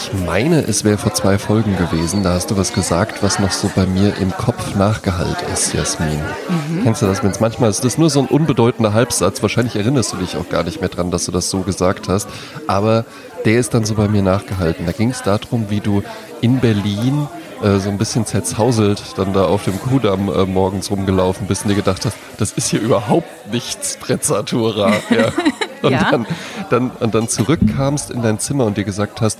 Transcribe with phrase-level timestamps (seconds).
[0.00, 2.22] Ich meine, es wäre vor zwei Folgen gewesen.
[2.22, 6.20] Da hast du was gesagt, was noch so bei mir im Kopf nachgehallt ist, Jasmin.
[6.48, 6.84] Mhm.
[6.84, 7.80] Kennst du das, wenn es manchmal ist?
[7.80, 9.42] Das ist nur so ein unbedeutender Halbsatz.
[9.42, 12.28] Wahrscheinlich erinnerst du dich auch gar nicht mehr dran, dass du das so gesagt hast.
[12.68, 13.06] Aber
[13.44, 14.86] der ist dann so bei mir nachgehalten.
[14.86, 16.04] Da ging es darum, wie du
[16.40, 17.26] in Berlin
[17.62, 21.70] äh, so ein bisschen zerzauselt dann da auf dem Kudamm äh, morgens rumgelaufen bist und
[21.70, 24.92] dir gedacht hast, das ist hier überhaupt nichts Prezzatura.
[25.10, 25.32] Ja.
[25.80, 26.10] Und, ja.
[26.10, 26.26] dann,
[26.70, 29.38] dann, und dann zurückkamst in dein Zimmer und dir gesagt hast,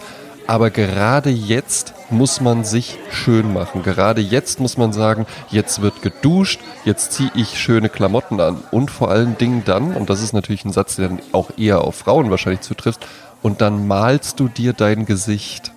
[0.49, 3.83] aber gerade jetzt muss man sich schön machen.
[3.83, 8.65] Gerade jetzt muss man sagen, jetzt wird geduscht, jetzt ziehe ich schöne Klamotten an.
[8.71, 11.83] Und vor allen Dingen dann, und das ist natürlich ein Satz, der dann auch eher
[11.83, 13.07] auf Frauen wahrscheinlich zutrifft,
[13.43, 15.71] und dann malst du dir dein Gesicht.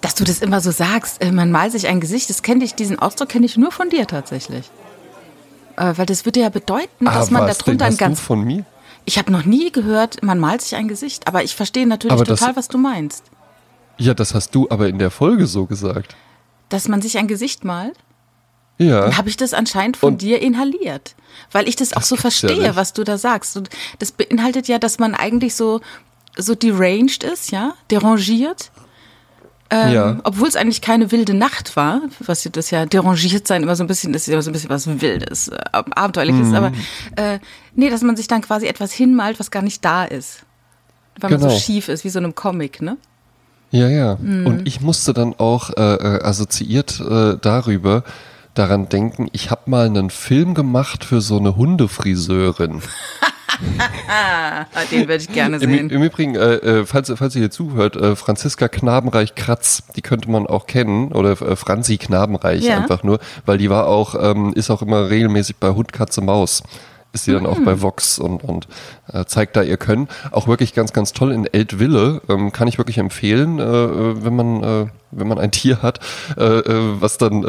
[0.00, 2.76] Dass du das immer so sagst, äh, man malt sich ein Gesicht, das kenne ich,
[2.76, 4.70] diesen Ausdruck kenne ich nur von dir tatsächlich.
[5.76, 8.20] Äh, weil das würde ja bedeuten, dass ah, man darunter ein ganz.
[8.20, 8.64] Du von mir?
[9.06, 12.36] Ich habe noch nie gehört, man malt sich ein Gesicht, aber ich verstehe natürlich total,
[12.36, 13.24] das, was du meinst.
[13.98, 16.16] Ja, das hast du aber in der Folge so gesagt.
[16.68, 17.96] Dass man sich ein Gesicht malt?
[18.78, 19.02] Ja.
[19.02, 21.14] Dann habe ich das anscheinend von Und dir inhaliert.
[21.52, 23.56] Weil ich das, das auch so verstehe, ja was du da sagst.
[23.56, 25.80] Und das beinhaltet ja, dass man eigentlich so,
[26.36, 28.70] so deranged ist, ja, derangiert.
[29.70, 30.20] Ähm, ja.
[30.24, 33.86] Obwohl es eigentlich keine wilde Nacht war, was das ja derangiert sein immer so ein
[33.86, 36.54] bisschen, das ist immer so ein bisschen was Wildes, äh, Abenteuerliches, mhm.
[36.54, 36.72] aber
[37.16, 37.38] äh,
[37.74, 40.44] nee, dass man sich dann quasi etwas hinmalt, was gar nicht da ist.
[41.18, 41.42] Weil genau.
[41.42, 41.60] man so genau.
[41.60, 42.98] schief ist, wie so einem Comic, ne?
[43.74, 44.16] Ja, ja.
[44.20, 44.46] Mhm.
[44.46, 48.04] Und ich musste dann auch äh, äh, assoziiert äh, darüber
[48.54, 52.82] daran denken, ich habe mal einen Film gemacht für so eine Hundefriseurin.
[54.92, 55.72] Den würde ich gerne sehen.
[55.72, 60.30] Im, im Übrigen, äh, äh, falls, falls ihr hier zuhört, äh, Franziska Knabenreich-Kratz, die könnte
[60.30, 62.76] man auch kennen, oder äh, Franzi Knabenreich ja.
[62.76, 66.62] einfach nur, weil die war auch, ähm, ist auch immer regelmäßig bei Hund, Katze, Maus
[67.14, 67.82] ist sie dann auch bei mhm.
[67.82, 68.68] Vox und, und
[69.12, 70.08] äh, zeigt da ihr Können.
[70.32, 72.20] Auch wirklich ganz, ganz toll in Eltville.
[72.28, 76.00] Ähm, kann ich wirklich empfehlen, äh, äh, wenn man, äh, wenn man ein Tier hat,
[76.36, 77.44] äh, äh, was dann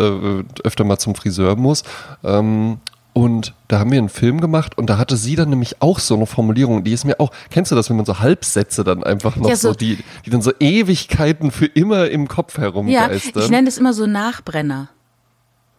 [0.63, 1.83] öfter mal zum Friseur muss.
[2.23, 2.77] Ähm,
[3.17, 6.15] und da haben wir einen Film gemacht und da hatte sie dann nämlich auch so
[6.15, 9.37] eine Formulierung, die ist mir auch, kennst du das, wenn man so Halbsätze dann einfach
[9.37, 13.31] noch ja, so, so, die, die dann so Ewigkeiten für immer im Kopf herumgeistern.
[13.35, 14.89] Ja, ich nenne es immer so Nachbrenner.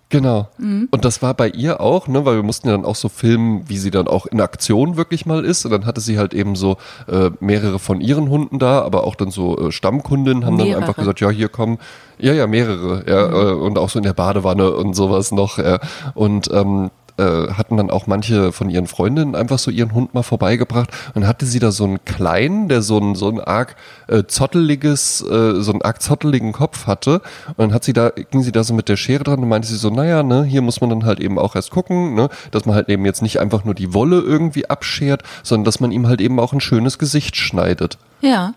[0.09, 0.49] Genau.
[0.59, 0.89] Mhm.
[0.93, 3.69] Und das war bei ihr auch, ne, weil wir mussten ja dann auch so filmen,
[3.69, 5.65] wie sie dann auch in Aktion wirklich mal ist.
[5.65, 6.77] Und dann hatte sie halt eben so
[7.09, 10.75] äh, mehrere von ihren Hunden da, aber auch dann so äh, Stammkundinnen haben mehrere.
[10.75, 11.78] dann einfach gesagt, ja, hier kommen,
[12.19, 13.34] ja, ja, mehrere, ja, mhm.
[13.34, 15.59] äh, und auch so in der Badewanne und sowas noch.
[15.59, 15.81] Ja.
[16.15, 20.22] Und ähm, äh, hatten dann auch manche von ihren Freundinnen einfach so ihren Hund mal
[20.22, 23.77] vorbeigebracht und hatte sie da so einen kleinen, der so ein so ein arg
[24.09, 28.43] äh, zotteliges, äh, so einen arg zotteligen Kopf hatte und dann hat sie da, ging
[28.43, 30.81] sie da so mit der Schere dran und meinte sie so, naja, ne, hier muss
[30.81, 33.65] man dann halt eben auch erst gucken, ne, dass man halt eben jetzt nicht einfach
[33.65, 37.37] nur die Wolle irgendwie abschert, sondern dass man ihm halt eben auch ein schönes Gesicht
[37.37, 37.99] schneidet.
[38.21, 38.55] Ja.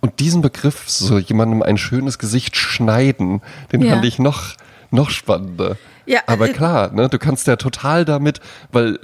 [0.00, 3.40] Und diesen Begriff, so jemandem ein schönes Gesicht schneiden,
[3.72, 3.94] den ja.
[3.94, 4.54] fand ich noch,
[4.90, 5.76] noch spannender.
[6.08, 8.40] Ja, Aber klar, ne, du kannst ja total damit,
[8.72, 8.98] weil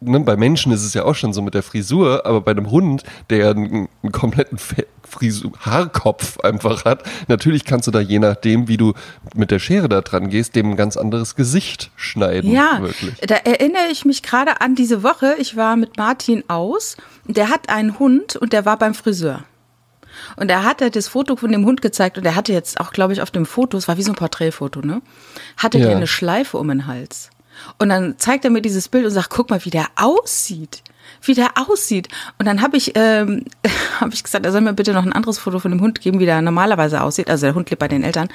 [0.00, 2.70] ne, bei Menschen ist es ja auch schon so mit der Frisur, aber bei einem
[2.70, 4.58] Hund, der einen, einen kompletten
[5.02, 8.92] Frisur, Haarkopf einfach hat, natürlich kannst du da je nachdem, wie du
[9.34, 12.50] mit der Schere da dran gehst, dem ein ganz anderes Gesicht schneiden.
[12.50, 13.14] Ja, wirklich.
[13.20, 15.36] da erinnere ich mich gerade an diese Woche.
[15.38, 16.96] Ich war mit Martin aus.
[17.26, 19.44] Der hat einen Hund und der war beim Friseur.
[20.36, 23.12] Und er hatte das Foto von dem Hund gezeigt und er hatte jetzt auch, glaube
[23.12, 25.02] ich, auf dem Foto, es war wie so ein Porträtfoto, ne?
[25.56, 25.86] Hatte ja.
[25.86, 27.30] der eine Schleife um den Hals.
[27.78, 30.82] Und dann zeigt er mir dieses Bild und sagt, guck mal, wie der aussieht.
[31.20, 32.08] Wie der aussieht.
[32.38, 33.44] Und dann habe ich, ähm,
[34.00, 36.18] hab ich gesagt, er soll mir bitte noch ein anderes Foto von dem Hund geben,
[36.18, 37.28] wie der normalerweise aussieht.
[37.28, 38.28] Also der Hund lebt bei den Eltern.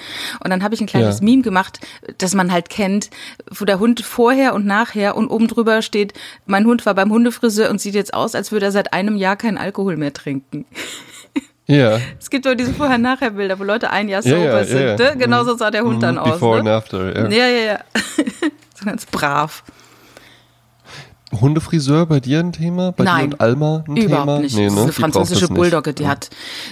[0.43, 1.25] Und dann habe ich ein kleines ja.
[1.25, 1.79] Meme gemacht,
[2.17, 3.09] das man halt kennt,
[3.49, 6.13] wo der Hund vorher und nachher und oben drüber steht,
[6.45, 9.35] mein Hund war beim Hundefriseur und sieht jetzt aus, als würde er seit einem Jahr
[9.35, 10.65] keinen Alkohol mehr trinken.
[11.67, 11.99] Ja.
[12.19, 14.99] Es gibt doch diese Vorher-Nachher-Bilder, wo Leute ein Jahr sober ja, ja, sind.
[14.99, 15.17] Ja, ne?
[15.17, 16.01] Genauso sah der Hund mhm.
[16.01, 16.31] dann aus.
[16.33, 16.69] Before ne?
[16.71, 17.27] and after, ja.
[17.27, 17.79] Ja, ja, ja.
[18.73, 19.63] so ganz brav.
[21.41, 22.93] Hundefriseur bei dir ein Thema?
[22.93, 24.39] Bei Nein, dir und Alma ein überhaupt Thema?
[24.39, 24.55] nicht.
[24.55, 24.67] Nee, ne?
[24.67, 26.29] Das ist eine französische Bulldogge, die hat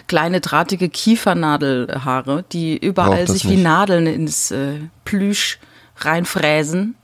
[0.07, 5.59] kleine drahtige Kiefernadelhaare, die überall sich wie Nadeln ins äh, Plüsch
[5.97, 6.95] reinfräsen.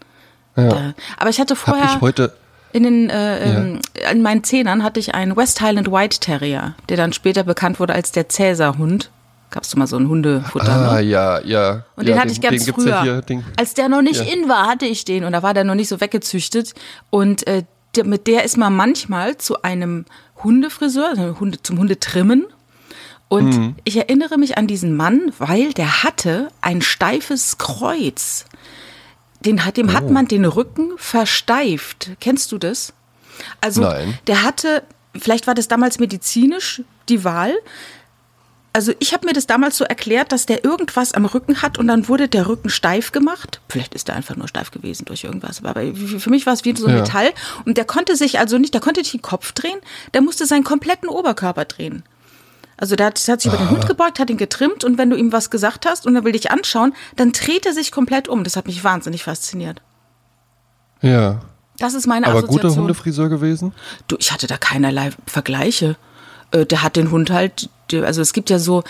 [0.55, 0.93] Ja.
[1.17, 1.89] Aber ich hatte vorher.
[1.89, 2.33] Hab ich heute
[2.73, 3.57] in, den, äh, ja.
[3.59, 3.79] Ähm,
[4.11, 7.93] in meinen Zehnern hatte ich einen West Highland White Terrier, der dann später bekannt wurde
[7.93, 9.09] als der Cäsar-Hund.
[9.49, 10.71] Gab es mal so einen Hundefutter?
[10.71, 11.01] Ah, ne?
[11.01, 11.83] ja, ja.
[11.97, 13.03] Und ja, den hatte den, ich ganz früher.
[13.03, 15.65] Ja hier, als der noch nicht in war, hatte ich den und da war der
[15.65, 16.73] noch nicht so weggezüchtet.
[17.09, 17.63] Und äh,
[17.95, 20.05] der, mit der ist man manchmal zu einem
[20.43, 22.45] Hundefriseur, also Hunde, zum Hundetrimmen.
[23.27, 23.75] Und mhm.
[23.83, 28.45] ich erinnere mich an diesen Mann, weil der hatte ein steifes Kreuz
[29.45, 29.93] den hat, dem oh.
[29.93, 32.11] hat man den Rücken versteift.
[32.19, 32.93] Kennst du das?
[33.59, 34.17] Also, Nein.
[34.27, 34.83] der hatte,
[35.17, 37.53] vielleicht war das damals medizinisch die Wahl.
[38.73, 41.89] Also ich habe mir das damals so erklärt, dass der irgendwas am Rücken hat und
[41.89, 43.59] dann wurde der Rücken steif gemacht.
[43.67, 45.61] Vielleicht ist der einfach nur steif gewesen durch irgendwas.
[45.65, 47.01] Aber für mich war es wie so ein Ja.
[47.01, 47.31] Metall.
[47.65, 49.77] Und der konnte sich also nicht, der konnte nicht den Kopf drehen,
[50.13, 52.03] der musste seinen kompletten Oberkörper drehen.
[52.81, 55.09] Also der hat, der hat sich über den Hund gebeugt, hat ihn getrimmt und wenn
[55.11, 58.27] du ihm was gesagt hast und er will dich anschauen, dann dreht er sich komplett
[58.27, 58.43] um.
[58.43, 59.81] Das hat mich wahnsinnig fasziniert.
[61.01, 61.41] Ja.
[61.77, 62.69] Das ist meine Aber Assoziation.
[62.69, 63.73] guter Hundefriseur gewesen?
[64.07, 65.95] Du, ich hatte da keinerlei Vergleiche.
[66.51, 68.83] Äh, Der hat den Hund halt, also es gibt ja so,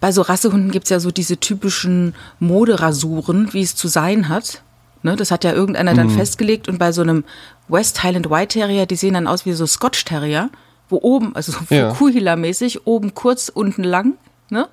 [0.00, 4.62] bei so Rassehunden gibt's ja so diese typischen Moderasuren, wie es zu sein hat.
[5.02, 5.96] Ne, das hat ja irgendeiner Mhm.
[5.96, 7.22] dann festgelegt und bei so einem
[7.68, 10.50] West Highland White Terrier, die sehen dann aus wie so Scotch Terrier,
[10.88, 11.90] wo oben, also so Ja.
[11.92, 14.14] Kuhhila-mäßig, oben kurz, unten lang,
[14.50, 14.68] ne?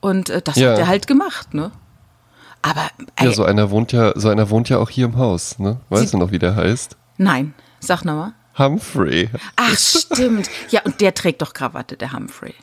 [0.00, 0.72] Und äh, das Ja.
[0.72, 1.70] hat er halt gemacht, ne?
[2.62, 2.82] Aber
[3.16, 5.80] ey, Ja, so einer wohnt ja, so einer wohnt ja auch hier im Haus, ne?
[5.90, 6.96] Weißt du noch, wie der heißt?
[7.18, 8.32] nein, sag nochmal.
[8.58, 9.30] Humphrey.
[9.56, 10.48] Ach, stimmt.
[10.70, 12.54] Ja, und der trägt doch Krawatte, der Humphrey.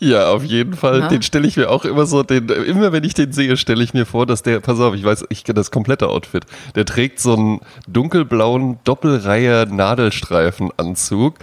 [0.00, 0.98] Ja, auf jeden Fall.
[0.98, 1.08] Na?
[1.08, 3.94] Den stelle ich mir auch immer so, den, immer wenn ich den sehe, stelle ich
[3.94, 6.44] mir vor, dass der, pass auf, ich weiß, ich kenne das komplette Outfit.
[6.74, 11.34] Der trägt so einen dunkelblauen Doppelreiher Nadelstreifenanzug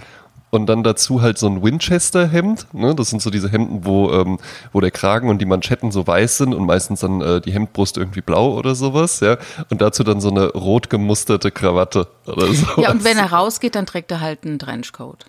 [0.56, 2.74] und dann dazu halt so ein Winchester-Hemd.
[2.74, 2.94] Ne?
[2.94, 4.38] Das sind so diese Hemden, wo, ähm,
[4.72, 7.96] wo der Kragen und die Manschetten so weiß sind und meistens dann äh, die Hemdbrust
[7.96, 9.36] irgendwie blau oder sowas, ja.
[9.70, 12.82] Und dazu dann so eine rot gemusterte Krawatte oder so.
[12.82, 15.26] Ja, und wenn er rausgeht, dann trägt er halt einen Trenchcoat.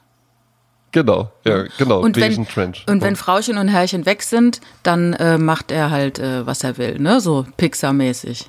[0.91, 1.99] Genau, ja, genau.
[1.99, 2.85] Und wenn, Trench.
[2.89, 6.77] und wenn Frauchen und Herrchen weg sind, dann äh, macht er halt, äh, was er
[6.77, 7.19] will, ne?
[7.19, 8.47] So Pixar-mäßig.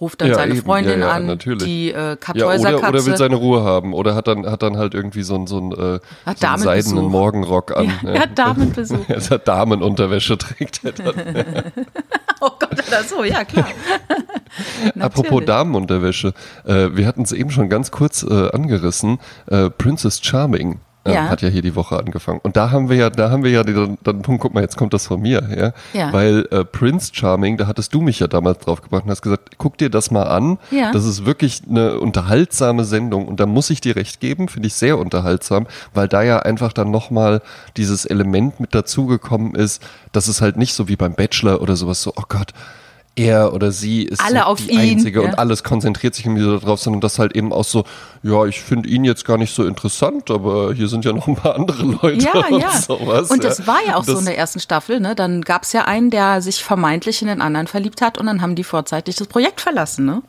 [0.00, 0.62] Ruft dann Ja, seine eben.
[0.64, 1.64] Freundin Ja, ja, an, natürlich.
[1.64, 2.78] die äh, Ja, Kartäuserkatze.
[2.78, 3.92] oder, oder will seine Ruhe haben.
[3.92, 6.00] Oder hat dann, hat dann halt irgendwie so einen, so einen, äh,
[6.36, 7.92] so einen seidenen Morgenrock an.
[8.02, 8.96] Ja, er hat Damenbesuch.
[9.08, 11.14] Er hat Damenunterwäsche trägt er dann.
[12.40, 13.68] oh Gott, oder so, ja klar.
[14.98, 15.44] Apropos.
[15.44, 16.32] Damenunterwäsche.
[16.64, 19.18] Äh, wir hatten es eben schon ganz kurz äh, angerissen.
[19.46, 20.80] Äh, Princess Charming.
[21.04, 21.28] Äh, Ja.
[21.28, 22.40] Hat ja hier die Woche angefangen.
[22.42, 24.76] Und da haben wir ja, da haben wir ja den, dann Punkt, guck mal, jetzt
[24.76, 25.72] kommt das von mir, ja.
[25.98, 26.12] Ja.
[26.12, 29.58] Weil äh, Prince Charming, da hattest du mich ja damals drauf gebracht und hast gesagt,
[29.58, 30.58] guck dir das mal an.
[30.70, 30.92] Ja.
[30.92, 34.74] Das ist wirklich eine unterhaltsame Sendung und da muss ich dir recht geben, finde ich
[34.74, 37.42] sehr unterhaltsam, weil da ja einfach dann nochmal
[37.76, 39.82] dieses Element mit dazugekommen ist,
[40.12, 42.52] dass es halt nicht so wie beim Bachelor oder sowas so, oh Gott,
[43.24, 45.28] er oder sie ist Alle so die ihn, Einzige ja.
[45.28, 47.84] und alles konzentriert sich irgendwie so darauf, sondern das halt eben auch so,
[48.22, 51.36] ja, ich finde ihn jetzt gar nicht so interessant, aber hier sind ja noch ein
[51.36, 52.70] paar andere Leute Ja, und ja.
[52.78, 53.30] sowas.
[53.30, 55.14] und das war ja auch so Das- in der ersten Staffel, ne?
[55.14, 58.40] Dann gab es ja einen, der sich vermeintlich in den anderen verliebt hat und dann
[58.42, 60.22] haben die vorzeitig das Projekt verlassen, ne?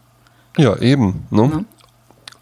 [0.57, 1.25] Ja, eben.
[1.29, 1.65] Ne?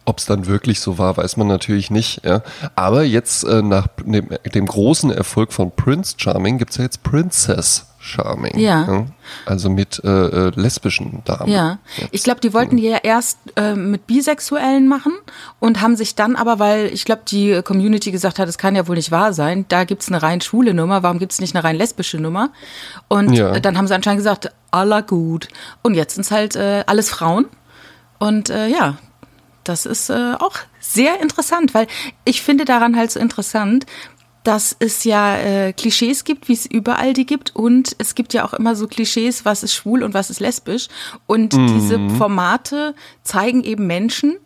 [0.06, 2.26] Ob es dann wirklich so war, weiß man natürlich nicht.
[2.26, 2.42] Ja.
[2.76, 7.04] Aber jetzt äh, nach dem, dem großen Erfolg von Prince Charming gibt es ja jetzt
[7.04, 8.58] Princess Charming.
[8.60, 9.06] Ja.
[9.46, 11.50] Also mit äh, äh, lesbischen Damen.
[11.52, 12.10] Ja, Jetzt.
[12.12, 15.14] ich glaube, die wollten die ja erst äh, mit Bisexuellen machen
[15.60, 18.88] und haben sich dann aber, weil ich glaube, die Community gesagt hat, es kann ja
[18.88, 21.76] wohl nicht wahr sein, da gibt's eine rein schwule Nummer, warum gibt's nicht eine rein
[21.76, 22.50] lesbische Nummer?
[23.08, 23.60] Und Ja.
[23.60, 25.48] dann haben sie anscheinend gesagt, aller gut.
[25.84, 27.46] Und jetzt sind's halt äh, alles Frauen.
[28.18, 28.98] Und äh, ja,
[29.64, 31.88] das ist äh, auch sehr interessant, weil
[32.26, 33.86] ich finde daran halt so interessant,
[34.44, 37.56] dass es ja äh, Klischees gibt, wie es überall die gibt.
[37.56, 40.88] Und es gibt ja auch immer so Klischees, was ist schwul und was ist lesbisch.
[41.28, 44.38] Und diese Formate zeigen eben Menschen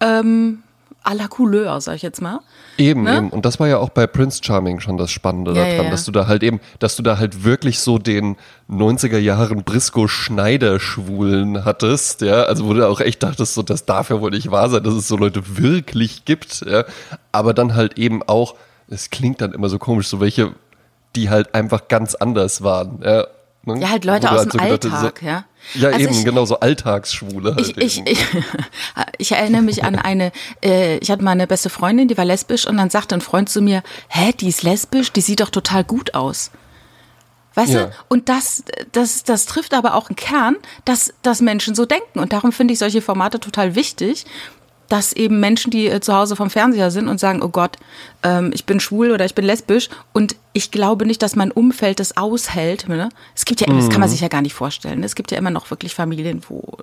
[0.00, 0.62] ähm,
[1.04, 2.40] à la Couleur, sag ich jetzt mal.
[2.78, 3.16] Eben, Ne?
[3.16, 3.30] eben.
[3.30, 6.04] Und das war ja auch bei Prince Charming schon das Spannende Ja, daran, ja, dass
[6.04, 8.36] du da halt eben, dass du da halt wirklich so den
[8.70, 13.84] 90er Jahren Briscoe Schneider Schwulen hattest, ja, also wo du auch echt dachtest, so, das
[13.84, 16.84] darf ja wohl nicht wahr sein, dass es so Leute wirklich gibt, ja,
[17.32, 18.54] aber dann halt eben auch,
[18.92, 20.54] es klingt dann immer so komisch, so welche,
[21.16, 23.26] die halt einfach ganz anders waren, ja.
[23.64, 23.80] ne?
[23.80, 25.44] Ja, halt Leute aus dem so gedacht Alltag, so, ja.
[25.74, 28.26] Ja, Also eben, ich- genau, so Alltagsschwule halt Ich, ich, ich,
[29.18, 30.32] ich erinnere mich an eine,
[30.64, 33.48] äh, ich hatte mal eine beste Freundin, die war lesbisch und dann sagte ein Freund
[33.48, 36.50] zu mir, hä, die ist lesbisch, die sieht doch total gut aus.
[37.54, 37.84] Weißt Ja.
[37.86, 37.92] du?
[38.08, 42.18] Und das, das, das trifft aber auch einen Kern, dass, dass Menschen so denken.
[42.18, 44.24] Und darum finde ich solche Formate total wichtig,
[44.92, 47.78] dass eben Menschen, die äh, zu Hause vom Fernseher sind und sagen, oh Gott,
[48.22, 51.98] ähm, ich bin schwul oder ich bin lesbisch und ich glaube nicht, dass mein Umfeld
[51.98, 52.88] das aushält.
[52.88, 53.08] Ne?
[53.34, 54.12] Es gibt ja, das kann man Mhm.
[54.12, 55.00] sich ja gar nicht vorstellen.
[55.00, 55.06] ne?
[55.06, 56.76] Es gibt ja immer noch wirklich Familien, wo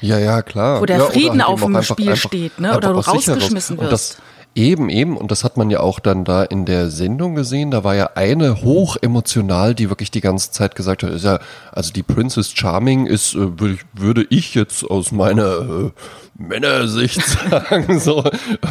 [0.00, 0.80] Ja, ja, klar.
[0.80, 2.76] Wo der ja, Frieden halt auf dem auch Spiel steht, ne?
[2.76, 4.22] Oder einfach du rausgeschmissen Und das, wirst.
[4.58, 5.16] Eben, eben.
[5.16, 7.70] Und das hat man ja auch dann da in der Sendung gesehen.
[7.70, 11.38] Da war ja eine hoch emotional, die wirklich die ganze Zeit gesagt hat, ist ja,
[11.72, 13.48] also die Princess Charming ist, äh,
[13.94, 15.90] würde ich, jetzt aus meiner äh,
[16.36, 18.24] Männersicht sagen, so,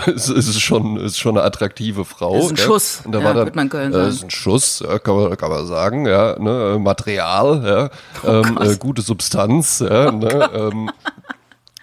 [0.05, 2.37] es ist schon, ist schon eine attraktive Frau.
[2.37, 2.63] Ist ein ja.
[2.63, 4.09] Schuss, Und da ja, war dann, man Köln äh, sagen.
[4.09, 7.91] ist ein Schuss, ja, kann, man, kann man sagen, ja, ne, Material,
[8.23, 8.67] ja, ähm, Gott.
[8.67, 10.91] äh, gute Substanz, ja, ne, ähm,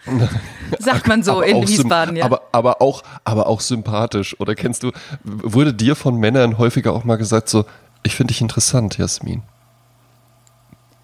[0.78, 2.25] sagt man so aber in Wiesbaden, ja.
[2.25, 4.38] Aber, aber, auch, aber auch sympathisch.
[4.40, 4.92] Oder kennst du,
[5.23, 7.64] wurde dir von Männern häufiger auch mal gesagt, so,
[8.02, 9.42] Ich finde dich interessant, Jasmin.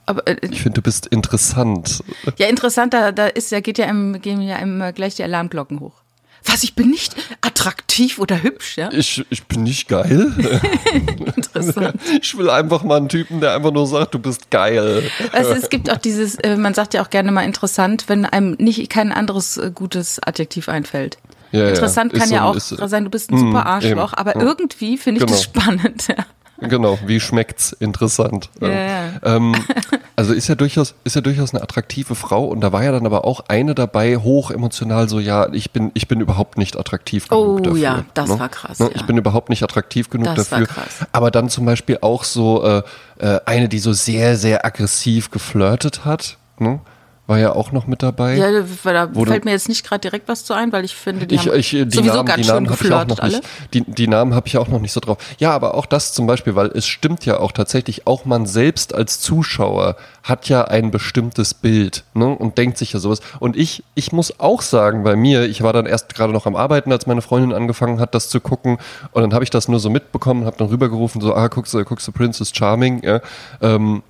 [0.07, 2.03] Aber, äh, Ich finde, du bist interessant.
[2.37, 5.81] ja, interessant, da, da ist ja, geht ja im, gehen ja im, gleich die Alarmglocken
[5.81, 6.00] hoch.
[6.45, 8.89] Was, ich bin nicht attraktiv oder hübsch, ja?
[8.93, 10.33] Ich, ich bin nicht geil.
[11.37, 12.01] Interessant.
[12.23, 15.11] Ich will einfach mal einen Typen, der einfach nur sagt, du bist geil.
[15.33, 18.57] Also es gibt auch dieses, äh, man sagt ja auch gerne mal interessant, wenn einem
[18.59, 21.19] nicht kein anderes äh, gutes Adjektiv einfällt.
[21.53, 21.69] Ja, ja.
[21.71, 24.19] Interessant Ist kann so ja auch sein, du bist ein super Mm, Arschloch, eben.
[24.19, 24.43] aber Ja.
[24.43, 25.63] irgendwie finde ich das Genau.
[25.65, 26.09] spannend.
[26.17, 26.25] Ja.
[26.61, 27.73] Genau, wie schmeckt's?
[27.73, 28.51] Interessant.
[28.61, 29.03] Ja, ja.
[29.23, 29.55] Ähm,
[30.17, 33.07] also ist ja durchaus, ist ja durchaus eine attraktive Frau und da war ja dann
[33.07, 37.29] aber auch eine dabei, hoch emotional, so ja, ich bin, ich bin überhaupt nicht attraktiv
[37.29, 37.79] genug Oh, dafür.
[37.79, 38.39] ja, das ne?
[38.39, 38.87] war krass, Ne?
[38.87, 38.93] ja.
[38.95, 40.75] Ich bin überhaupt nicht attraktiv genug Das war dafür.
[40.75, 41.07] krass.
[41.13, 42.83] Aber dann zum Beispiel auch so äh,
[43.19, 46.81] äh, eine, die so sehr, sehr aggressiv geflirtet hat, ne?
[47.31, 48.37] War ja auch noch mit dabei.
[48.37, 48.49] Ja,
[48.83, 51.37] weil da fällt mir jetzt nicht gerade direkt was zu ein, weil ich finde, die
[51.37, 53.19] Ich, haben ich, die sowieso Namen, ganz die schön Namen habe ich auch geflirtet noch
[53.21, 53.37] alle.
[53.37, 53.49] nicht.
[53.73, 55.17] Die, die Namen habe ich auch noch nicht so drauf.
[55.39, 58.95] Ja, aber auch das zum Beispiel, weil es stimmt ja auch tatsächlich, auch man selbst
[58.95, 59.95] als Zuschauer
[60.25, 63.21] hat ja ein bestimmtes Bild ne, und denkt sich ja sowas.
[63.39, 66.57] Und ich, ich muss auch sagen, bei mir, ich war dann erst gerade noch am
[66.57, 68.79] Arbeiten, als meine Freundin angefangen hat, das zu gucken.
[69.13, 71.85] Und dann habe ich das nur so mitbekommen, habe dann rübergerufen, so, ah, guckst du,
[71.85, 73.21] guckst du Princess Charming, ja.
[73.63, 74.03] Ähm,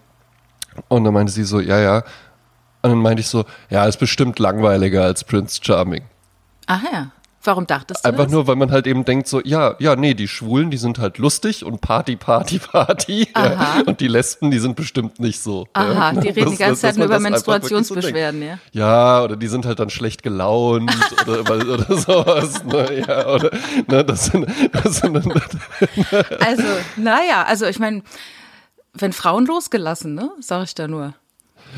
[0.88, 2.02] und dann meinte sie so, ja, ja.
[2.82, 6.02] Und dann meinte ich so, ja, ist bestimmt langweiliger als Prince Charming.
[6.66, 7.10] Ach ja.
[7.42, 8.32] Warum dachtest du Einfach das?
[8.32, 11.16] nur, weil man halt eben denkt so, ja, ja, nee, die Schwulen, die sind halt
[11.16, 13.28] lustig und Party, Party, Party.
[13.34, 15.66] Ja, und die Lesben, die sind bestimmt nicht so.
[15.72, 16.20] Aha, ja.
[16.20, 18.60] die reden die ganze Zeit nur über das so Menstruationsbeschwerden, denkt.
[18.72, 18.86] ja.
[18.86, 20.94] Ja, oder die sind halt dann schlecht gelaunt
[21.26, 22.62] oder, oder sowas.
[22.64, 23.04] Ne?
[23.08, 23.50] Ja, oder,
[23.86, 26.64] ne, das sind, das sind Also,
[26.96, 28.02] naja, also ich meine,
[28.92, 31.14] wenn Frauen losgelassen, ne, sag ich da nur.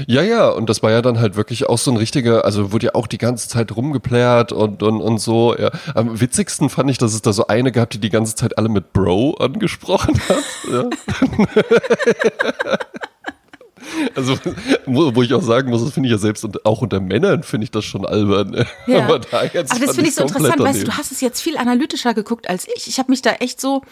[0.06, 2.87] Ja, ja, und das war ja dann halt wirklich auch so ein richtiger, also wurde
[2.87, 5.56] ja auch die ganze Zeit rumgeplärt und, und, und so.
[5.56, 5.70] Ja.
[5.94, 8.68] Am witzigsten fand ich, dass es da so eine gab, die die ganze Zeit alle
[8.68, 10.44] mit Bro angesprochen hat.
[10.70, 10.90] Ja.
[14.14, 14.37] Also,
[14.87, 17.64] wo, ich auch sagen muss, das finde ich ja selbst und auch unter Männern finde
[17.64, 18.64] ich das schon albern.
[18.87, 19.04] Ja.
[19.04, 20.84] Aber, da jetzt Aber das finde ich so interessant, weißt du, daneben.
[20.84, 22.87] du hast es jetzt viel analytischer geguckt als ich.
[22.88, 23.82] Ich habe mich da echt so,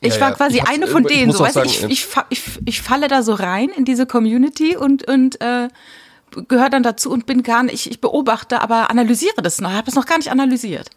[0.00, 2.06] ich Ja, war quasi Ich eine von ich denen, so weißt du, sagen, ich, ich,
[2.30, 5.68] ich, ich falle da so rein in diese Community und, und äh,
[6.48, 9.94] gehöre dann dazu und bin gar nicht, ich beobachte, aber analysiere das noch, habe es
[9.94, 10.90] noch gar nicht analysiert.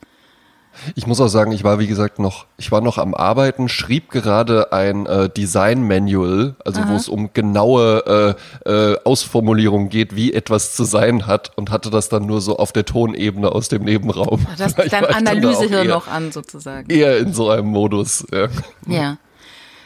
[0.96, 4.10] Ich muss auch sagen, ich war wie gesagt noch, ich war noch am Arbeiten, schrieb
[4.10, 8.36] gerade ein äh, Design Manual, also wo es um genaue
[8.66, 12.58] äh, äh, Ausformulierungen geht, wie etwas zu sein hat und hatte das dann nur so
[12.58, 14.46] auf der Tonebene aus dem Nebenraum.
[14.58, 16.90] Das Vielleicht dein Analysehirn noch an, sozusagen.
[16.90, 18.26] Eher in so einem Modus.
[18.32, 18.48] Ja.
[18.88, 19.18] Ja.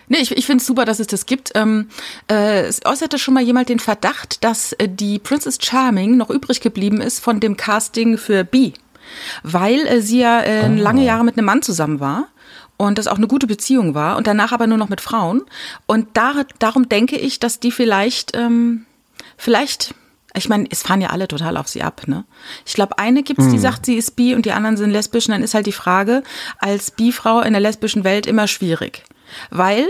[0.08, 1.52] Nee, ich, ich finde es super, dass es das gibt.
[1.56, 1.90] Ähm,
[2.30, 6.62] äh, es äußerte schon mal jemand den Verdacht, dass äh, die Princess Charming noch übrig
[6.62, 8.74] geblieben ist von dem Casting für B.
[9.44, 12.28] Weil äh, sie ja äh, lange Jahre mit einem Mann zusammen war
[12.78, 15.44] und das auch eine gute Beziehung war und danach aber nur noch mit Frauen.
[15.86, 18.86] Und da, darum denke ich, dass die vielleicht, ähm,
[19.38, 19.94] vielleicht,
[20.36, 22.26] ich meine, es fahren ja alle total auf sie ab, ne?
[22.66, 25.28] Ich glaube, eine gibt's, die sagt, sie ist bi und die anderen sind lesbisch.
[25.28, 26.24] Und dann ist halt die Frage,
[26.60, 29.04] als Bi-Frau in der lesbischen Welt immer schwierig.
[29.50, 29.88] Weil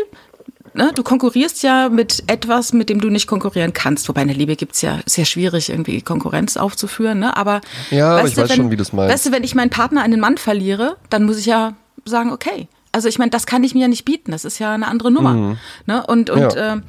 [0.75, 4.07] ne, du konkurrierst ja mit etwas, mit dem du nicht konkurrieren kannst.
[4.09, 7.19] Wobei in der Liebe gibt's ja sehr schwierig, irgendwie Konkurrenz aufzuführen.
[7.19, 7.35] Ne?
[7.35, 9.13] Aber, Ja, aber weißt ich du, weiß wenn, schon, wie du's meinst.
[9.13, 11.73] Weißt du, wenn ich meinen Partner den Mann verliere, dann muss ich ja
[12.05, 12.67] sagen, okay.
[12.91, 14.31] Also ich meine, das kann ich mir ja nicht bieten.
[14.31, 15.57] Das ist ja eine andere Nummer.
[15.85, 16.05] Ne?
[16.07, 16.49] Und, und Mhm.
[16.57, 16.73] Ja.
[16.73, 16.83] ähm,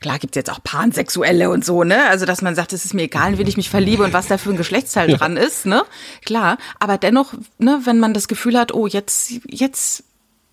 [0.00, 2.06] Klar gibt's jetzt auch Pansexuelle und so, ne?
[2.08, 4.28] Also, dass man sagt, es ist mir egal, in wen ich mich verliebe und was
[4.28, 5.82] da für ein Geschlechtsteil dran ist, ne?
[6.24, 6.56] Klar.
[6.78, 10.04] Aber dennoch, ne, wenn man das Gefühl hat, oh, jetzt, jetzt,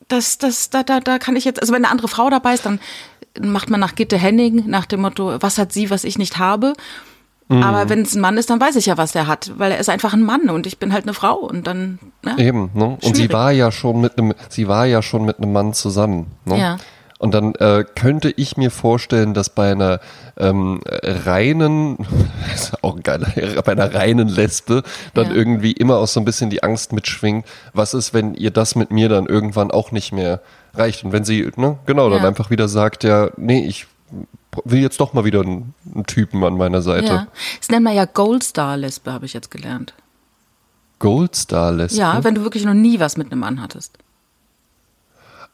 [0.07, 2.65] das, das, da, da, da kann ich jetzt, also wenn eine andere Frau dabei ist,
[2.65, 2.79] dann
[3.39, 6.74] macht man nach Gitte Henning nach dem Motto, was hat sie, was ich nicht habe?
[7.47, 7.62] Mhm.
[7.62, 9.79] Aber wenn es ein Mann ist, dann weiß ich ja, was der hat, weil er
[9.79, 12.35] ist einfach ein Mann und ich bin halt eine Frau und dann, ne?
[12.38, 12.85] Eben, ne?
[12.85, 13.33] Und sie Schwierig.
[13.33, 16.27] war ja schon mit einem, sie war ja schon mit einem Mann zusammen.
[16.45, 16.59] Ne?
[16.59, 16.77] Ja.
[17.17, 20.01] Und dann äh, könnte ich mir vorstellen, dass bei einer
[20.38, 21.98] ähm, reinen,
[22.53, 23.22] ist auch geil,
[23.65, 25.34] bei einer reinen Lesbe dann Ja.
[25.34, 28.91] irgendwie immer auch so ein bisschen die Angst mitschwingt, was ist, wenn ihr das mit
[28.91, 30.41] mir dann irgendwann auch nicht mehr
[30.74, 31.05] reicht?
[31.05, 32.27] Und wenn sie, ne, genau, dann Ja.
[32.27, 33.88] einfach wieder sagt, ja, nee, ich
[34.65, 37.05] will jetzt doch mal wieder einen, einen Typen an meiner Seite.
[37.07, 37.27] Ja.
[37.60, 39.93] Das nennt man ja Goldstar-Lesbe, habe ich jetzt gelernt.
[41.00, 41.98] Goldstar-Lesbe?
[41.98, 43.98] Ja, wenn du wirklich noch nie was mit einem Mann hattest.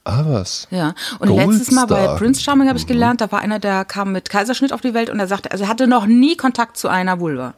[0.03, 0.67] Ah, was?
[0.71, 2.17] Ja, und letztes Mal bei Goldstar.
[2.17, 5.09] Prince Charming habe ich gelernt, da war einer, der kam mit Kaiserschnitt auf die Welt
[5.09, 7.53] und er sagte, also er hatte noch nie Kontakt zu einer Vulva.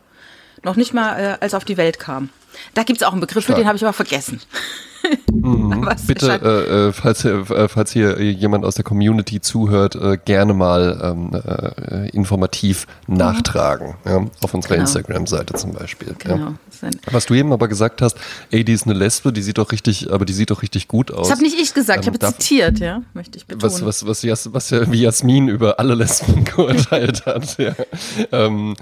[0.64, 2.30] Noch nicht mal, äh, als er auf die Welt kam.
[2.74, 3.58] Da gibt's auch einen Begriff für, Stark.
[3.58, 4.42] den habe ich aber vergessen.
[5.32, 5.90] Mhm.
[6.08, 11.00] Bitte, äh, äh, falls, äh, falls hier jemand aus der Community zuhört, äh, gerne mal
[11.04, 13.18] ähm, äh, informativ mhm.
[13.18, 13.96] nachtragen.
[14.06, 14.84] Ja, auf unserer genau.
[14.84, 16.16] Instagram-Seite zum Beispiel.
[16.20, 16.38] Genau.
[16.38, 16.54] Ja.
[17.12, 18.18] Was du eben aber gesagt hast,
[18.52, 21.12] ey, die ist eine Lesbe, die sieht doch richtig, aber die sieht doch richtig gut
[21.12, 21.28] aus.
[21.28, 23.72] Das habe nicht ich gesagt, ähm, ich habe zitiert, ja, möchte ich betonen.
[23.72, 27.58] Was, was, was, Jas, was ja, wie Jasmin über alle Lesben geurteilt hat.
[27.58, 27.74] Ja.
[28.32, 28.76] Ähm,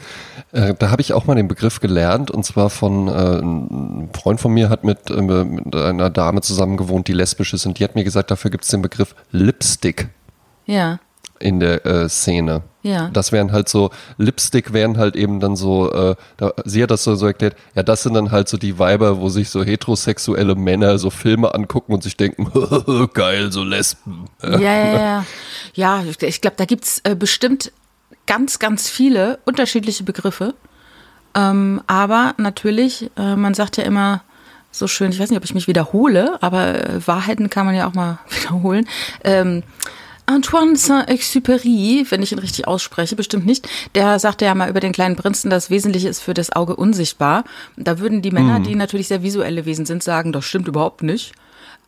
[0.51, 4.40] äh, da habe ich auch mal den Begriff gelernt und zwar von äh, ein Freund
[4.40, 7.84] von mir hat mit, äh, mit einer Dame zusammen gewohnt, die lesbisch ist und die
[7.84, 10.10] hat mir gesagt, dafür gibt es den Begriff Lipstick.
[10.65, 11.00] Ja
[11.41, 12.63] in der äh, Szene.
[12.84, 13.10] Ja.
[13.10, 17.03] Das wären halt so, Lipstick wären halt eben dann so, äh, da, sie hat das
[17.03, 20.56] so, so erklärt, ja, das sind dann halt so die Weiber, wo sich so heterosexuelle
[20.56, 22.51] Männer so Filme angucken und sich denken,
[23.13, 24.25] geil, so Lesben.
[24.41, 25.25] Ja, ja, ja.
[25.74, 27.72] Ja, ich glaube, da gibt's äh, bestimmt
[28.25, 30.53] ganz, ganz viele unterschiedliche Begriffe.
[31.36, 34.24] Ähm, aber natürlich, äh, man sagt ja immer,
[34.72, 37.88] so schön, ich weiß nicht, ob ich mich wiederhole, aber äh, Wahrheiten kann man ja
[37.88, 38.88] auch mal wiederholen.
[39.24, 39.63] Ähm,
[40.25, 44.94] Antoine Saint-Exupéry, wenn ich ihn richtig ausspreche, bestimmt nicht, der sagte ja mal über den
[44.94, 47.44] kleinen Prinzen, das Wesentliche ist für das Auge unsichtbar.
[47.75, 48.63] Da würden die Männer, mhm.
[48.63, 51.34] die natürlich sehr visuelle Wesen sind, sagen, das stimmt überhaupt nicht.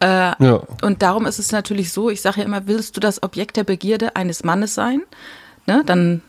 [0.02, 0.62] Äh, ja.
[0.82, 3.63] Und darum ist es natürlich so, ich sage ja immer, willst du das Objekt der
[3.63, 5.02] Begierde eines Mannes sein?
[5.66, 6.22] Ne, dann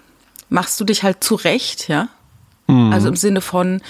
[0.49, 2.09] machst du dich halt zurecht, ja.
[2.69, 2.93] Mhm.
[2.93, 3.81] Also im Sinne von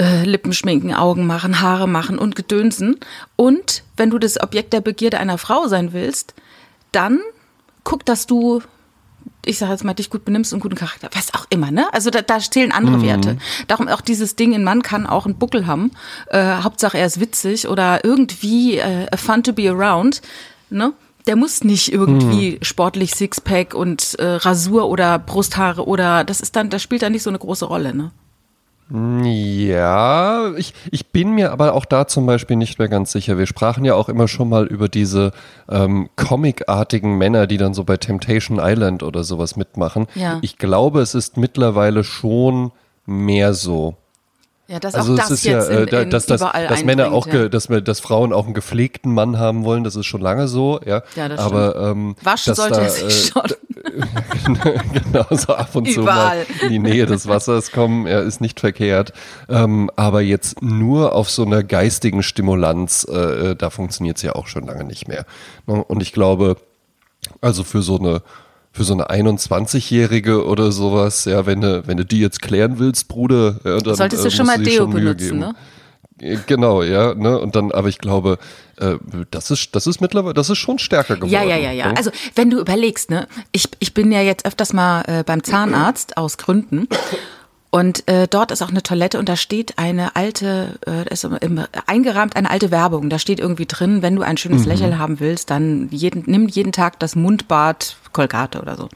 [0.00, 2.96] äh, Lippen schminken, Augen machen, Haare machen und Gedönsen.
[3.36, 6.34] Und wenn du das Objekt der Begierde einer Frau sein willst,
[6.92, 7.20] dann
[7.84, 8.62] guck, dass du
[9.44, 11.92] ich sage jetzt mal, dich gut benimmst und guten Charakter, was auch immer, ne?
[11.92, 13.02] Also da, da stehlen andere mhm.
[13.02, 13.38] Werte.
[13.66, 15.90] Darum auch dieses Ding, ein Mann kann auch einen Buckel haben.
[16.28, 20.22] Äh, Hauptsache er ist witzig oder irgendwie äh, fun to be around,
[20.70, 20.92] ne?
[21.26, 22.64] Der muss nicht irgendwie mhm.
[22.64, 27.22] sportlich Sixpack und äh, Rasur oder Brusthaare oder das ist dann, das spielt dann nicht
[27.22, 28.12] so eine große Rolle, ne?
[28.90, 33.36] Ja, ich, ich bin mir aber auch da zum Beispiel nicht mehr ganz sicher.
[33.36, 35.32] Wir sprachen ja auch immer schon mal über diese
[35.68, 40.06] ähm, comicartigen Männer, die dann so bei Temptation Island oder sowas mitmachen.
[40.14, 40.38] Ja.
[40.40, 42.72] Ich glaube, es ist mittlerweile schon
[43.04, 43.94] mehr so.
[44.68, 47.26] Ja, dass also auch das ist jetzt ja, in, in dass, dass, dass Männer auch,
[47.26, 47.48] ja.
[47.48, 51.02] dass, dass Frauen auch einen gepflegten Mann haben wollen, das ist schon lange so, ja.
[51.14, 53.42] Ja, das Aber ähm, waschen sollte da, er sich äh, schon.
[54.92, 56.46] genau, so ab und Überall.
[56.46, 59.12] zu mal in die Nähe des Wassers kommen, er ist nicht verkehrt.
[59.48, 64.46] Ähm, aber jetzt nur auf so einer geistigen Stimulanz, äh, da funktioniert es ja auch
[64.46, 65.26] schon lange nicht mehr.
[65.66, 65.82] Ne?
[65.84, 66.56] Und ich glaube,
[67.40, 68.22] also für so eine
[68.70, 73.08] für so eine 21-Jährige oder sowas, ja, wenn du, wenn du die jetzt klären willst,
[73.08, 75.54] Bruder, ja, dann solltest du äh, schon mal Deo benutzen, ne?
[76.20, 77.38] Äh, genau, ja, ne?
[77.40, 78.67] Und dann, aber ich glaube, äh,
[79.30, 81.32] das ist, das ist mittlerweile, das ist schon stärker geworden.
[81.32, 81.88] Ja, ja, ja, ja.
[81.88, 81.96] Ne?
[81.96, 86.16] Also wenn du überlegst, ne, ich, ich bin ja jetzt öfters mal äh, beim Zahnarzt
[86.16, 86.88] aus Gründen
[87.70, 91.64] und äh, dort ist auch eine Toilette und da steht eine alte, äh, ist im,
[91.86, 93.10] eingerahmt eine alte Werbung.
[93.10, 94.68] Da steht irgendwie drin, wenn du ein schönes mhm.
[94.68, 98.88] Lächeln haben willst, dann jeden, nimm jeden Tag das Mundbad Kolgate oder so.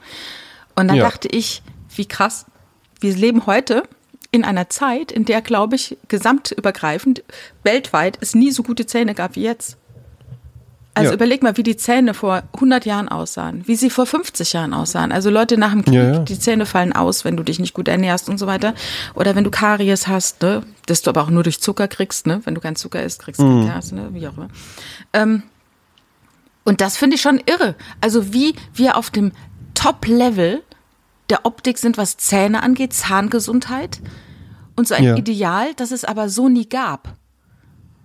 [0.74, 1.04] Und dann ja.
[1.04, 1.62] dachte ich,
[1.94, 2.46] wie krass,
[3.00, 3.82] wir leben heute
[4.32, 7.22] in einer Zeit, in der, glaube ich, gesamtübergreifend
[7.62, 9.76] weltweit es nie so gute Zähne gab wie jetzt.
[10.94, 11.14] Also ja.
[11.14, 15.10] überleg mal, wie die Zähne vor 100 Jahren aussahen, wie sie vor 50 Jahren aussahen.
[15.10, 16.18] Also Leute nach dem Krieg, ja, ja.
[16.18, 18.74] die Zähne fallen aus, wenn du dich nicht gut ernährst und so weiter.
[19.14, 22.42] Oder wenn du Karies hast, ne, das du aber auch nur durch Zucker kriegst, ne?
[22.44, 23.68] Wenn du keinen Zucker isst, kriegst du mhm.
[23.68, 24.08] Karies, ne?
[24.12, 24.48] Wie auch immer.
[25.14, 25.44] Ähm,
[26.64, 27.74] und das finde ich schon irre.
[28.02, 29.32] Also wie wir auf dem
[29.72, 30.62] Top-Level
[31.30, 34.00] der Optik sind, was Zähne angeht, Zahngesundheit
[34.76, 37.16] und so ein Ideal, das es aber so nie gab.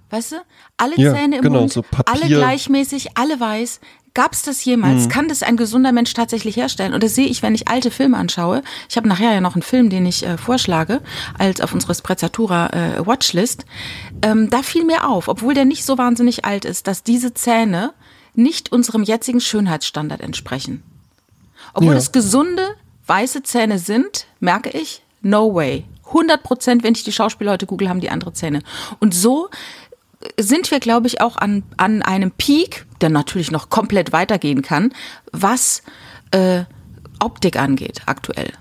[0.10, 0.36] Weißt du?
[0.78, 3.82] Alle ja, Zähne im genau, Mund, so alle gleichmäßig, alle weiß.
[4.14, 5.06] Gab es das jemals?
[5.06, 5.10] Mhm.
[5.10, 6.96] Kann das ein gesunder Mensch tatsächlich herstellen?
[6.96, 8.64] Und das sehe ich, wenn ich alte Filme anschaue.
[8.90, 11.02] Ich habe nachher ja noch einen Film, den ich äh, vorschlage,
[11.38, 13.66] als auf unserer Sprezzatura äh, Watchlist.
[14.24, 17.94] Ähm, da fiel mir auf, obwohl der nicht so wahnsinnig alt ist, dass diese Zähne
[18.34, 20.82] nicht unserem jetzigen Schönheitsstandard entsprechen.
[21.74, 22.00] Obwohl ja.
[22.00, 22.76] es gesunde,
[23.08, 25.86] weiße Zähne sind, merke ich, no way.
[26.08, 28.62] 100 Prozent, wenn ich die Schauspieler heute google, haben die andere Zähne.
[29.00, 29.50] Und so
[30.40, 34.94] sind wir, glaube ich, auch an, an einem Peak, der natürlich noch komplett weitergehen kann,
[35.32, 35.84] was
[36.32, 36.64] äh,
[37.20, 38.52] Optik angeht aktuell.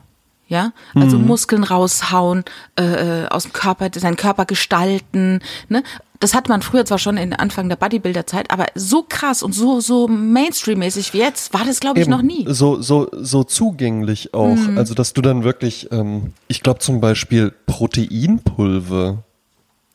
[0.49, 1.27] Ja, also mhm.
[1.27, 2.45] Muskeln raushauen,
[2.79, 5.41] äh, äh aus dem Körper, seinen Körper gestalten.
[5.69, 5.83] Ne?
[6.21, 9.81] Das hat man früher zwar schon in Anfang der Bodybuilder-Zeit, aber so krass und so
[9.81, 12.45] so Mainstream-mäßig wie jetzt war das, glaube ich, Eben, noch nie.
[12.49, 14.55] So so so zugänglich auch.
[14.55, 14.79] Mhm.
[14.79, 19.25] Also dass du dann wirklich, ähm, ich glaube zum Beispiel Proteinpulver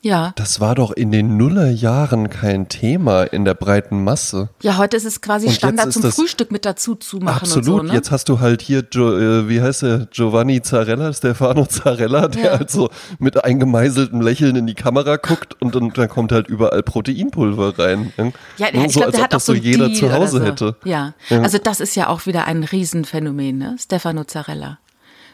[0.03, 0.33] Ja.
[0.35, 4.49] Das war doch in den Nullerjahren kein Thema in der breiten Masse.
[4.63, 7.67] Ja, heute ist es quasi Und Standard zum Frühstück mit dazu zu machen Absolut.
[7.67, 7.93] und so, ne?
[7.93, 12.43] Jetzt hast du halt hier, jo, äh, wie heißt er, Giovanni Zarella, Stefano Zarella, der
[12.43, 12.51] Ja.
[12.57, 16.81] halt so mit eingemeißeltem Lächeln in die Kamera guckt und dann, dann kommt halt überall
[16.81, 18.11] Proteinpulver rein.
[18.17, 18.33] ne?
[18.57, 20.11] Ja, Nur ich so, glaube, als der ob hat auch das so jeder Deal zu
[20.11, 20.43] Hause so.
[20.45, 20.75] hätte.
[20.83, 21.13] Ja.
[21.29, 21.41] Ja.
[21.41, 23.75] also das ist ja auch wieder ein Riesenphänomen, ne?
[23.79, 24.79] Stefano Zarella.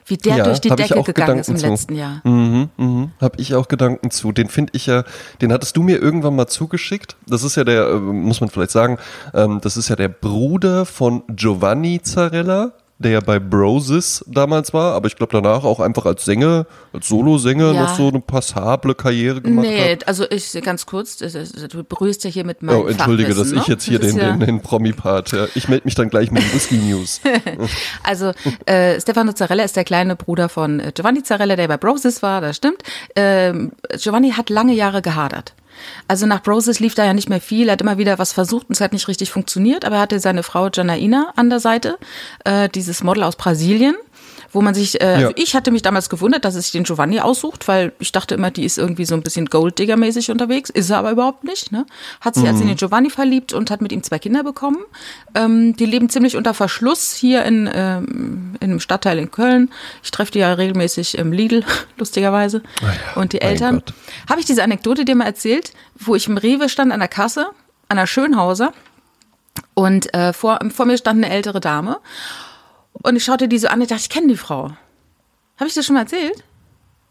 [0.07, 1.93] Wie der Ja, durch die Decke auch gegangen ist im Gedanken zu.
[1.93, 2.21] letzten Jahr.
[2.23, 3.11] Mhm, mhm.
[3.19, 4.31] Hab ich auch Gedanken zu.
[4.31, 5.03] Den finde ich ja,
[5.41, 7.17] den hattest du mir irgendwann mal zugeschickt.
[7.27, 8.97] Das ist ja der, äh, muss man vielleicht sagen,
[9.33, 14.93] ähm, das ist ja der Bruder von Giovanni Zarella, der ja bei Brosis damals war,
[14.93, 17.81] aber ich glaube danach auch einfach als Sänger, als Solosänger Ja.
[17.83, 20.07] noch so eine passable Karriere gemacht Nee, hat.
[20.07, 23.63] also ich ganz kurz, du berührst ja hier mit meinem Oh, entschuldige, dass ich ne?
[23.67, 25.45] jetzt hier den, ja, den, den Promi-Part, ja.
[25.53, 27.21] Ich melde mich dann gleich mit den Whisky-News.
[28.03, 28.31] Also
[28.65, 32.41] äh, Stefano Zarella ist der kleine Bruder von äh, Giovanni Zarella, der bei Brosis war,
[32.41, 32.81] das stimmt.
[33.15, 35.53] Ähm, Giovanni hat lange Jahre gehadert.
[36.07, 38.69] Also nach Brosis lief da ja nicht mehr viel, er hat immer wieder was versucht
[38.69, 41.97] und es hat nicht richtig funktioniert, aber er hatte seine Frau Janaina an der Seite,
[42.43, 43.95] äh, dieses Model aus Brasilien.
[44.51, 45.13] Wo man sich, äh, Ja.
[45.27, 48.35] also ich hatte mich damals gewundert, dass er sich den Giovanni aussucht, weil ich dachte
[48.35, 51.71] immer, die ist irgendwie so ein bisschen Golddigger-mäßig unterwegs, ist er aber überhaupt nicht.
[51.71, 51.85] Ne?
[52.21, 54.77] Hat sich also in den Giovanni verliebt und hat mit ihm zwei Kinder bekommen.
[55.35, 59.69] Ähm, die leben ziemlich unter Verschluss hier in, ähm, in einem Stadtteil in Köln.
[60.03, 61.63] Ich treffe die ja regelmäßig im Lidl,
[61.97, 62.61] lustigerweise.
[63.15, 63.83] und die Eltern.
[64.29, 67.47] Habe ich diese Anekdote dir mal erzählt, wo ich im Rewe stand an der Kasse,
[67.89, 68.71] an der Schönhauser
[69.73, 71.97] und äh, vor, vor mir stand eine ältere Dame
[73.03, 74.71] und ich schaute die so an und dachte, ich kenne die Frau.
[75.57, 76.43] Habe ich das schon mal erzählt?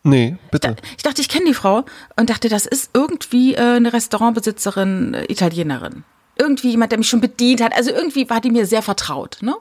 [0.03, 0.77] Nee, bitte.
[0.97, 1.85] Ich dachte, ich kenne die Frau
[2.17, 6.05] und dachte, das ist irgendwie äh, eine Restaurantbesitzerin, äh, Italienerin.
[6.39, 7.75] Irgendwie jemand, der mich schon bedient hat.
[7.75, 9.39] Also irgendwie war die mir sehr vertraut.
[9.41, 9.55] Ne?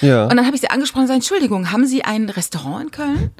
[0.00, 0.24] Ja.
[0.24, 3.30] Und dann habe ich sie angesprochen und gesagt, Entschuldigung, haben Sie ein Restaurant in Köln?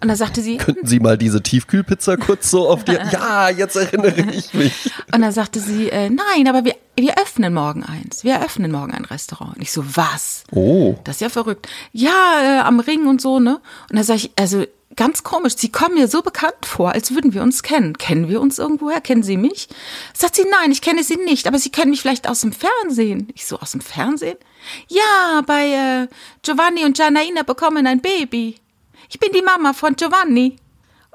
[0.00, 2.94] Und da sagte sie, Könnten Sie mal diese Tiefkühlpizza kurz so auf die.
[3.12, 4.90] Ja, jetzt erinnere ich mich.
[5.12, 8.24] Und dann sagte sie, äh, nein, aber wir, wir öffnen morgen eins.
[8.24, 9.56] Wir eröffnen morgen ein Restaurant.
[9.56, 10.44] Und ich so, was?
[10.50, 10.96] Oh.
[11.04, 11.68] Das ist ja verrückt.
[11.92, 12.10] Ja,
[12.42, 13.60] äh, am Ring und so, ne?
[13.90, 14.64] Und da sage ich, also
[14.96, 17.98] ganz komisch, Sie kommen mir so bekannt vor, als würden wir uns kennen.
[17.98, 19.00] Kennen wir uns irgendwoher?
[19.00, 19.68] Kennen Sie mich?
[20.12, 23.28] Sagt sie, nein, ich kenne Sie nicht, aber Sie kennen mich vielleicht aus dem Fernsehen.
[23.34, 24.38] Ich so, aus dem Fernsehen?
[24.88, 26.08] Ja, bei äh,
[26.42, 28.56] Giovanni und Janaina bekommen ein Baby.
[29.08, 30.56] Ich bin die Mama von Giovanni.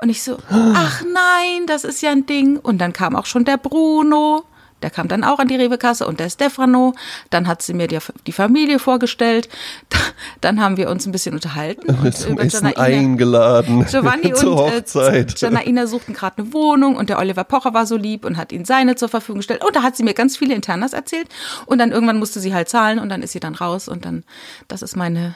[0.02, 2.58] Und ich so, ach nein, das ist ja ein Ding.
[2.58, 4.46] Und dann kam auch schon der Bruno.
[4.82, 6.94] Der kam dann auch an die Rewe-Kasse und der Stefano.
[7.30, 9.50] Dann hat sie mir die, die Familie vorgestellt.
[10.42, 11.94] Dann haben wir uns ein bisschen unterhalten.
[12.04, 13.86] Und Zum über Essen Janaina- eingeladen.
[13.90, 15.40] Giovanni zur und äh, Hochzeit.
[15.40, 18.66] Janaina suchten gerade eine Wohnung und der Oliver Pocher war so lieb und hat ihnen
[18.66, 19.64] seine zur Verfügung gestellt.
[19.64, 21.28] Und da hat sie mir ganz viele Internas erzählt.
[21.66, 23.88] Und dann irgendwann musste sie halt zahlen und dann ist sie dann raus.
[23.88, 24.24] Und dann,
[24.68, 25.36] das ist meine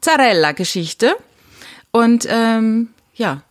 [0.00, 1.14] Zarella-Geschichte.
[1.90, 3.42] Und ähm, ja.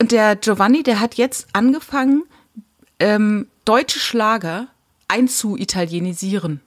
[0.00, 2.24] Und der Giovanni, der hat jetzt angefangen,
[3.00, 4.66] ähm, deutsche Schlager
[5.08, 6.60] einzuitalienisieren.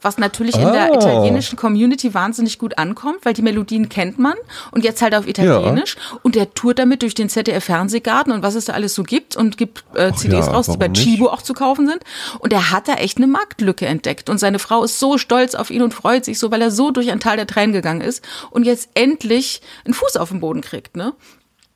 [0.00, 0.94] Was natürlich in der Ah.
[0.94, 4.32] italienischen Community wahnsinnig gut ankommt, weil die Melodien kennt man
[4.70, 5.96] und jetzt halt auf Italienisch.
[6.22, 9.58] Und der tourt damit durch den ZDF-Fernsehgarten und was es da alles so gibt und
[9.58, 11.02] gibt äh, CDs ja, raus, die bei nicht?
[11.02, 12.00] Chibo auch zu kaufen sind.
[12.38, 14.30] Und er hat da echt eine Marktlücke entdeckt.
[14.30, 16.90] Und seine Frau ist so stolz auf ihn und freut sich so, weil er so
[16.90, 20.62] durch ein Tal der Tränen gegangen ist und jetzt endlich einen Fuß auf den Boden
[20.62, 21.12] kriegt, ne?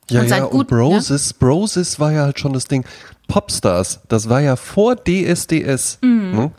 [0.09, 2.83] Ja, Und ja, und gut- Brosis, Brosis war ja halt schon das Ding.
[3.31, 5.99] Popstars, das war ja vor DSDS.
[6.01, 6.51] Ne?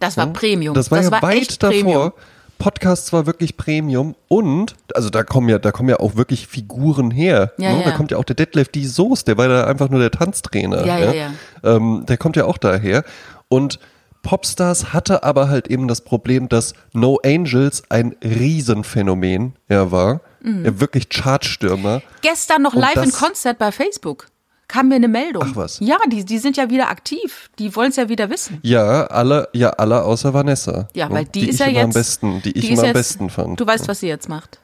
[0.00, 0.74] Das war Premium.
[0.74, 1.80] Das war ja weit echt davor.
[1.80, 2.12] Premium.
[2.58, 7.10] Podcasts war wirklich Premium und, also da kommen ja, da kommen ja auch wirklich Figuren
[7.10, 7.52] her.
[7.56, 7.84] Ja, ne?
[7.84, 7.96] Da ja.
[7.96, 10.84] kommt ja auch der Detlef die Soße, der war da einfach nur der Tanztrainer.
[10.84, 11.30] Ja, ja, ja.
[11.62, 13.04] Ähm, der kommt ja auch daher.
[13.48, 13.78] Und
[14.22, 20.20] Popstars hatte aber halt eben das Problem, dass No Angels ein Riesenphänomen ja, war.
[20.42, 20.64] Mhm.
[20.66, 22.02] Ja, wirklich Chartstürmer.
[22.20, 24.26] Gestern noch Und live in das- Konzert bei Facebook.
[24.68, 25.42] Kam mir eine Meldung.
[25.46, 25.80] Ach was.
[25.80, 27.48] Ja, die, die sind ja wieder aktiv.
[27.58, 28.58] Die wollen es ja wieder wissen.
[28.62, 30.88] Ja, alle, ja, alle außer Vanessa.
[30.94, 31.84] Ja, weil die, die ist ich ja jetzt.
[31.84, 33.58] am besten, die ich ist immer am jetzt- besten fand.
[33.58, 34.58] Du weißt, was sie jetzt macht.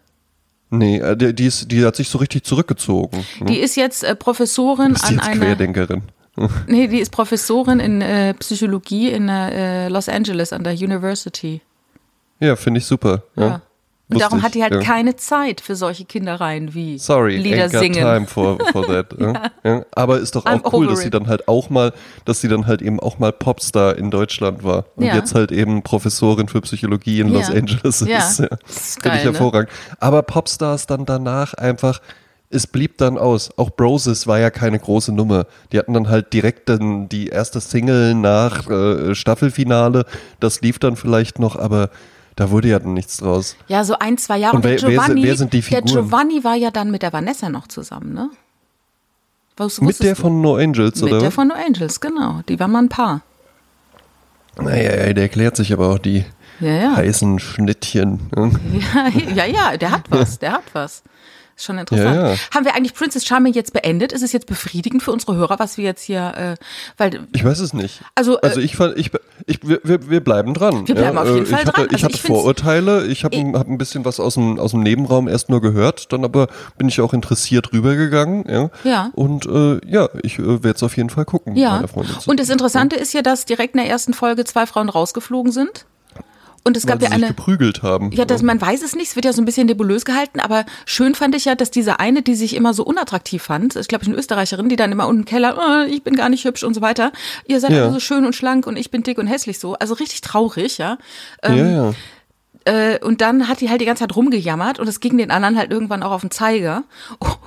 [0.71, 3.25] Nee, äh, die, die, ist, die hat sich so richtig zurückgezogen.
[3.41, 3.47] ne?
[3.47, 5.37] Die ist jetzt äh, Professorin ist an jetzt einer.
[5.47, 6.03] Querdenkerin.
[6.67, 11.61] Nee, die ist Professorin in äh, Psychologie in äh, Los Angeles an der University.
[12.41, 13.23] Ja, finde ich super.
[13.37, 13.47] Ja.
[13.47, 13.63] Ja.
[14.11, 14.81] Und darum hat die halt ja.
[14.81, 17.95] keine Zeit für solche Kindereien wie Sorry, Lieder ain't got singen.
[17.95, 19.15] time for, for that.
[19.19, 19.51] ja.
[19.65, 19.87] Ja.
[19.93, 21.15] Aber ist doch I'm auch cool, over dass sie it.
[21.15, 21.93] dann halt auch mal,
[22.27, 25.83] dass sie dann halt eben auch mal Popstar in Deutschland war und jetzt halt eben
[25.83, 27.29] Professorin für Psychologie in.
[27.29, 28.09] Los Angeles ist.
[28.09, 28.19] Ja.
[28.19, 29.33] Das ist Finde ich ne?
[29.33, 29.71] hervorragend.
[29.99, 32.01] Aber Popstars dann danach einfach,
[32.51, 33.51] es blieb dann aus.
[33.57, 35.47] Auch Broses war ja keine große Nummer.
[35.73, 40.05] Die hatten dann halt direkt dann die erste Single nach äh, Staffelfinale.
[40.41, 41.91] Das lief dann vielleicht noch, aber
[42.37, 43.57] da wurde ja dann nichts draus.
[43.69, 44.57] Ja, so ein, zwei Jahre.
[44.57, 46.05] Und der wer- Giovanni, wer sind die Der Figuren?
[46.07, 48.31] Giovanni war ja dann mit der Vanessa noch zusammen, ne?
[49.57, 51.21] Was, Mit der von No Angels, Mit oder?
[51.21, 52.41] der von No Angels, genau.
[52.49, 53.21] Die war mal ein Paar.
[54.57, 56.25] Naja, der erklärt sich aber auch die
[56.61, 56.97] Ja, ja.
[56.97, 58.31] heißen Schnittchen.
[58.35, 58.51] ne?
[58.95, 61.03] Ja, ja, ja, der hat was, der hat was.
[61.57, 62.17] Ist schon interessant.
[62.17, 62.37] Ja, ja.
[62.53, 64.13] Haben wir eigentlich Princess Charming jetzt beendet?
[64.13, 66.65] Ist es jetzt befriedigend für unsere Hörer, was wir jetzt hier, äh,
[66.97, 68.01] weil Ich weiß es nicht.
[68.15, 69.11] Also, äh, also ich fand, ich,
[69.47, 70.87] ich, wir, wir bleiben dran.
[70.89, 71.87] Wir bleiben auf jeden äh, Fall ich hatte, dran.
[71.87, 74.81] Ich Also hatte ich Vorurteile, ich habe hab ein bisschen was aus dem, aus dem
[74.81, 78.45] Nebenraum erst nur gehört, dann aber bin ich auch interessiert rübergegangen.
[78.49, 78.71] Ja.
[78.83, 79.11] Ja.
[79.15, 81.57] Und äh, ja, ich äh, werde es auf jeden Fall gucken.
[81.57, 81.85] ja.
[82.27, 85.87] Und das Interessante ist ja, dass direkt in der ersten Folge zwei Frauen rausgeflogen sind.
[86.67, 87.29] Und es gab ja eine.
[87.29, 88.11] geprügelt haben.
[88.13, 90.65] Ja, das, man weiß es nicht, es wird ja so ein bisschen nebulös gehalten, aber
[90.87, 94.07] schön fand ich ja, dass diese eine, die sich immer so unattraktiv fand, ich glaube,
[94.07, 96.73] eine Österreicherin, die dann immer unten im Keller, äh, ich bin gar nicht hübsch und
[96.73, 97.13] so weiter,
[97.47, 97.83] ihr seid Ja.
[97.85, 100.79] alle so schön und schlank und ich bin dick und hässlich so, also richtig traurig,
[100.79, 100.97] ja.
[101.43, 101.95] Ähm, ja, ja.
[102.65, 105.59] Äh, und dann hat die halt die ganze Zeit rumgejammert und es ging den anderen
[105.59, 106.85] halt irgendwann auch auf den Zeiger.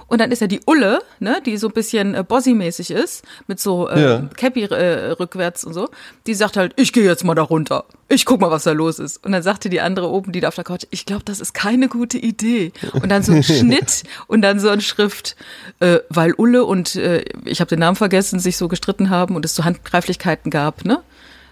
[0.09, 3.59] Und dann ist ja die Ulle, ne, die so ein bisschen äh, Bossy-mäßig ist, mit
[3.59, 4.29] so äh, Ja.
[4.37, 5.89] Cappy äh, rückwärts und so,
[6.27, 7.83] die sagt halt, ich gehe jetzt mal da runter.
[8.07, 9.23] Ich guck mal, was da los ist.
[9.25, 11.53] Und dann sagte die andere oben, die da auf der Couch, ich glaube, das ist
[11.53, 12.71] keine gute Idee.
[12.93, 15.35] Und dann so ein Schnitt und dann so ein Schrift,
[15.81, 19.43] äh, weil Ulle und äh, ich habe den Namen vergessen, sich so gestritten haben und
[19.43, 21.01] es so Handgreiflichkeiten gab, ne?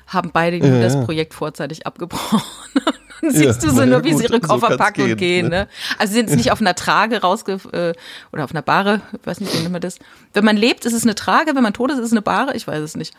[0.07, 1.03] Haben beide Ja, das ja.
[1.03, 2.41] Projekt vorzeitig abgebrochen.
[3.21, 5.01] Dann siehst Ja, du so ja, nur, wie gut, sie ihre so Koffer kann's packen
[5.01, 5.49] und gehen, gehen.
[5.49, 5.55] ne?
[5.61, 5.67] Ne?
[5.97, 7.57] Also sie sind jetzt nicht auf einer Trage rausge...
[7.71, 7.93] Äh,
[8.31, 9.97] oder auf einer Bahre, ich weiß nicht, wie nennt man das.
[10.33, 12.55] Wenn man lebt, ist es eine Trage, wenn man tot ist, ist es eine Bahre,
[12.55, 13.13] ich weiß es nicht.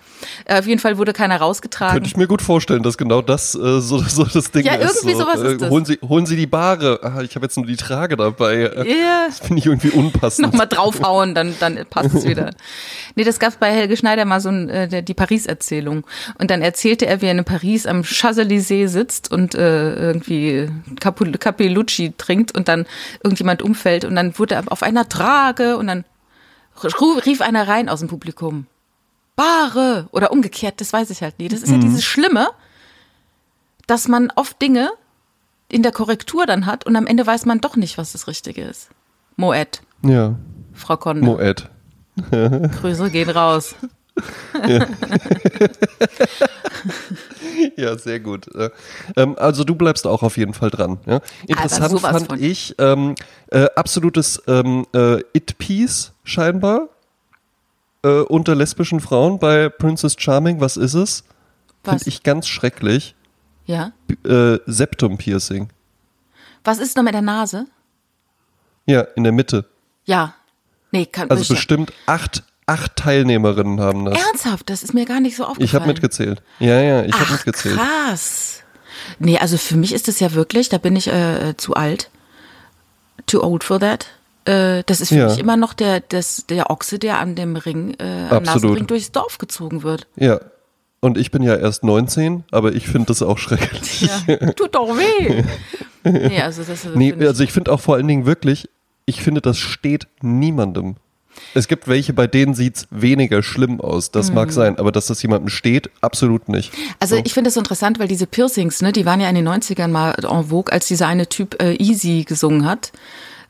[0.44, 1.94] Äh, auf jeden Fall wurde keiner rausgetragen.
[1.94, 4.96] Könnte ich mir gut vorstellen, dass genau das äh, so, so das Ding Ja, ist.
[4.96, 5.70] irgendwie so, sowas ist das.
[5.70, 7.00] Holen Sie, holen Sie die Bahre.
[7.02, 8.54] Ah, ich habe jetzt nur die Trage dabei.
[8.64, 9.26] Äh, Ja.
[9.28, 10.46] Das finde ich irgendwie unpassend.
[10.46, 12.50] Nochmal draufhauen, dann, dann passt es wieder.
[13.18, 16.06] Nee, das gab bei Helge Schneider mal so ein, äh, die Paris-Erzählung.
[16.38, 20.68] Und dann erzählte er, wie er in Paris am Champs-Élysées sitzt und äh, irgendwie
[21.00, 22.86] Capellucci trinkt und dann
[23.22, 26.04] irgendjemand umfällt und dann wurde er auf einer Trage und dann
[27.24, 28.66] rief einer rein aus dem Publikum.
[29.34, 30.08] Bare!
[30.12, 31.48] Oder umgekehrt, das weiß ich halt nie.
[31.48, 32.48] Das ist ja dieses Schlimme,
[33.86, 34.90] dass man oft Dinge
[35.68, 38.62] in der Korrektur dann hat und am Ende weiß man doch nicht, was das Richtige
[38.62, 38.88] ist.
[39.36, 39.82] Moet.
[40.02, 40.36] Ja,
[40.72, 41.22] Frau Konde.
[41.22, 41.68] Moet.
[42.30, 43.74] Grüße gehen raus.
[44.66, 44.86] Ja,
[47.96, 48.52] sehr gut.
[48.54, 48.70] Äh,
[49.16, 50.98] Ähm, also du bleibst auch auf jeden Fall dran.
[51.06, 51.20] Ja?
[51.46, 52.42] Interessant sowas fand von.
[52.42, 53.14] ich, ähm,
[53.50, 56.88] äh, absolutes ähm, äh, It-Piece scheinbar
[58.02, 60.60] äh, unter lesbischen Frauen bei Princess Charming.
[60.60, 61.24] Was ist es?
[61.84, 63.14] Finde ich ganz schrecklich.
[63.64, 63.92] Ja.
[64.24, 65.68] Äh, Septum-Piercing.
[66.64, 67.66] Was ist noch mit der Nase?
[68.86, 69.66] Ja, in der Mitte.
[70.04, 70.34] Ja.
[70.92, 74.18] Nee, kann Also bestimmt acht, acht Teilnehmerinnen haben das.
[74.18, 75.64] Ernsthaft, das ist mir gar nicht so aufgefallen.
[75.64, 76.42] Ich habe mitgezählt.
[76.58, 77.76] Ja, ja, ich habe mitgezählt.
[77.76, 78.62] krass.
[79.18, 82.10] Nee, also für mich ist das ja wirklich, da bin ich äh, zu alt.
[83.26, 84.06] Too old for that.
[84.44, 85.28] Äh, das ist für Ja.
[85.28, 88.42] mich immer noch der, das, der Ochse, der an dem Ring, äh, am.
[88.44, 90.06] Nasenring durchs Dorf gezogen wird.
[90.16, 90.40] Ja.
[91.00, 94.08] Und ich bin ja erst 19, aber ich finde das auch schrecklich.
[94.26, 94.52] Ja.
[94.52, 95.44] Tut doch weh.
[96.04, 98.68] nee, also das ist Nee, ich- also ich finde auch vor allen Dingen wirklich,
[99.04, 100.96] ich finde, das steht niemandem.
[101.54, 104.10] Es gibt welche, bei denen sieht's weniger schlimm aus.
[104.10, 106.72] Das mag sein, aber dass das jemandem steht, absolut nicht.
[107.00, 109.48] Also ich finde das so interessant, weil diese Piercings, ne, die waren ja in den
[109.48, 112.92] 90ern mal en vogue, als dieser eine Typ äh, Easy gesungen hat.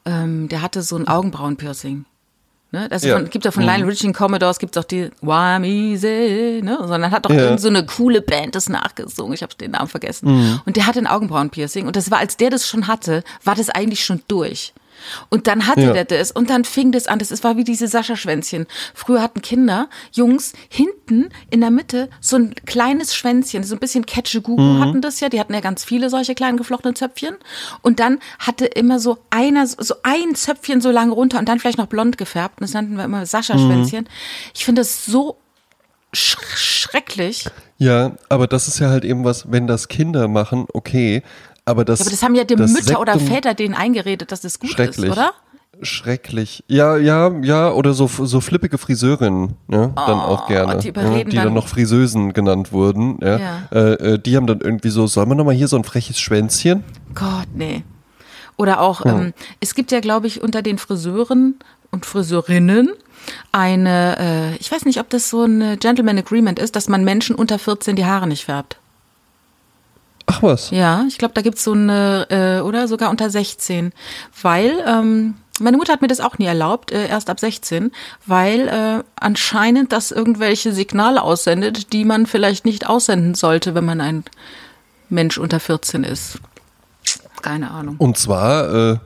[0.05, 2.05] Ähm, der hatte so ein Augenbrauen-Piercing.
[2.73, 2.89] Ne?
[2.89, 3.17] Das Ja.
[3.17, 6.79] von, gibt ja von Lionel Richie Commodores, gibt auch die Wham Easy, ne?
[6.81, 7.37] Sondern hat doch Ja.
[7.43, 9.33] irgend so eine coole Band das nachgesungen.
[9.35, 10.61] Ich habe den Namen vergessen.
[10.65, 11.87] Und der hatte ein Augenbrauen-Piercing.
[11.87, 14.73] Und das war, als der das schon hatte, war das eigentlich schon durch.
[15.29, 15.93] Und dann hatte Ja.
[15.93, 17.19] der das und dann fing das an.
[17.19, 18.67] Das war wie diese Sascha-Schwänzchen.
[18.95, 24.07] Früher hatten Kinder, Jungs, hinten in der Mitte so ein kleines Schwänzchen, so ein bisschen
[24.07, 25.29] Catch-a-Gugu hatten das ja.
[25.29, 27.37] Die hatten ja ganz viele solche kleinen geflochtenen Zöpfchen.
[27.83, 31.79] Und dann hatte immer so einer, so ein Zöpfchen so lang runter und dann vielleicht
[31.79, 32.61] noch blond gefärbt.
[32.61, 34.09] Und das nannten wir immer Sascha-Schwänzchen.
[34.55, 35.37] Ich finde das so
[36.15, 37.47] sch schrecklich.
[37.79, 41.23] Ja, aber das ist ja halt eben was, wenn das Kinder machen, okay.
[41.67, 44.41] Aber das, Ja, aber das haben ja die Mütter oder Septum- Väter denen eingeredet, dass
[44.41, 45.07] das gut Schrecklich.
[45.07, 45.33] ist, oder?
[45.83, 46.65] Schrecklich.
[46.69, 50.77] Ja, ja, ja, oder so, so flippige Friseurinnen, ja, dann auch gerne.
[50.77, 53.37] Oh, die ja, die dann dann- noch Friseusen genannt wurden, ja.
[53.39, 53.59] Ja.
[53.73, 56.83] Äh, äh, die haben dann irgendwie so, sollen wir nochmal hier so ein freches Schwänzchen?
[57.15, 57.83] Gott, nee.
[58.57, 61.57] Oder auch, ähm, es gibt ja, glaube ich, unter den Friseuren
[61.91, 62.89] und Friseurinnen
[63.53, 67.35] eine, äh, ich weiß nicht, ob das so ein Gentleman Agreement ist, dass man Menschen
[67.37, 68.79] unter 14 die Haare nicht färbt.
[70.27, 70.71] Ach was.
[70.71, 73.93] Ja, ich glaube, da gibt's so eine, äh, oder sogar unter 16.
[74.43, 77.93] Weil, ähm, meine Mutter hat mir das auch nie erlaubt, äh, erst ab 16,
[78.27, 84.01] weil äh, anscheinend das irgendwelche Signale aussendet, die man vielleicht nicht aussenden sollte, wenn man
[84.01, 84.25] ein
[85.09, 86.41] Mensch unter 14 ist.
[87.43, 87.95] Keine Ahnung.
[87.99, 88.99] Und zwar, äh,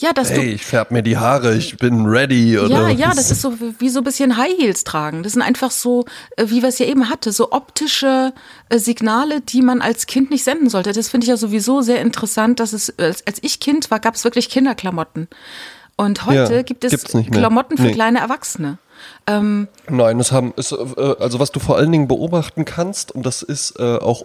[0.00, 0.52] Ja, dass hey, du.
[0.52, 2.56] ich färb mir die Haare, ich bin ready.
[2.56, 5.24] Oder Ja, ja, das ist so wie so ein bisschen High Heels tragen.
[5.24, 6.04] Das sind einfach so,
[6.36, 8.32] äh, wie wir es ja eben hatte, so optische
[8.68, 10.92] äh, Signale, die man als Kind nicht senden sollte.
[10.92, 14.22] Das finde ich ja sowieso sehr interessant, dass es, als ich Kind war, gab es
[14.22, 15.26] wirklich Kinderklamotten.
[15.96, 17.02] Und heute Ja, gibt es.
[17.32, 17.92] Klamotten für Nee.
[17.92, 18.78] kleine Erwachsene.
[19.26, 20.76] Ähm, Nein, es haben, es, äh,
[21.18, 24.24] also was du vor allen Dingen beobachten kannst, und das ist äh, auch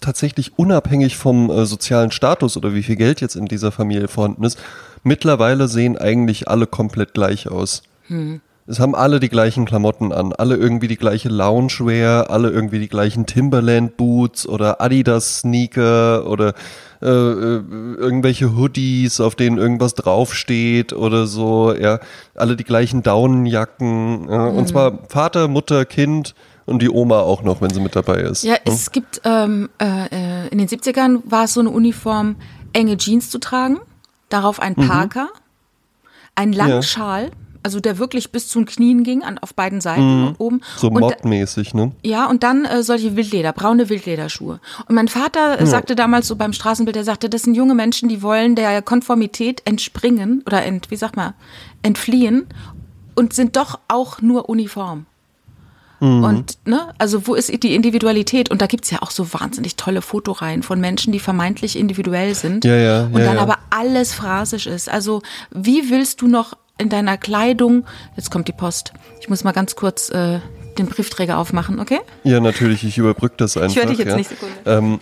[0.00, 4.44] tatsächlich unabhängig vom äh, sozialen Status oder wie viel Geld jetzt in dieser Familie vorhanden
[4.44, 4.58] ist,
[5.02, 7.82] mittlerweile sehen eigentlich alle komplett gleich aus.
[8.66, 12.88] Es haben alle die gleichen Klamotten an, alle irgendwie die gleiche Loungewear, alle irgendwie die
[12.88, 16.54] gleichen Timberland Boots oder Adidas Sneaker oder
[17.02, 17.62] äh, äh,
[17.96, 21.98] irgendwelche Hoodies, auf denen irgendwas draufsteht oder so, ja,
[22.34, 26.34] alle die gleichen Daunenjacken, ja, und zwar Vater, Mutter, Kind
[26.66, 28.44] und die Oma auch noch, wenn sie mit dabei ist.
[28.44, 32.36] Ja, es gibt, ähm, äh, äh, in den 70ern war es so eine Uniform,
[32.72, 33.78] enge Jeans zu tragen,
[34.28, 35.28] darauf ein Parker,
[36.34, 36.76] ein langen Mhm.
[36.76, 36.82] Ja.
[36.82, 37.30] Schal,
[37.62, 40.56] also der wirklich bis zu den Knien ging, an, auf beiden Seiten und oben.
[40.56, 40.62] Mhm.
[40.76, 41.92] So und, modmäßig, ne?
[42.02, 44.60] ja, und dann äh, solche Wildleder, braune Wildlederschuhe.
[44.88, 48.08] Und mein Vater äh, sagte damals so beim Straßenbild, er sagte, das sind junge Menschen,
[48.08, 51.34] die wollen der Konformität entspringen oder ent, wie sagt man,
[51.82, 52.46] entfliehen
[53.14, 55.06] und sind doch auch nur uniform.
[56.00, 56.24] Mhm.
[56.24, 58.50] Und, ne, also wo ist die Individualität?
[58.50, 62.64] Und da gibt's ja auch so wahnsinnig tolle Fotoreihen von Menschen, die vermeintlich individuell sind.
[62.64, 64.88] Ja, ja, Und ja, dann aber alles phrasisch ist.
[64.88, 67.84] Also, wie willst du noch in deiner Kleidung,
[68.16, 70.40] jetzt kommt die Post, ich muss mal ganz kurz äh,
[70.78, 72.00] den Briefträger aufmachen, okay?
[72.24, 73.76] Ja, natürlich, ich überbrück das einfach.
[73.76, 74.54] höre dich jetzt nicht, Sekunde.
[74.64, 75.00] Ähm,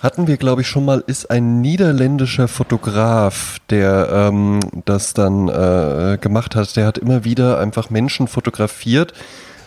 [0.00, 6.18] hatten wir, glaube ich, schon mal, ist ein niederländischer Fotograf, der ähm, das dann äh,
[6.20, 6.76] gemacht hat.
[6.76, 9.12] Der hat immer wieder einfach Menschen fotografiert,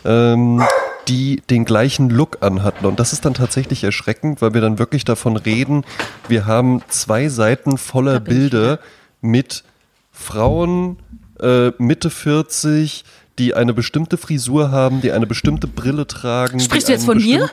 [0.06, 0.64] ähm,
[1.08, 2.86] die den gleichen Look anhatten.
[2.86, 5.84] Und das ist dann tatsächlich erschreckend, weil wir dann wirklich davon reden,
[6.28, 8.80] wir haben zwei Seiten voller Bilder
[9.22, 9.64] mit
[10.12, 10.98] Frauen
[11.40, 13.04] äh, Mitte 40,
[13.40, 16.60] die eine bestimmte Frisur haben, die eine bestimmte Brille tragen.
[16.60, 17.50] Sprichst die du jetzt von mir?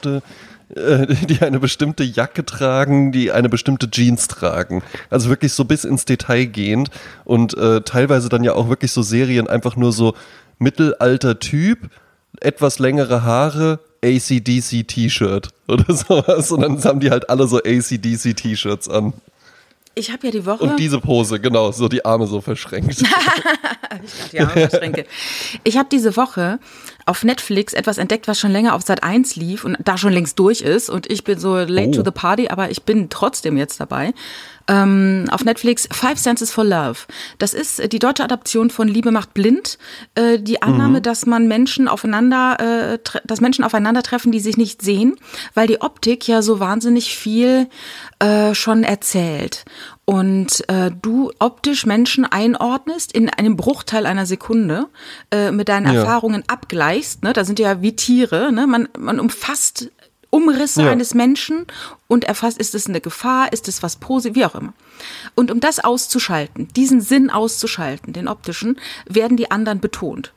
[0.74, 4.82] äh, Die eine bestimmte Jacke tragen, die eine bestimmte Jeans tragen.
[5.08, 6.90] Also wirklich so bis ins Detail gehend
[7.24, 10.14] und äh, teilweise dann ja auch wirklich so Serien einfach nur so
[10.58, 11.90] mittelalter Typ,
[12.40, 16.50] etwas längere Haare, ACDC T-Shirt oder sowas.
[16.52, 19.12] Und dann haben die halt alle so ACDC T-Shirts an.
[19.94, 20.62] Ich habe ja die Woche.
[20.62, 23.02] Und diese Pose, genau, so die Arme so verschränkt.
[24.32, 25.06] die Arme verschränke.
[25.64, 26.60] Ich habe diese Woche
[27.08, 30.38] auf Netflix etwas entdeckt, was schon länger auf Sat 1 lief und da schon längst
[30.38, 30.88] durch ist.
[30.90, 31.92] Und ich bin so late Oh.
[31.92, 34.12] to the party, aber ich bin trotzdem jetzt dabei.
[34.70, 36.98] Ähm, auf Netflix Five Senses for Love.
[37.38, 39.78] Das ist äh, die deutsche Adaption von Liebe macht blind.
[40.14, 45.16] Äh, die Annahme, dass man Menschen aufeinander, äh, dass Menschen aufeinandertreffen, die sich nicht sehen,
[45.54, 47.68] weil die Optik ja so wahnsinnig viel
[48.18, 49.64] äh, schon erzählt.
[50.08, 54.86] Und äh, du optisch Menschen einordnest in einem Bruchteil einer Sekunde,
[55.30, 56.00] äh, mit deinen Ja.
[56.00, 57.22] Erfahrungen abgleichst.
[57.22, 57.34] Ne?
[57.34, 58.50] Da sind ja wie Tiere.
[58.50, 58.66] Ne?
[58.66, 59.90] Man, man umfasst
[60.30, 60.92] Umrisse Ja.
[60.92, 61.66] eines Menschen
[62.06, 64.72] und erfasst, ist es eine Gefahr, ist es was Positives, wie auch immer.
[65.34, 70.32] Und um das auszuschalten, diesen Sinn auszuschalten, den optischen, werden die anderen betont.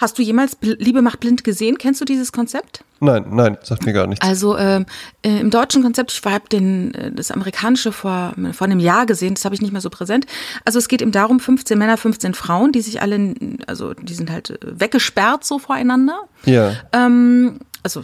[0.00, 1.76] Hast du jemals Liebe macht blind gesehen?
[1.76, 2.84] Kennst du dieses Konzept?
[3.00, 4.26] Nein, nein, sagt mir gar nichts.
[4.26, 4.86] Also ähm,
[5.22, 9.34] äh, im deutschen Konzept, ich habe den äh, das amerikanische vor vor einem Jahr gesehen,
[9.34, 10.24] das habe ich nicht mehr so präsent.
[10.64, 13.34] Also es geht eben darum, 15 Männer, 15 Frauen, die sich alle,
[13.66, 16.18] also die sind halt äh, weggesperrt so voreinander.
[16.46, 16.72] Ja.
[16.92, 18.02] Ähm, also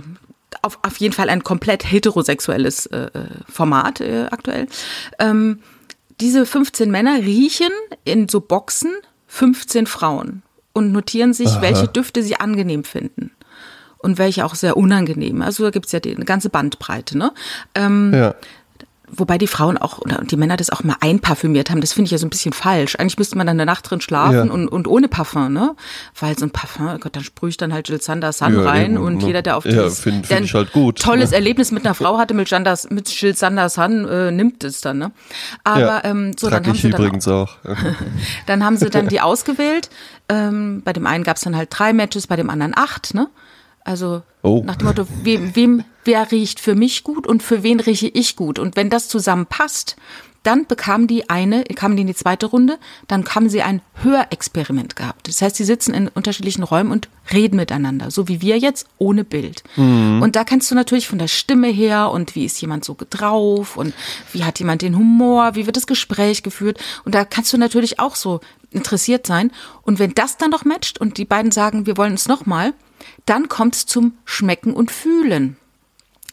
[0.61, 3.11] auf, auf jeden Fall ein komplett heterosexuelles äh,
[3.51, 4.67] Format äh, aktuell.
[5.19, 5.61] Ähm,
[6.21, 7.71] diese 15 Männer riechen
[8.05, 8.93] in so Boxen
[9.29, 10.43] 15 Frauen
[10.77, 13.31] und notieren sich, welche Düfte sie angenehm finden.
[13.97, 15.41] Und welche auch sehr unangenehm.
[15.41, 17.17] Also da gibt's ja die, eine ganze Bandbreite.
[17.17, 17.33] Ne?
[17.75, 18.35] Ähm, ja.
[19.13, 22.11] Wobei die Frauen auch oder die Männer das auch mal einparfümiert haben, das finde ich
[22.13, 22.97] ja so ein bisschen falsch.
[22.97, 24.53] Eigentlich müsste man dann eine Nacht drin schlafen Ja.
[24.53, 25.77] und, und ohne Parfum, ne?
[26.19, 28.63] Weil so ein Parfum, oh Gott, dann sprühe ich dann halt Jill Sander Sun Ja,
[28.69, 29.27] rein eben, und ne?
[29.27, 31.37] jeder, der auf Ja, dieses find- der find halt gut, tolles ne?
[31.37, 34.99] Erlebnis mit einer Frau hatte mit, Janders, mit Jill Sander Sun, äh, nimmt es dann,
[34.99, 35.13] ne?
[35.63, 37.57] Aber ähm, so, dann haben sie dann übrigens auch.
[38.47, 39.89] dann haben sie dann die ausgewählt.
[40.29, 43.29] Ähm, bei dem einen gab es dann halt drei Matches, bei dem anderen acht, ne?
[43.87, 44.63] Also Oh.
[44.65, 48.37] nach dem Motto, wem, wem, wer riecht für mich gut und für wen rieche ich
[48.37, 48.59] gut?
[48.59, 49.97] Und wenn das zusammenpasst,
[50.45, 54.95] dann bekam die eine, kamen die in die zweite Runde, dann haben sie ein Hörexperiment
[54.95, 55.27] gehabt.
[55.27, 59.25] Das heißt, sie sitzen in unterschiedlichen Räumen und reden miteinander, so wie wir jetzt, ohne
[59.25, 59.65] Bild.
[59.77, 63.77] Und da kannst du natürlich von der Stimme her und wie ist jemand so drauf
[63.77, 63.93] und
[64.33, 66.79] wie hat jemand den Humor, wie wird das Gespräch geführt.
[67.05, 68.39] Und da kannst du natürlich auch so
[68.71, 69.51] interessiert sein.
[69.83, 72.73] Und wenn das dann noch matcht und die beiden sagen, wir wollen es nochmal,
[73.25, 75.57] dann kommt es zum Schmecken und Fühlen.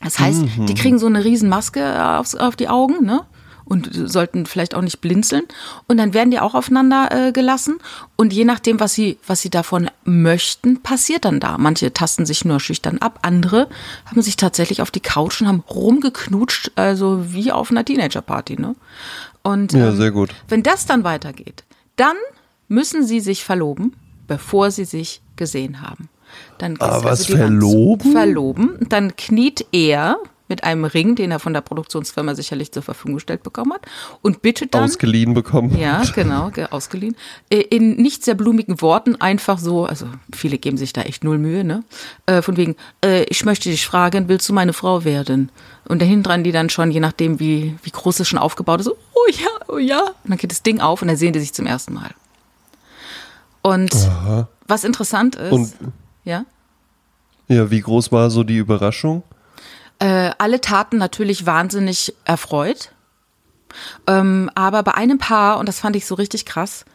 [0.04, 3.26] Das heißt, die kriegen so eine riesen Maske aufs, auf die Augen, ne?
[3.66, 5.44] und sollten vielleicht auch nicht blinzeln.
[5.88, 7.78] Und dann werden die auch aufeinander äh, gelassen.
[8.16, 11.58] Und je nachdem, was sie, was sie davon möchten, passiert dann da.
[11.58, 13.70] Manche tasten sich nur schüchtern ab, andere
[14.06, 18.60] haben sich tatsächlich auf die Couch und haben rumgeknutscht, also wie auf einer Teenagerparty.
[18.60, 18.76] Ne?
[19.44, 20.32] Und Ja, ähm, sehr gut.
[20.50, 21.64] wenn das dann weitergeht,
[21.96, 22.16] dann
[22.68, 23.94] müssen sie sich verloben,
[24.28, 26.10] bevor sie sich gesehen haben.
[26.58, 28.12] Dann ist was, Hand- verloben?
[28.12, 28.78] Verloben.
[28.90, 30.18] Dann kniet er
[30.50, 33.86] mit einem Ring, den er von der Produktionsfirma sicherlich zur Verfügung gestellt bekommen hat,
[34.22, 34.84] und bittet dann.
[34.84, 35.76] Ausgeliehen bekommen.
[35.80, 37.16] Ja, genau, ge- ausgeliehen.
[37.50, 40.06] Äh, In nicht sehr blumigen Worten einfach so, also
[40.36, 41.84] viele geben sich da echt null Mühe, ne?
[42.26, 45.50] Äh, Von wegen, äh, ich möchte dich fragen, willst du meine Frau werden?
[45.88, 48.86] Und dahin dran die dann schon, je nachdem, wie, wie groß es schon aufgebaut ist,
[48.88, 50.02] so, oh ja, oh ja.
[50.02, 52.12] Und dann geht das Ding auf und dann sehen die sich zum ersten Mal.
[53.62, 53.92] Und
[54.68, 55.74] was interessant ist, Und
[56.24, 56.46] ja,
[57.50, 59.24] ja, wie groß war so die Überraschung?
[60.00, 62.92] äh, alle taten natürlich wahnsinnig erfreut.
[64.08, 66.86] Ähm, aber bei einem Paar, und das fand ich so richtig krass,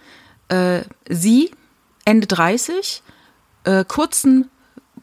[0.48, 1.50] äh, sie,
[2.04, 3.02] Ende 30,
[3.64, 4.48] äh, kurzen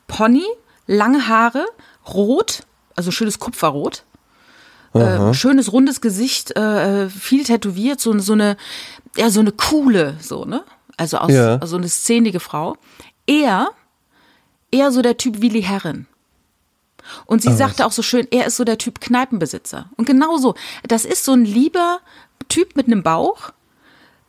[0.07, 0.45] Pony,
[0.87, 1.65] lange Haare,
[2.07, 2.63] rot,
[2.95, 4.03] also schönes Kupferrot,
[4.93, 8.55] äh, schönes rundes Gesicht, äh, viel tätowiert, so, so eine,
[9.17, 10.63] ja, so eine coole, so, ne?
[10.97, 11.65] Also aus, Ja.
[11.65, 12.77] so eine szenige Frau.
[13.27, 13.69] Er,
[14.75, 16.07] eher so der Typ Willi Herren.
[17.27, 19.89] Und sie sagte auch so schön, er ist so der Typ Kneipenbesitzer.
[19.95, 20.55] Und genauso,
[20.87, 21.99] das ist so ein lieber
[22.49, 23.51] Typ mit einem Bauch.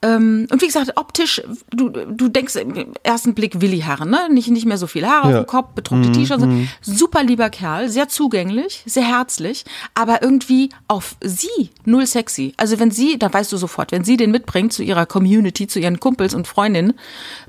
[0.02, 1.40] Ähm, und wie gesagt, optisch,
[1.70, 4.28] du, du denkst im ersten Blick Willi Herren, ne?
[4.30, 5.38] Nicht, nicht mehr so viele Haare Ja.
[5.40, 6.44] auf dem Kopf, bedruckte T-Shirts.
[6.82, 12.52] Super lieber Kerl, sehr zugänglich, sehr herzlich, aber irgendwie auf sie null sexy.
[12.58, 15.80] Also wenn sie, dann weißt du sofort, wenn sie den mitbringt zu ihrer Community, zu
[15.80, 16.92] ihren Kumpels und Freundinnen,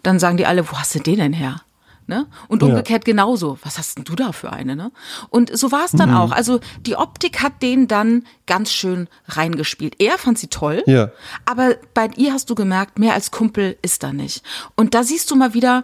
[0.03, 1.61] dann sagen die alle, wo hast du den denn her?
[2.09, 2.25] Ne?
[2.47, 2.69] Und Ja.
[2.69, 3.57] umgekehrt genauso.
[3.63, 4.77] Was hast denn du da für eine?
[4.77, 4.91] Ne?
[5.29, 6.31] Und so war es dann auch.
[6.31, 9.95] Also die Optik hat den dann ganz schön reingespielt.
[9.99, 11.11] Er fand sie toll, Ja.
[11.45, 14.41] aber bei ihr hast du gemerkt, mehr als Kumpel ist da nicht.
[14.75, 15.83] Und da siehst du mal wieder,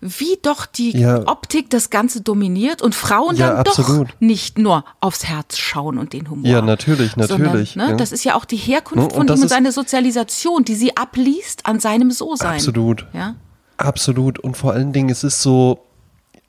[0.00, 1.26] wie doch die Ja.
[1.26, 4.08] Optik das Ganze dominiert und Frauen Ja, dann absolut.
[4.10, 6.46] doch nicht nur aufs Herz schauen und den Humor.
[6.46, 7.96] Ja, natürlich, natürlich, Sondern, ne, ja.
[7.96, 11.66] Das ist ja auch die Herkunft Und von ihm und seine Sozialisation, die sie abliest
[11.66, 12.54] an seinem So-Sein.
[12.54, 13.06] Absolut.
[13.12, 13.34] Ja.
[13.78, 14.38] Absolut.
[14.38, 15.78] Und vor allen Dingen, es ist so,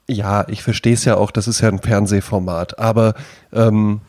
[0.07, 3.13] ja, ich verstehe es ja auch, das ist ja ein Fernsehformat, aber
[3.53, 4.01] ähm,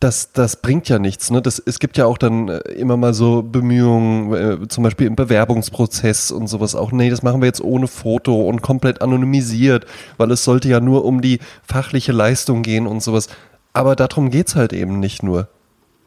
[0.00, 1.30] das, das bringt ja nichts.
[1.30, 1.42] Ne?
[1.42, 5.14] Das, es gibt ja auch dann äh, immer mal so Bemühungen, äh, zum Beispiel im
[5.14, 6.90] Bewerbungsprozess und sowas auch.
[6.90, 11.04] Nee, das machen wir jetzt ohne Foto und komplett anonymisiert, weil es sollte ja nur
[11.04, 13.28] um die fachliche Leistung gehen und sowas.
[13.74, 15.48] Aber darum geht's halt eben nicht nur.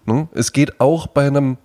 [0.05, 0.27] Ne?
[0.33, 1.57] Es geht auch bei einem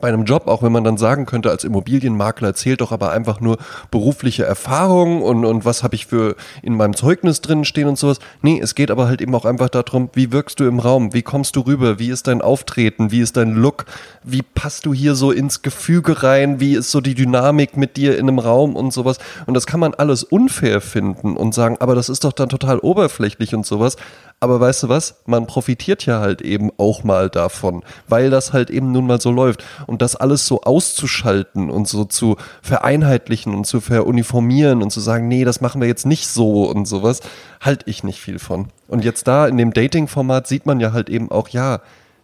[0.00, 3.40] bei einem Job, auch wenn man dann sagen könnte, als Immobilienmakler zählt doch aber einfach
[3.40, 3.58] nur
[3.90, 8.18] berufliche Erfahrung und, und was habe ich für in meinem Zeugnis drin stehen und sowas.
[8.42, 11.22] Nee, es geht aber halt eben auch einfach darum, wie wirkst du im Raum, wie
[11.22, 13.86] kommst du rüber, wie ist dein Auftreten, wie ist dein Look,
[14.22, 18.18] wie passt du hier so ins Gefüge rein, wie ist so die Dynamik mit dir
[18.18, 19.18] in einem Raum und sowas.
[19.46, 22.78] Und das kann man alles unfair finden und sagen, aber das ist doch dann total
[22.78, 23.96] oberflächlich und sowas.
[24.42, 25.20] Aber weißt du was?
[25.26, 29.30] Man profitiert ja halt eben auch mal davon, weil das halt eben nun mal so
[29.30, 29.62] läuft.
[29.86, 35.28] Und das alles so auszuschalten und so zu vereinheitlichen und zu veruniformieren und zu sagen,
[35.28, 37.20] nee, das machen wir jetzt nicht so und sowas,
[37.60, 38.68] halte ich nicht viel von.
[38.88, 41.80] Und jetzt da in dem Dating-Format sieht man ja halt eben auch, ja,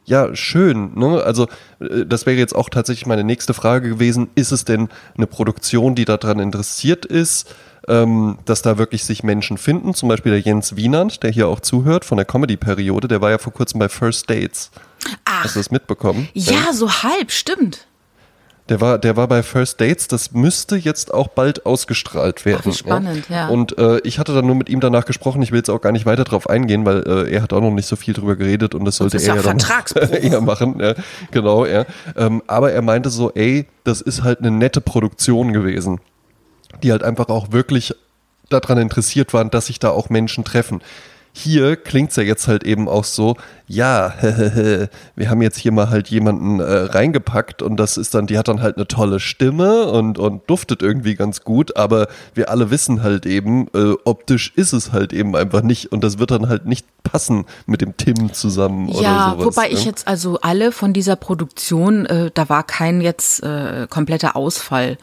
[0.06, 0.92] ja, schön.
[0.94, 1.22] Ne?
[1.22, 1.48] Also
[1.80, 4.30] äh, das wäre jetzt auch tatsächlich meine nächste Frage gewesen.
[4.36, 7.54] Ist es denn eine Produktion, die daran interessiert ist,
[7.88, 9.94] ähm, dass da wirklich sich Menschen finden?
[9.94, 13.38] Zum Beispiel der Jens Wienand, der hier auch zuhört von der Comedy-Periode, der war ja
[13.38, 14.70] vor kurzem bei First Dates.
[15.24, 16.28] Ach, Hast du das mitbekommen?
[16.34, 17.86] ja, so halb, stimmt.
[18.68, 22.62] Der war, der war bei First Dates, das müsste jetzt auch bald ausgestrahlt werden.
[22.64, 23.46] wie spannend, ja.
[23.46, 25.92] Und äh, ich hatte dann nur mit ihm danach gesprochen, ich will jetzt auch gar
[25.92, 28.74] nicht weiter drauf eingehen, weil äh, er hat auch noch nicht so viel drüber geredet
[28.74, 30.80] und das sollte ist er ja ja dann eher machen.
[30.80, 30.94] Ja,
[31.30, 31.84] genau, ja.
[32.16, 36.00] Ähm, aber er meinte so, ey, das ist halt eine nette Produktion gewesen,
[36.82, 37.94] die halt einfach auch wirklich
[38.48, 40.80] daran interessiert waren, dass sich da auch Menschen treffen.
[41.38, 44.14] Hier klingt's ja jetzt halt eben auch so, ja,
[45.16, 48.48] wir haben jetzt hier mal halt jemanden äh, reingepackt und das ist dann, die hat
[48.48, 53.02] dann halt eine tolle Stimme und, und duftet irgendwie ganz gut, aber wir alle wissen
[53.02, 56.64] halt eben, äh, optisch ist es halt eben einfach nicht und das wird dann halt
[56.64, 59.46] nicht passen mit dem Tim zusammen oder Ja, sowas.
[59.46, 59.74] wobei ne?
[59.74, 64.96] ich jetzt also alle von dieser Produktion, äh, da war kein jetzt äh, kompletter Ausfall,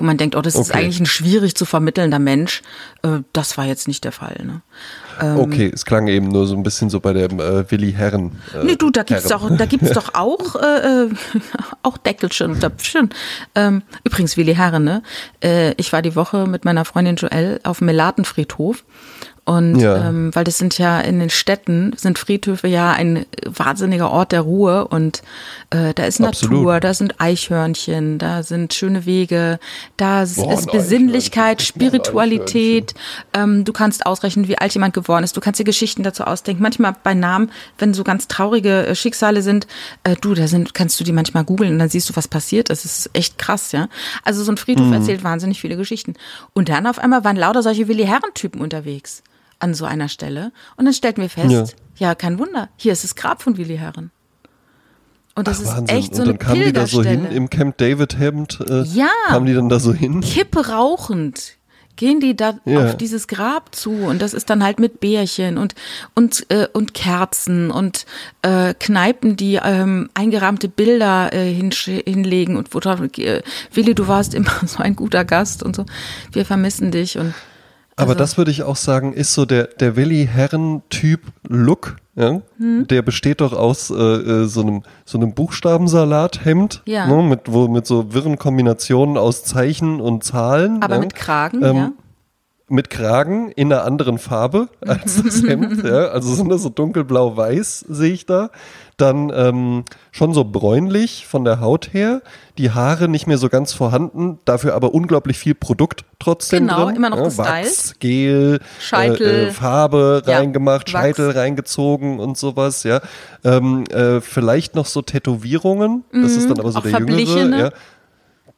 [0.00, 0.78] wo man denkt, oh, das ist Okay.
[0.78, 2.62] eigentlich ein schwierig zu vermittelnder Mensch.
[3.02, 4.36] Äh, das war jetzt nicht der Fall.
[4.44, 4.62] Ne?
[5.38, 8.40] Okay, es klang eben nur so ein bisschen so bei dem äh, Willi Herren.
[8.54, 9.50] Äh, Nee, du, da gibt's Herren.
[9.50, 11.10] doch, da gibt's doch auch, äh, äh,
[11.82, 13.10] auch Deckelchen und Töpfchen.
[13.54, 15.02] Ähm, übrigens, Willi Herren, ne?
[15.44, 18.82] Äh, ich war die Woche mit meiner Freundin Joelle auf dem Melatenfriedhof
[19.50, 20.08] Und Ja.
[20.08, 24.42] ähm, weil das sind ja in den Städten, sind Friedhöfe ja ein wahnsinniger Ort der
[24.42, 25.22] Ruhe und
[25.70, 26.58] äh, da ist Absolut.
[26.58, 29.58] Natur, da sind Eichhörnchen, da sind schöne Wege,
[29.96, 32.94] da ist Boah, ein Besinnlichkeit, Spiritualität.
[33.34, 35.36] Ähm, du kannst ausrechnen, wie alt jemand geworden ist.
[35.36, 36.62] Du kannst dir Geschichten dazu ausdenken.
[36.62, 39.66] Manchmal bei Namen, wenn so ganz traurige äh, Schicksale sind,
[40.04, 42.68] äh, du, da sind, kannst du die manchmal googeln und dann siehst du, was passiert
[42.68, 42.84] ist.
[42.84, 43.88] Das ist echt krass, ja.
[44.24, 44.92] Also so ein Friedhof Mhm.
[44.92, 46.14] erzählt wahnsinnig viele Geschichten.
[46.52, 49.24] Und dann auf einmal waren lauter solche Willi Herren-Typen unterwegs
[49.60, 50.52] an so einer Stelle.
[50.76, 54.10] Und dann stellten wir fest, ja, kein Wunder, hier ist das Grab von Willi Herren.
[55.36, 55.96] Und das Ach, ist Wahnsinn.
[55.96, 58.58] echt so und eine dann kamen die da so hin im Camp David Hemd.
[58.68, 59.08] Äh, Ja.
[59.28, 60.20] Kamen die dann da so hin?
[60.20, 61.56] Kippe rauchend
[62.00, 62.86] gehen die da Ja.
[62.86, 65.74] auf dieses Grab zu und das ist dann halt mit Bärchen und
[66.14, 68.06] und äh, und Kerzen und
[68.40, 73.42] äh, Kneipen, die ähm, eingerahmte Bilder äh, hinlegen und wo äh,
[73.74, 75.84] Willi, du warst immer so ein guter Gast und so.
[76.32, 77.34] Wir vermissen dich und
[77.96, 81.96] Aber also- das würde ich auch sagen, ist so der, der Willi Herren-Typ Look.
[82.16, 82.40] Ja?
[82.58, 82.86] Hm.
[82.88, 87.06] Der besteht doch aus äh, äh, so einem, so einem Buchstabensalat-Hemd, Ja.
[87.06, 87.22] ne?
[87.22, 90.82] mit, wo, mit so wirren Kombinationen aus Zeichen und Zahlen.
[90.82, 91.00] aber ja?
[91.00, 91.92] mit Kragen, Ähm, ja.
[92.68, 95.82] mit Kragen in einer anderen Farbe als das Hemd.
[95.84, 96.08] ja?
[96.08, 98.50] Also sind das so dunkelblau-weiß, sehe ich da.
[99.00, 102.20] Dann ähm, schon so bräunlich von der Haut her.
[102.58, 106.96] Die Haare nicht mehr so ganz vorhanden, dafür aber unglaublich viel Produkt trotzdem Genau, drin.
[106.96, 107.24] immer noch ja?
[107.24, 107.48] gestylt.
[107.48, 109.26] Wachs, Gel, Scheitel.
[109.26, 110.90] Äh, äh, Farbe Ja, reingemacht, Wachs.
[110.90, 112.82] Scheitel reingezogen und sowas.
[112.82, 113.00] Ja,
[113.44, 116.04] ähm, äh, Vielleicht noch so Tätowierungen.
[116.12, 117.06] Das ist dann aber so Mhm.
[117.06, 117.58] Der jüngere.
[117.60, 117.70] Ja.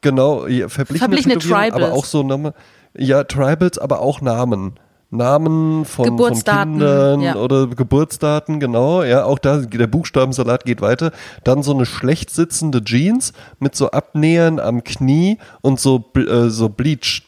[0.01, 1.97] Genau, ja, verblichene, Verblichene Tätowierungen, aber Tribals.
[1.99, 2.53] auch so Name,
[2.97, 4.73] ja, Tribals, aber auch Namen.
[5.15, 7.35] Namen von, von Kindern ja.
[7.35, 9.03] oder Geburtsdaten, genau.
[9.03, 11.11] Ja, auch da, der Buchstabensalat geht weiter.
[11.43, 16.69] Dann so eine schlecht sitzende Jeans mit so Abnähern am Knie und so, äh, so
[16.69, 17.23] Bleach.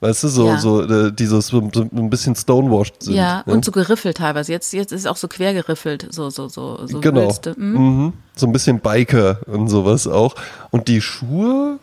[0.00, 0.58] Weißt du, so, Ja.
[0.58, 3.14] so äh, dieses so, so ein bisschen stonewashed sind.
[3.14, 3.52] Ja, ne?
[3.52, 4.50] und so geriffelt teilweise.
[4.50, 7.30] Jetzt, jetzt ist auch so quer geriffelt, so, so, so, so Genau.
[7.56, 7.72] Mhm.
[7.72, 8.12] Mhm.
[8.34, 10.34] So ein bisschen Biker und sowas auch.
[10.70, 11.78] Und die Schuhe,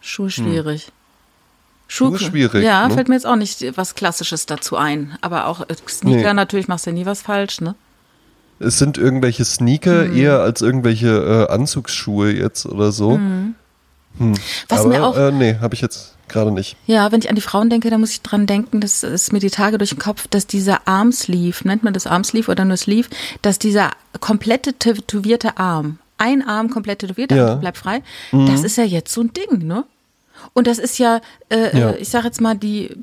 [0.00, 0.86] Schuhe schwierig.
[0.86, 0.92] Hm.
[1.92, 2.94] Schuhe schwierig, Ja, ne?
[2.94, 5.16] fällt mir jetzt auch nicht was Klassisches dazu ein.
[5.22, 6.34] Aber auch äh, Sneaker, Nee.
[6.34, 7.74] natürlich machst du ja nie was falsch, ne?
[8.62, 10.16] es sind irgendwelche Sneaker Mhm.
[10.16, 13.14] eher als irgendwelche äh, Anzugsschuhe jetzt oder so.
[13.14, 13.54] Hm.
[14.18, 14.34] Mhm.
[14.68, 16.76] Was Aber, mir auch, äh, nee, habe ich jetzt gerade nicht.
[16.86, 19.38] ja, wenn ich an die Frauen denke, dann muss ich dran denken, das ist mir
[19.40, 23.08] die Tage durch den Kopf, dass dieser Armsleeve, nennt man das Armsleeve oder nur Sleeve,
[23.42, 27.44] dass dieser komplette tätowierte Arm, ein Arm komplett tätowiert, Ja.
[27.44, 29.84] andere bleibt frei, das ist ja jetzt so ein Ding, ne?
[30.52, 31.90] Und das ist ja, äh, Ja.
[31.90, 32.96] äh, ich sag jetzt mal, die,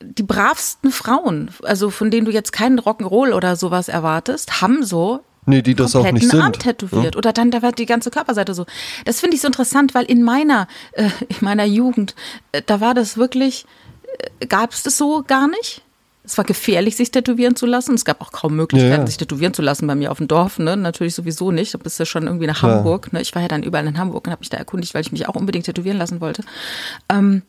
[0.00, 5.20] die bravsten Frauen, also von denen du jetzt keinen Rock'n'Roll oder sowas erwartest, haben so
[5.46, 6.40] Nee, die das auch nicht sind.
[6.40, 8.66] Arm tätowiert oder dann da war die ganze Körperseite so.
[9.06, 12.14] Das finde ich so interessant, weil in meiner äh, in meiner Jugend
[12.52, 13.64] äh, da war das wirklich
[14.40, 15.82] äh, gab es das so gar nicht.
[16.22, 17.94] Es war gefährlich, sich tätowieren zu lassen.
[17.94, 19.06] Es gab auch kaum Möglichkeiten, Ja, ja.
[19.06, 20.58] sich tätowieren zu lassen bei mir auf dem Dorf.
[20.58, 20.76] Ne?
[20.76, 21.74] Natürlich sowieso nicht.
[21.74, 22.62] Da bist du schon irgendwie nach.
[22.62, 23.12] Hamburg.
[23.12, 23.20] Ne?
[23.22, 25.28] Ich war ja dann überall in Hamburg und habe mich da erkundigt, weil ich mich
[25.28, 26.42] auch unbedingt tätowieren lassen wollte.
[27.08, 27.42] Ähm,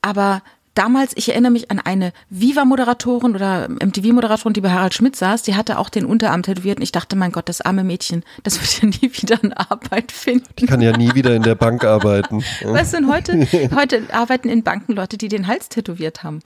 [0.00, 0.42] aber
[0.74, 5.54] damals, ich erinnere mich an eine Viva-Moderatorin oder MTV-Moderatorin, die bei Harald Schmidt saß, die
[5.54, 8.82] hatte auch den Unterarm tätowiert und ich dachte, mein Gott, das arme Mädchen, das wird
[8.82, 10.46] ja nie wieder eine Arbeit finden.
[10.58, 12.44] Die kann ja nie wieder in der Bank arbeiten.
[12.62, 16.40] Weißt du, und heute, heute arbeiten in Banken Leute, die den Hals tätowiert haben.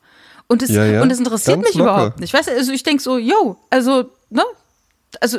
[0.49, 1.03] Und es, Ja, ja.
[1.03, 1.92] und es interessiert Ganz mich locker.
[1.94, 2.32] überhaupt nicht.
[2.34, 4.42] Weißt du, also ich denke so, yo, also, ne?
[5.20, 5.38] Also,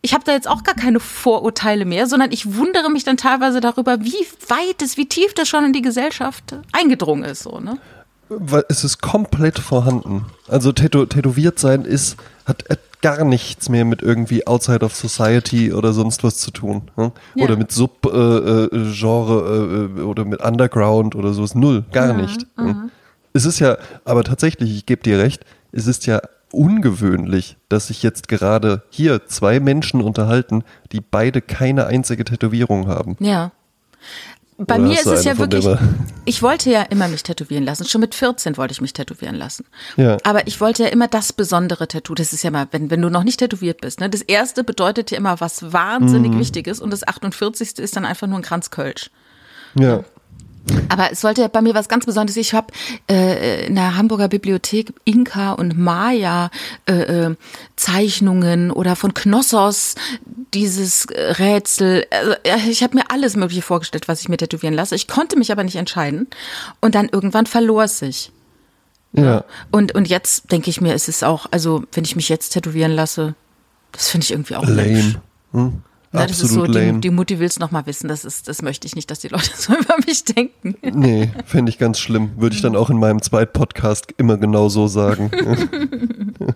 [0.00, 3.60] ich habe da jetzt auch gar keine Vorurteile mehr, sondern ich wundere mich dann teilweise
[3.60, 7.78] darüber, wie weit es, wie tief das schon in die Gesellschaft eingedrungen ist, so, ne?
[8.30, 10.26] Weil es ist komplett vorhanden.
[10.48, 12.62] Also tätow tätowiert sein ist, hat,
[13.00, 16.90] gar nichts mehr mit irgendwie outside of society oder sonst was zu tun.
[16.96, 17.12] Ne?
[17.34, 17.44] Ja.
[17.44, 21.54] Oder mit Sub-Genre äh, Genre, äh, oder mit Underground oder sowas.
[21.54, 22.46] Null, gar nicht.
[22.58, 22.90] Ne?
[23.38, 26.20] Es ist ja, aber tatsächlich, ich gebe dir recht, es ist ja
[26.50, 33.16] ungewöhnlich, dass sich jetzt gerade hier zwei Menschen unterhalten, die beide keine einzige Tätowierung haben.
[33.20, 33.52] Ja.
[34.56, 35.64] Bei Oder mir ist es ja wirklich,
[36.24, 37.84] ich wollte ja immer mich tätowieren lassen.
[37.84, 39.66] Schon mit 14 wollte ich mich tätowieren lassen.
[39.96, 40.16] Ja.
[40.24, 42.16] Aber ich wollte ja immer das besondere Tattoo.
[42.16, 44.00] Das ist ja mal, wenn, wenn du noch nicht tätowiert bist.
[44.00, 44.10] Ne?
[44.10, 46.40] Das erste bedeutet ja immer was wahnsinnig Mhm.
[46.40, 47.78] Wichtiges und das 48.
[47.78, 49.12] ist dann einfach nur ein Kranz Kölsch.
[49.78, 50.02] Ja.
[50.88, 52.36] Aber es sollte ja bei mir was ganz Besonderes.
[52.36, 52.68] Ich habe
[53.10, 56.50] äh, in der Hamburger Bibliothek Inka und Maya
[56.86, 57.36] äh, äh,
[57.76, 59.94] Zeichnungen oder von Knossos
[60.54, 62.06] dieses äh, Rätsel.
[62.10, 62.34] Also,
[62.70, 64.94] ich habe mir alles Mögliche vorgestellt, was ich mir tätowieren lasse.
[64.94, 66.26] Ich konnte mich aber nicht entscheiden.
[66.80, 68.32] Und dann irgendwann verlor es sich.
[69.12, 69.44] Ja.
[69.70, 72.92] Und, und jetzt denke ich mir, es ist auch, also wenn ich mich jetzt tätowieren
[72.92, 73.34] lasse,
[73.92, 75.20] das finde ich irgendwie auch Lame.
[75.52, 75.82] Hm?
[76.10, 77.00] Na, das ist so, die, lame.
[77.00, 78.08] die Mutti will es nochmal wissen.
[78.08, 80.74] Das, ist, das möchte ich nicht, dass die Leute so über mich denken.
[80.82, 82.30] Nee, fände ich ganz schlimm.
[82.36, 85.30] Würde ich dann auch in meinem Zweitpodcast immer genau so sagen.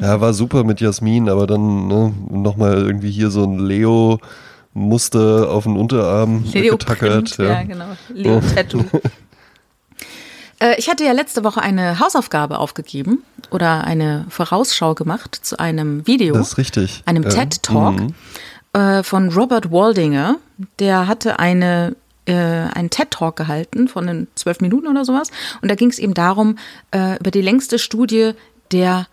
[0.00, 4.20] ja, war super mit Jasmin, aber dann ne, nochmal irgendwie hier so ein Leo
[4.72, 7.36] Muster auf den Unterarm Leo getackert.
[7.36, 7.62] Print, ja.
[7.62, 7.86] genau.
[8.12, 8.84] Leo Tattoo.
[10.58, 16.06] Äh, Ich hatte ja letzte Woche eine Hausaufgabe aufgegeben oder eine Vorausschau gemacht zu einem
[16.06, 17.02] Video, Das ist richtig.
[17.04, 17.28] einem Ja.
[17.28, 18.14] TED Talk Mhm.
[18.72, 20.36] Äh, von Robert Waldinger.
[20.78, 21.96] Der hatte eine
[22.26, 25.30] äh, einen TED Talk gehalten von den zwölf Minuten oder sowas.
[25.62, 26.58] Und da ging es eben darum
[26.90, 28.32] äh, über die längste Studie
[28.72, 29.06] der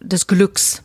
[0.00, 0.82] des Glücks.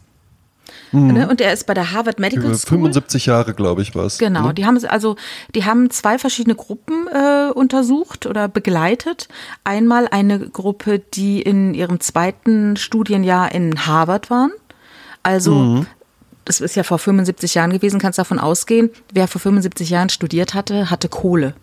[0.91, 1.27] Ne?
[1.27, 2.77] Und er ist bei der Harvard Medical School.
[2.77, 4.19] 75 Jahre, glaube ich, war es.
[4.19, 4.53] Genau, Ne?
[4.53, 5.15] die haben also,
[5.55, 9.27] die haben zwei verschiedene Gruppen äh, untersucht oder begleitet.
[9.63, 14.51] Einmal eine Gruppe, die in ihrem zweiten Studienjahr in Harvard waren.
[15.23, 15.87] Also Mhm.
[16.45, 20.53] Das ist ja vor 75 Jahren gewesen, kannst davon ausgehen, wer vor 75 Jahren studiert
[20.53, 21.53] hatte, hatte Kohle.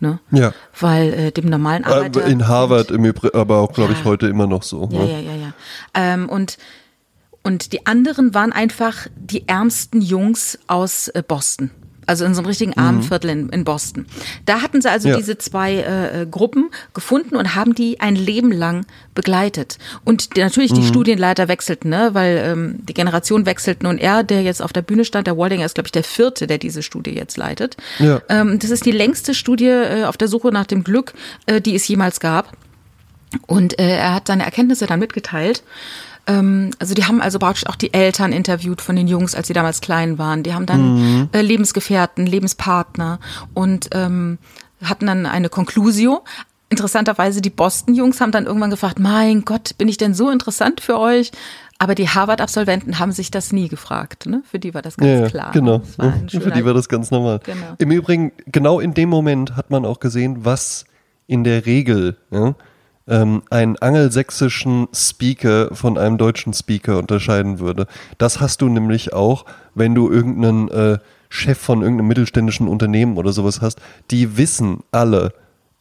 [0.00, 0.18] Ne?
[0.32, 0.52] Ja.
[0.78, 4.04] Weil äh, dem normalen Arbeiter Äh, In Harvard im Übrigen, aber auch, glaube ich, Ja.
[4.04, 4.88] heute immer noch so.
[4.90, 5.12] Ja, ne?
[5.12, 5.52] ja, ja, ja.
[5.94, 6.58] Ähm, und,
[7.42, 11.70] und die anderen waren einfach die ärmsten Jungs aus äh, Boston.
[12.06, 14.06] Also in so einem richtigen armen Viertel in, in Boston.
[14.46, 15.16] Da hatten sie also Ja.
[15.16, 19.78] diese zwei äh, äh, Gruppen gefunden und haben die ein Leben lang begleitet.
[20.04, 22.10] Und die, natürlich die Studienleiter wechselten, ne?
[22.12, 25.64] weil ähm, die Generation wechselten und er, der jetzt auf der Bühne stand, der Waldinger
[25.66, 27.76] ist, glaube ich, der vierte, der diese Studie jetzt leitet.
[27.98, 28.20] Ja.
[28.28, 31.14] Ähm, das ist die längste Studie äh, auf der Suche nach dem Glück,
[31.46, 32.56] äh, die es jemals gab.
[33.46, 35.62] Und äh, er hat seine Erkenntnisse dann mitgeteilt.
[36.26, 39.52] Ähm, also die haben also praktisch auch die Eltern interviewt von den Jungs, als sie
[39.52, 40.42] damals klein waren.
[40.42, 43.18] Die haben dann äh, Lebensgefährten, Lebenspartner
[43.52, 44.38] und ähm,
[44.82, 46.24] hatten dann eine Conclusio.
[46.70, 50.98] Interessanterweise, die Boston-Jungs haben dann irgendwann gefragt, mein Gott, bin ich denn so interessant für
[50.98, 51.30] euch?
[51.78, 54.26] Aber die Harvard-Absolventen haben sich das nie gefragt.
[54.26, 54.42] Ne?
[54.50, 55.52] Für die war das ganz Ja, klar.
[55.52, 55.80] genau.
[56.30, 57.40] Für die war das ganz normal.
[57.44, 57.74] Genau.
[57.78, 60.84] Im Übrigen, genau in dem Moment hat man auch gesehen, was
[61.26, 62.54] in der Regel ja,
[63.06, 67.86] ähm, einen angelsächsischen Speaker von einem deutschen Speaker unterscheiden würde.
[68.18, 69.44] Das hast du nämlich auch,
[69.74, 70.98] wenn du irgendeinen äh,
[71.28, 73.80] Chef von irgendeinem mittelständischen Unternehmen oder sowas hast.
[74.10, 75.32] Die wissen alle,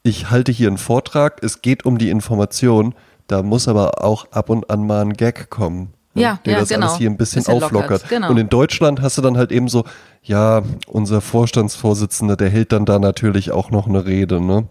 [0.01, 2.93] ich halte hier einen Vortrag, es geht um die Information,
[3.27, 5.93] da muss aber auch ab und an mal ein Gag kommen.
[6.15, 6.87] Ja, der ja, das genau.
[6.87, 8.09] alles hier ein bisschen, Bisschen lockert, auflockert.
[8.09, 8.29] genau.
[8.29, 9.83] Und in Deutschland hast du dann halt eben so,
[10.21, 14.65] ja, unser Vorstandsvorsitzender, der hält dann da natürlich auch noch eine Rede, ne?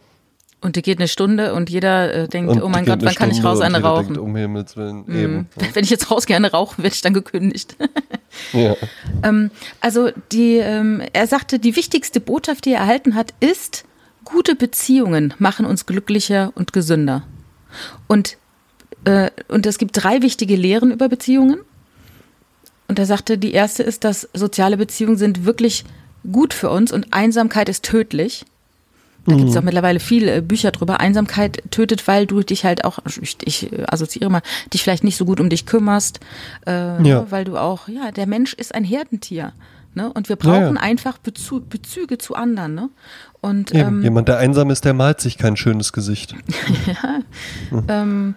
[0.63, 3.31] Und die geht eine Stunde und jeder äh, denkt, Und oh mein Gott, wann kann
[3.33, 4.15] ich raus eine rauchen?
[4.15, 5.17] Denkt, um Himmels Willen, Mhm.
[5.17, 5.49] eben.
[5.75, 7.77] Wenn ich jetzt raus gerne rauche, werde ich dann gekündigt.
[8.55, 8.77] Ja.
[9.23, 9.51] ähm,
[9.83, 13.85] also die, ähm, er sagte, die wichtigste Botschaft, die er erhalten hat, ist,
[14.25, 17.25] gute Beziehungen machen uns glücklicher und gesünder.
[18.09, 18.39] Und,
[19.05, 21.59] äh, und es gibt drei wichtige Lehren über Beziehungen.
[22.89, 25.85] Und er sagte, die erste ist, dass soziale Beziehungen sind wirklich
[26.31, 28.47] gut für uns und Einsamkeit ist tödlich.
[29.27, 30.99] Da gibt es auch mittlerweile viele äh, Bücher drüber.
[31.01, 34.43] Einsamkeit tötet, weil du dich halt auch, ich, ich äh, assoziiere mal,
[34.73, 36.19] dich vielleicht nicht so gut um dich kümmerst,
[36.67, 37.27] äh, Ja.
[37.31, 39.53] weil du auch, ja, der Mensch ist ein Herdentier.
[39.95, 40.11] Ne?
[40.13, 40.81] Und wir brauchen Ja, ja.
[40.81, 42.75] einfach Bezu Bezüge zu anderen.
[42.75, 42.89] Ne?
[43.41, 43.99] Und Eben.
[43.99, 46.35] ähm, Jemand, der einsam ist, der malt sich kein schönes Gesicht.
[47.89, 48.35] ähm,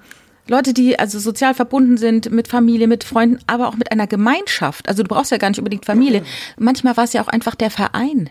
[0.48, 4.88] Leute, die also sozial verbunden sind mit Familie, mit Freunden, aber auch mit einer Gemeinschaft.
[4.88, 6.24] Also du brauchst ja gar nicht unbedingt Familie.
[6.58, 8.30] Manchmal war es ja auch einfach der Verein.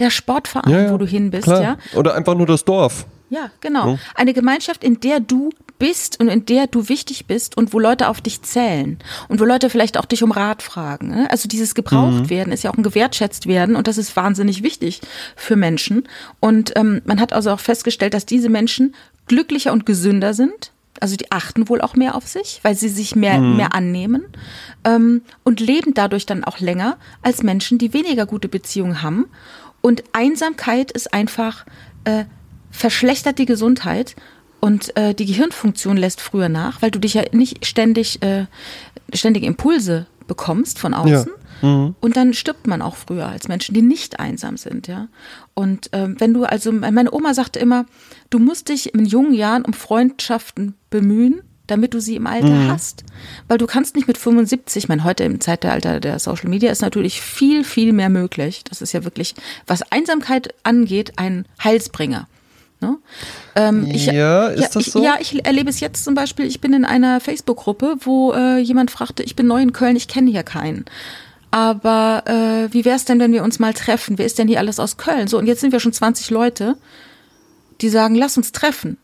[0.00, 1.62] Der Sportverein, Ja, ja, wo du hin bist, klar.
[1.62, 1.76] ja.
[1.94, 3.06] Oder einfach nur das Dorf.
[3.28, 3.96] Ja, genau.
[4.16, 8.08] Eine Gemeinschaft, in der du bist und in der du wichtig bist und wo Leute
[8.08, 8.98] auf dich zählen
[9.28, 11.08] und wo Leute vielleicht auch dich um Rat fragen.
[11.08, 11.30] ne?
[11.30, 15.00] Also dieses gebraucht werden ist ja auch ein gewertschätzt werden und das ist wahnsinnig wichtig
[15.36, 16.08] für Menschen.
[16.40, 18.94] Und ähm, man hat also auch festgestellt, dass diese Menschen
[19.26, 20.72] glücklicher und gesünder sind.
[20.98, 24.24] Also die achten wohl auch mehr auf sich, weil sie sich mehr, mehr annehmen
[24.84, 29.26] ähm, und leben dadurch dann auch länger als Menschen, die weniger gute Beziehungen haben.
[29.80, 31.64] Und Einsamkeit ist einfach
[32.04, 32.24] äh,
[32.70, 34.16] verschlechtert die Gesundheit
[34.60, 38.46] und äh, die Gehirnfunktion lässt früher nach, weil du dich ja nicht ständig äh,
[39.12, 41.32] ständige Impulse bekommst von außen.
[42.00, 45.08] Und dann stirbt man auch früher als Menschen, die nicht einsam sind, ja.
[45.54, 47.84] Und ähm, wenn du also, meine Oma sagte immer,
[48.30, 53.04] du musst dich in jungen Jahren um Freundschaften bemühen, damit du sie im Alter hast.
[53.48, 56.82] Weil du kannst nicht mit 75, ich meine, heute im Zeitalter der Social Media ist
[56.82, 58.64] natürlich viel, viel mehr möglich.
[58.64, 59.34] Das ist ja wirklich,
[59.66, 62.28] was Einsamkeit angeht, ein Heilsbringer.
[62.80, 62.96] Ne?
[63.56, 65.02] Ähm, ich, Ja, ist das ich, so?
[65.02, 68.90] Ja, ich erlebe es jetzt zum Beispiel, ich bin in einer Facebook-Gruppe, wo äh, jemand
[68.90, 70.86] fragte, ich bin neu in Köln, ich kenne hier keinen.
[71.50, 74.18] Aber äh, wie wäre es denn, wenn wir uns mal treffen?
[74.18, 75.26] Wer ist denn hier alles aus Köln?
[75.26, 76.76] So, und jetzt sind wir schon 20 Leute,
[77.80, 78.98] die sagen, lass uns treffen.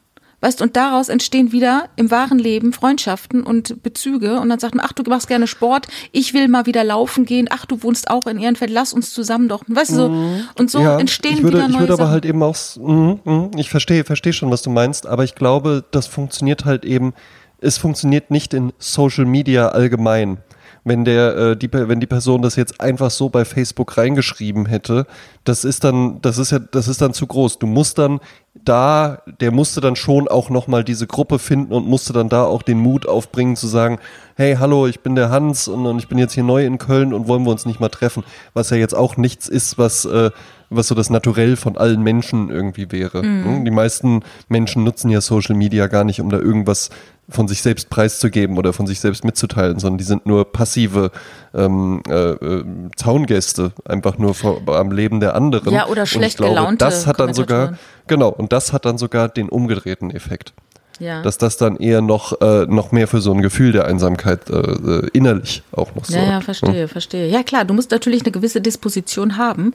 [0.47, 4.86] Weißt und daraus entstehen wieder im wahren Leben Freundschaften und Bezüge und dann sagt man,
[4.86, 8.28] ach, du machst gerne Sport, ich will mal wieder laufen gehen, ach, du wohnst auch
[8.28, 10.44] in Ehrenfeld, lass uns zusammen doch, weißt du, so, mhm.
[10.57, 12.12] und so ja, entstehen würde, wieder neue Ich würde aber Sachen.
[12.12, 15.82] halt eben auch, mh, mh, ich verstehe, verstehe schon, was du meinst, aber ich glaube,
[15.90, 17.12] das funktioniert halt eben,
[17.61, 20.38] es funktioniert nicht in Social Media allgemein
[20.86, 25.07] wenn der, äh, die, wenn die Person das jetzt einfach so bei Facebook reingeschrieben hätte,
[25.42, 27.59] das ist dann, das ist ja, das ist dann zu groß.
[27.59, 28.20] Du musst dann
[28.68, 32.62] da, der musste dann schon auch nochmal diese Gruppe finden und musste dann da auch
[32.62, 33.98] den Mut aufbringen zu sagen,
[34.37, 37.14] hey, hallo, ich bin der Hans und, und ich bin jetzt hier neu in Köln
[37.14, 38.22] und wollen wir uns nicht mal treffen,
[38.53, 40.30] was ja jetzt auch nichts ist, was, äh,
[40.68, 43.22] was so das Naturell von allen Menschen irgendwie wäre.
[43.22, 43.64] Mhm.
[43.64, 46.91] Die meisten Menschen nutzen ja Social Media gar nicht, um da irgendwas
[47.30, 51.12] von sich selbst preiszugeben oder von sich selbst mitzuteilen, sondern die sind nur passive
[51.55, 52.64] ähm, äh, äh,
[52.95, 55.72] Zaungäste, einfach nur vor, am Leben der anderen.
[55.72, 59.30] Ja, oder schlecht glaube, gelaunte Das hat dann sogar, genau, und das hat dann sogar
[59.30, 60.53] den umgedrehten Effekt
[61.01, 61.22] ja.
[61.22, 64.55] dass das dann eher noch, äh, noch mehr für so ein Gefühl der Einsamkeit äh,
[64.57, 66.16] äh innerlich auch noch so.
[66.16, 66.88] Ja, ja, verstehe, hm?
[66.88, 67.28] verstehe.
[67.28, 69.74] Ja, klar, du musst natürlich eine gewisse Disposition haben.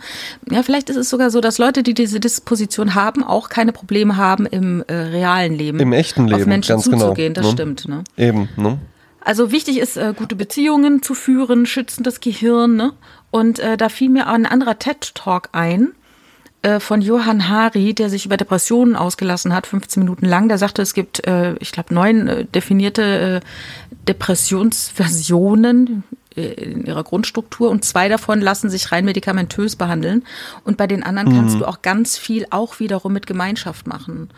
[0.50, 4.18] Ja, vielleicht ist es sogar so, dass Leute, die diese Disposition haben, auch keine Probleme
[4.18, 5.80] haben im äh, realen Leben.
[5.80, 7.34] Im echten Leben, auf Menschen ganz genau, zuzugehen.
[7.34, 7.48] Genau.
[7.48, 7.76] Das ne?
[7.76, 8.04] stimmt, ne?
[8.18, 8.78] Eben, ne?
[9.24, 12.94] Also wichtig ist, äh, gute Beziehungen zu führen, schützen das Gehirn, ne?
[13.30, 15.94] Und äh, da fiel mir ein anderer TED-Talk ein
[16.80, 20.48] von Johann Hari, der sich über Depressionen ausgelassen hat, 15 Minuten lang.
[20.48, 23.42] Der sagte, es gibt, äh, ich glaube, neun äh, definierte
[24.08, 26.04] Depressionsversionen
[26.34, 30.24] in ihrer Grundstruktur und zwei davon lassen sich rein medikamentös behandeln
[30.64, 31.36] und bei den anderen mhm.
[31.36, 34.30] kannst du auch ganz viel auch wiederum mit Gemeinschaft machen.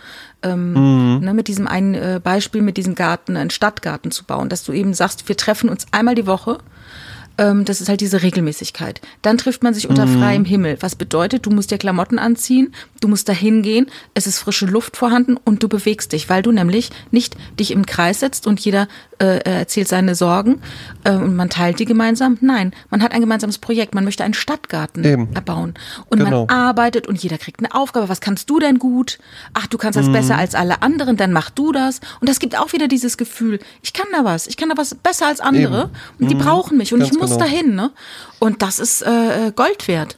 [0.41, 1.19] Ähm, mhm.
[1.23, 4.95] ne, mit diesem einen Beispiel, mit diesem Garten, einen Stadtgarten zu bauen, dass du eben
[4.95, 6.57] sagst, wir treffen uns einmal die Woche
[7.37, 9.01] ähm, das ist halt diese Regelmäßigkeit.
[9.21, 10.19] Dann trifft man sich unter mhm.
[10.19, 10.77] freiem Himmel.
[10.81, 14.97] Was bedeutet, du musst dir Klamotten anziehen, du musst da hingehen, es ist frische Luft
[14.97, 18.87] vorhanden und du bewegst dich, weil du nämlich nicht dich im Kreis setzt und jeder
[19.19, 20.61] äh, erzählt seine Sorgen
[21.03, 22.37] äh, und man teilt die gemeinsam.
[22.41, 23.95] Nein, man hat ein gemeinsames Projekt.
[23.95, 25.33] Man möchte einen Stadtgarten Eben.
[25.33, 25.73] erbauen
[26.09, 26.45] und genau.
[26.45, 28.09] man arbeitet und jeder kriegt eine Aufgabe.
[28.09, 29.19] Was kannst du denn gut?
[29.53, 30.13] Ach, du kannst das mhm.
[30.13, 31.99] besser als alle anderen, dann mach du das.
[32.19, 34.95] Und das gibt auch wieder dieses Gefühl, ich kann da was, ich kann da was
[34.95, 35.91] besser als andere Eben.
[36.19, 36.39] und die mhm.
[36.39, 37.39] brauchen mich und Ganz ich muss genau.
[37.39, 37.75] dahin.
[37.75, 37.91] Ne?
[38.39, 40.17] Und das ist äh, Gold wert.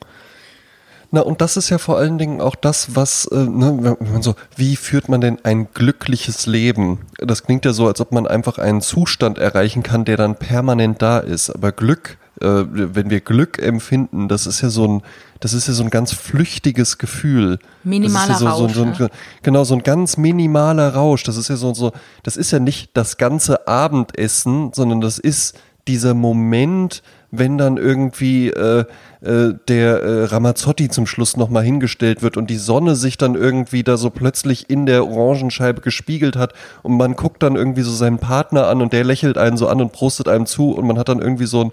[1.16, 4.22] Na, und das ist ja vor allen Dingen auch das, was, äh, ne, wenn man
[4.22, 7.00] so, wie führt man denn ein glückliches Leben?
[7.20, 11.02] Das klingt ja so, als ob man einfach einen Zustand erreichen kann, der dann permanent
[11.02, 11.50] da ist.
[11.52, 15.04] Aber Glück, äh, wenn wir Glück empfinden, das ist ja so ein,
[15.40, 17.60] das ist ja so ein ganz flüchtiges Gefühl.
[17.86, 18.74] Minimaler ja so, Rausch.
[18.74, 19.08] So, so,
[19.42, 21.24] genau, so ein ganz minimaler Rausch.
[21.24, 21.94] Das ist ja so, so,
[22.24, 28.50] das ist ja nicht das ganze Abendessen, sondern das ist dieser Moment, wenn dann irgendwie
[28.50, 28.86] äh,
[29.22, 33.84] äh, der äh, Ramazzotti zum Schluss nochmal hingestellt wird und die Sonne sich dann irgendwie
[33.84, 38.20] da so plötzlich in der Orangenscheibe gespiegelt hat und man guckt dann irgendwie so seinen
[38.20, 41.10] Partner an und der lächelt einen so an und prostet einem zu und man hat
[41.10, 41.72] dann irgendwie so ein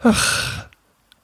[0.00, 0.66] ach,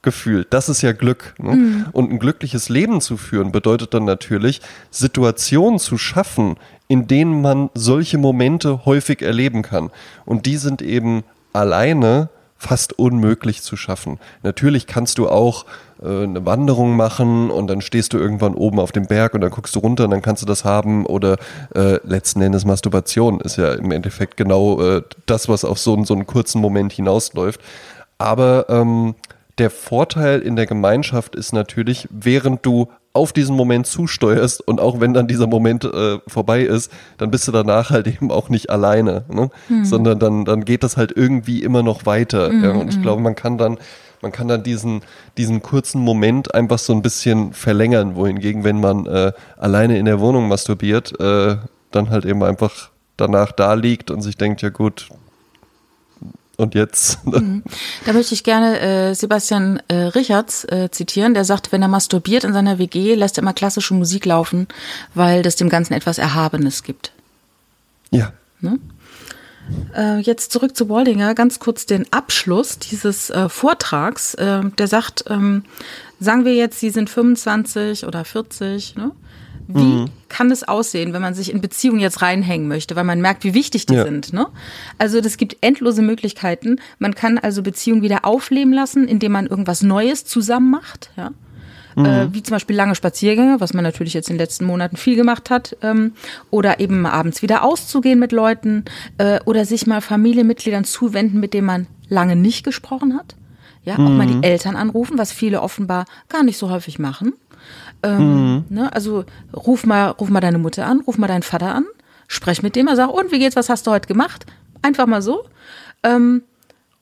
[0.03, 0.47] Gefühl.
[0.49, 1.35] Das ist ja Glück.
[1.39, 1.57] Ne?
[1.57, 1.87] Mhm.
[1.93, 6.57] Und ein glückliches Leben zu führen bedeutet dann natürlich, Situationen zu schaffen,
[6.89, 9.91] in denen man solche Momente häufig erleben kann.
[10.25, 11.23] Und die sind eben
[11.53, 14.19] alleine fast unmöglich zu schaffen.
[14.43, 15.65] Natürlich kannst du auch
[16.03, 19.51] äh, eine Wanderung machen und dann stehst du irgendwann oben auf dem Berg und dann
[19.51, 21.39] guckst du runter und dann kannst du das haben oder
[21.75, 26.13] äh, letzten Endes Masturbation ist ja im Endeffekt genau äh, das, was auf so, so
[26.13, 27.63] einen kurzen Moment hinausläuft.
[28.19, 29.15] Aber ähm,
[29.57, 35.01] der Vorteil in der Gemeinschaft ist natürlich, während du auf diesen Moment zusteuerst und auch
[35.01, 38.71] wenn dann dieser Moment äh, vorbei ist, dann bist du danach halt eben auch nicht
[38.71, 39.51] alleine, ne?
[39.67, 39.85] Hm.
[39.85, 42.49] sondern dann, dann geht das halt irgendwie immer noch weiter.
[42.49, 42.71] Hm, ja?
[42.73, 43.03] Und ich hm.
[43.03, 43.79] glaube, man kann dann,
[44.23, 45.03] man kann dann diesen,
[45.37, 50.21] diesen kurzen Moment einfach so ein bisschen verlängern, wohingegen, wenn man äh, alleine in der
[50.21, 51.57] Wohnung masturbiert, äh,
[51.91, 55.09] dann halt eben einfach danach da liegt und sich denkt, ja gut,
[56.61, 57.19] und jetzt?
[57.31, 57.63] Mhm.
[58.05, 62.45] Da möchte ich gerne äh, Sebastian äh, Richards äh, zitieren, der sagt, wenn er masturbiert
[62.45, 64.67] in seiner WG, lässt er immer klassische Musik laufen,
[65.15, 67.13] weil das dem Ganzen etwas Erhabenes gibt.
[68.11, 68.33] Ja.
[68.61, 68.79] Ne?
[69.97, 74.35] Äh, jetzt zurück zu Waldinger, ganz kurz den Abschluss dieses äh, Vortrags.
[74.35, 75.65] Äh, der sagt, ähm,
[76.19, 79.13] sagen wir jetzt, Sie sind 25 oder 40, ne?
[79.75, 80.07] Wie mhm.
[80.29, 83.55] kann es aussehen, wenn man sich in Beziehungen jetzt reinhängen möchte, weil man merkt, wie
[83.55, 84.05] wichtig die ja.
[84.05, 84.33] sind?
[84.33, 84.47] Ne?
[84.99, 86.81] Also das gibt endlose Möglichkeiten.
[86.99, 91.11] Man kann also Beziehungen wieder aufleben lassen, indem man irgendwas Neues zusammen macht.
[91.17, 91.33] Ja?
[91.97, 92.05] Mhm.
[92.05, 95.17] Äh, wie zum Beispiel lange Spaziergänge, was man natürlich jetzt in den letzten Monaten viel
[95.17, 96.13] gemacht hat, ähm,
[96.51, 98.85] oder eben abends wieder auszugehen mit Leuten
[99.19, 103.37] äh, oder sich mal Familienmitgliedern zuwenden, mit denen man lange nicht gesprochen hat.
[103.85, 104.07] Ja, mhm.
[104.07, 104.43] auch mal die mhm.
[104.43, 107.33] Eltern anrufen, was viele offenbar gar nicht so häufig machen.
[108.03, 108.65] Ähm, mhm.
[108.69, 109.25] ne, also
[109.55, 111.85] ruf mal, ruf mal deine Mutter an, ruf mal deinen Vater an,
[112.29, 114.47] spreche mit dem, er sagt, und wie geht's, was hast du heute gemacht?
[114.83, 115.45] Einfach mal so.
[116.03, 116.43] Ähm,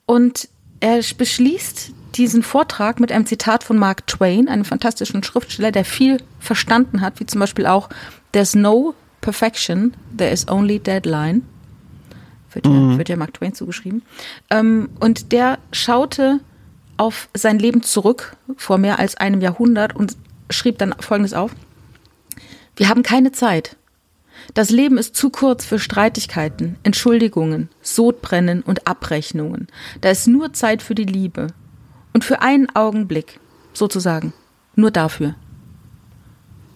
[0.07, 0.49] und
[0.81, 6.19] er beschließt diesen Vortrag mit einem Zitat von Mark Twain, einem fantastischen Schriftsteller, der viel
[6.41, 7.89] verstanden hat, wie zum Beispiel auch
[8.33, 11.43] There's no perfection, there is only deadline.
[12.53, 12.99] Wird ja, mhm.
[12.99, 14.03] wird ja Mark Twain zugeschrieben.
[14.51, 16.41] Ähm, und der schaute
[16.97, 20.17] auf sein Leben zurück vor mehr als einem Jahrhundert und
[20.51, 21.53] schrieb dann Folgendes auf.
[22.77, 23.77] Wir haben keine Zeit.
[24.55, 29.69] Das Leben ist zu kurz für Streitigkeiten, Entschuldigungen, Sodbrennen und Abrechnungen.
[30.01, 31.49] Da ist nur Zeit für die Liebe.
[32.15, 33.41] Und für einen Augenblick,
[33.73, 34.33] sozusagen.
[34.75, 35.35] Nur dafür.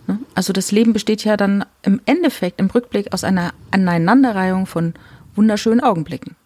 [0.07, 0.19] Ne?
[0.35, 4.95] Also das Leben besteht ja dann im Endeffekt, im Rückblick aus einer Aneinanderreihung von
[5.35, 6.37] wunderschönen Augenblicken.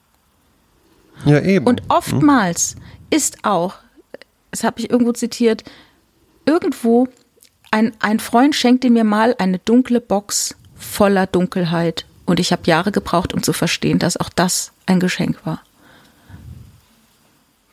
[1.24, 1.66] Ja, eben.
[1.66, 2.77] Und oftmals
[3.11, 3.74] ist auch,
[4.51, 5.64] das habe ich irgendwo zitiert,
[6.47, 7.09] irgendwo
[7.70, 12.92] ein, ein Freund schenkte mir mal eine dunkle Box voller Dunkelheit und ich habe Jahre
[12.92, 15.62] gebraucht, um zu verstehen, dass auch das ein Geschenk war.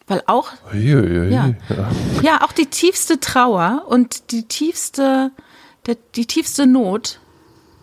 [0.08, 1.54] Weil auch, Uiuiui, ja,
[2.22, 2.42] ja.
[2.42, 5.32] auch die tiefste Trauer und die tiefste,
[5.86, 7.20] der, die tiefste Not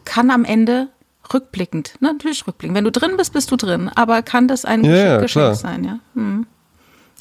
[0.05, 0.89] kann am Ende
[1.33, 2.77] rückblickend, ne, natürlich rückblickend.
[2.77, 5.55] Wenn du drin bist, bist du drin, aber kann das ein ja, Geschenk klar.
[5.55, 5.99] sein, ja.
[6.15, 6.47] Hm.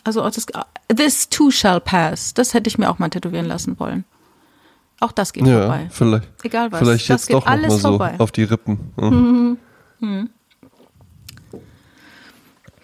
[0.03, 0.45] Also das,
[0.87, 2.33] this too shall pass.
[2.33, 4.05] Das hätte ich mir auch mal tätowieren lassen wollen.
[4.99, 5.87] Auch das geht ja, vorbei.
[5.91, 6.79] Vielleicht, Egal was.
[6.79, 8.15] Vielleicht das jetzt doch mal so vorbei.
[8.17, 8.91] auf die Rippen.
[8.97, 9.57] Mhm.
[9.99, 10.29] Mhm.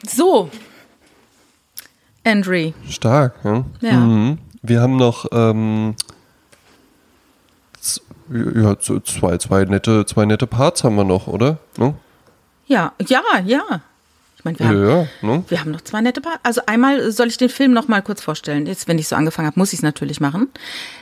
[0.07, 0.49] So.
[2.23, 2.73] Andre.
[2.89, 3.65] Stark, ja.
[3.81, 3.93] Ja.
[3.93, 4.37] Mhm.
[4.61, 5.95] Wir haben noch ähm,
[8.29, 11.59] ja, zwei, zwei, nette, zwei nette Parts haben wir noch, oder?
[11.77, 11.95] Ne?
[12.65, 13.81] Ja, ja, ja.
[14.45, 15.43] Meine, wir Ja, haben, ja, ne?
[15.49, 16.39] wir haben noch zwei nette Paar.
[16.43, 18.67] Also einmal soll ich den Film noch mal kurz vorstellen.
[18.67, 20.49] Jetzt, wenn ich so angefangen habe, muss ich es natürlich machen.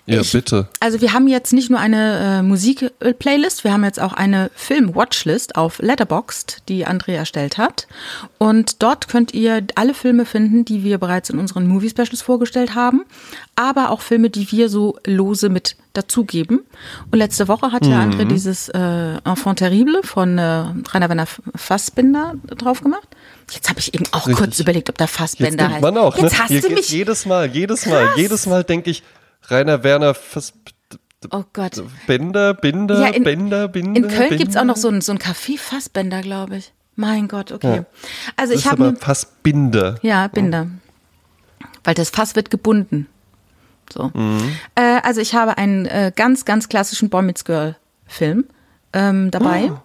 [0.06, 0.68] Ja, ich, bitte.
[0.82, 5.56] Also wir haben jetzt nicht nur eine äh, Musik-Playlist, wir haben jetzt auch eine Film-Watchlist
[5.56, 7.88] auf Letterboxd, die Andrea erstellt hat.
[8.38, 13.06] Und dort könnt ihr alle Filme finden, die wir bereits in unseren Movie-Specials vorgestellt haben,
[13.56, 16.62] aber auch Filme, die wir so lose mit dazugeben.
[17.12, 22.34] Und letzte Woche hat ja André dieses äh, Enfant Terrible von äh, Rainer Werner Fassbinder
[22.47, 23.08] drauf gemacht.
[23.51, 24.36] Jetzt habe ich eben auch Richtig.
[24.38, 25.82] kurz überlegt, ob Fassbender denkt heißt.
[25.82, 26.39] man auch, Jetzt ne?
[26.39, 26.89] hast Hier du mich.
[26.89, 28.18] jedes Mal, jedes Mal, Krass.
[28.18, 29.04] jedes Mal denke ich,
[29.47, 30.53] Rainer Werner Fass,
[31.31, 31.81] Oh Gott.
[32.05, 33.97] Bender, Binder, Ja, in- Bender, Binder.
[34.01, 34.65] In Köln gibt's auch Binder.
[34.65, 36.73] noch so ein, so ein Café Fassbender, glaube ich.
[36.95, 37.75] Mein Gott, okay.
[37.77, 37.85] Ja.
[38.35, 39.95] Also Das ich habe aber ne, fast Binder.
[40.01, 40.67] ja Binder,
[41.85, 43.07] weil das Fass wird gebunden.
[43.91, 44.11] So.
[44.13, 44.55] Mhm.
[44.75, 47.75] Äh, also ich habe einen äh, ganz, ganz klassischen Boy Meets Girl
[48.05, 48.45] Film
[48.91, 49.71] ähm, dabei.
[49.71, 49.79] Oh.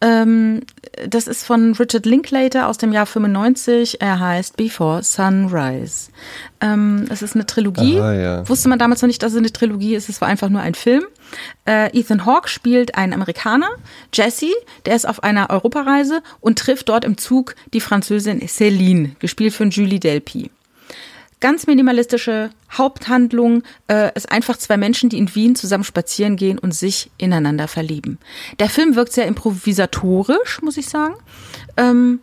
[0.00, 0.62] Ähm,
[1.08, 4.00] das ist von Richard Linklater aus dem Jahr 95.
[4.00, 6.10] Er heißt Before Sunrise.
[6.60, 7.98] Ähm, es ist eine Trilogie.
[7.98, 8.48] Aha, ja.
[8.48, 10.08] Wusste man damals noch nicht, dass es eine Trilogie ist.
[10.08, 11.04] Es war einfach nur ein Film.
[11.66, 13.68] Äh, Ethan Hawke spielt einen Amerikaner,
[14.12, 14.52] Jesse,
[14.84, 19.70] der ist auf einer Europareise und trifft dort im Zug die Französin Céline, gespielt von
[19.70, 20.50] Julie Delpy.
[21.40, 26.74] Ganz minimalistische Haupthandlung äh, ist einfach zwei Menschen, die in Wien zusammen spazieren gehen und
[26.74, 28.18] sich ineinander verlieben.
[28.58, 31.14] Der Film wirkt sehr improvisatorisch, muss ich sagen.
[31.76, 32.20] Ähm,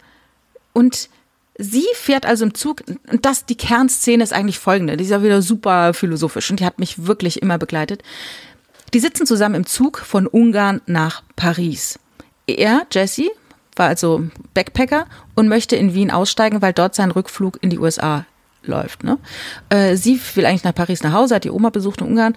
[0.73, 1.09] und
[1.57, 5.21] sie fährt also im Zug, und das, die Kernszene ist eigentlich folgende, die ist ja
[5.21, 8.01] wieder super philosophisch und die hat mich wirklich immer begleitet.
[8.95, 11.99] Die sitzen zusammen im Zug von Ungarn nach Paris.
[12.47, 13.29] Er, Jesse,
[13.75, 14.23] war also
[14.55, 15.05] Backpacker
[15.35, 18.25] und möchte in Wien aussteigen, weil dort sein Rückflug in die USA
[18.65, 19.03] läuft.
[19.03, 19.17] Ne?
[19.69, 22.35] Äh, sie will eigentlich nach Paris nach Hause, hat die Oma besucht in Ungarn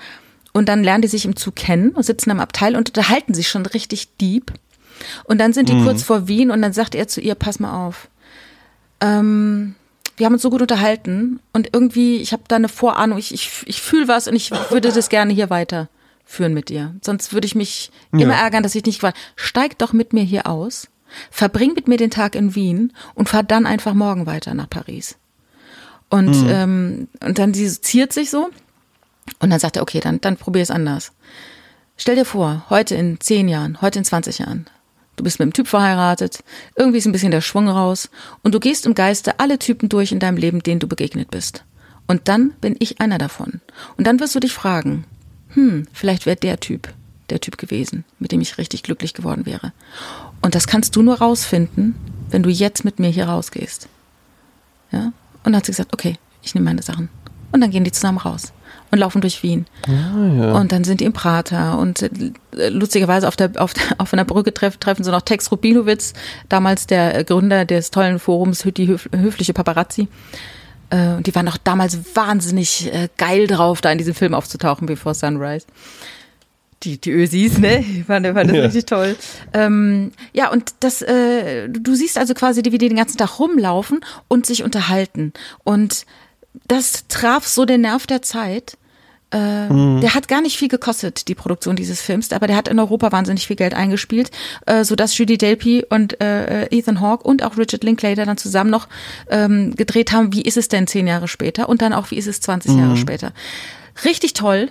[0.53, 3.49] und dann lernen die sich im Zug kennen und sitzen am Abteil und unterhalten sich
[3.49, 4.53] schon richtig deep.
[5.25, 7.87] Und dann sind die kurz vor Wien und dann sagt er zu ihr, pass mal
[7.87, 8.09] auf.
[9.03, 9.75] Ähm,
[10.17, 13.51] wir haben uns so gut unterhalten und irgendwie, ich habe da eine Vorahnung, ich, ich,
[13.67, 16.95] ich fühle was und ich würde das gerne hier weiterführen mit dir.
[17.03, 19.13] Sonst würde ich mich immer ärgern, dass ich nicht war.
[19.37, 20.89] Steig doch mit mir hier aus,
[21.31, 25.19] verbring mit mir den Tag in Wien und fahr dann einfach morgen weiter nach Paris.
[26.09, 28.49] Und, ähm, und dann sie ziert sich so
[29.41, 31.13] und dann sagt er, okay, dann, dann probier es anders.
[31.97, 34.67] Stell dir vor, heute in 10 Jahren, heute in 20 Jahren,
[35.17, 36.45] du bist mit einem Typ verheiratet,
[36.77, 38.11] irgendwie ist ein bisschen der Schwung raus
[38.43, 41.65] und du gehst im Geiste alle Typen durch in deinem Leben, denen du begegnet bist.
[42.07, 43.61] Und dann bin ich einer davon.
[43.97, 45.05] Und dann wirst du dich fragen,
[45.55, 46.93] hm, vielleicht wäre der Typ
[47.31, 49.73] der Typ gewesen, mit dem ich richtig glücklich geworden wäre.
[50.43, 51.97] Und das kannst du nur rausfinden,
[52.31, 53.89] wenn du jetzt mit mir hier rausgehst.
[54.93, 55.13] Ja?
[55.47, 57.09] Und dann hat sie gesagt, okay, ich nehme meine Sachen.
[57.53, 58.53] Und dann gehen die zusammen raus
[58.91, 59.65] und laufen durch Wien.
[60.53, 64.25] Und dann sind die im Prater und äh, lustigerweise auf der, auf, der, auf einer
[64.25, 66.15] Brücke treff, treffen sie noch Tex Rubinowitz,
[66.49, 70.09] damals der Gründer des tollen Forums die höf, höfliche Paparazzi.
[70.91, 74.87] Äh, und die waren auch damals wahnsinnig äh, geil drauf, da in diesem Film aufzutauchen,
[74.87, 75.67] Before Sunrise.
[76.87, 77.81] Die, die Ösis, ne?
[77.81, 78.63] Ich fand, fand das ja.
[78.65, 79.17] richtig toll.
[79.53, 84.01] Ähm, ja, und das, äh, du siehst also quasi, wie die den ganzen Tag rumlaufen
[84.29, 85.33] und sich unterhalten.
[85.65, 86.07] Und
[86.69, 88.79] das traf so den Nerv der Zeit.
[89.33, 90.01] Äh, mhm.
[90.01, 93.11] Der hat gar nicht viel gekostet, die Produktion dieses Films, aber der hat in Europa
[93.11, 94.31] wahnsinnig viel Geld eingespielt,
[94.67, 98.87] äh, sodass Judy Delpy und äh, Ethan Hawke und auch Richard Linklater dann zusammen noch
[99.29, 102.29] ähm, gedreht haben, wie ist es denn zehn Jahre später und dann auch, wie ist
[102.29, 102.79] es 20 mhm.
[102.79, 103.33] Jahre später.
[104.05, 104.71] Richtig toll,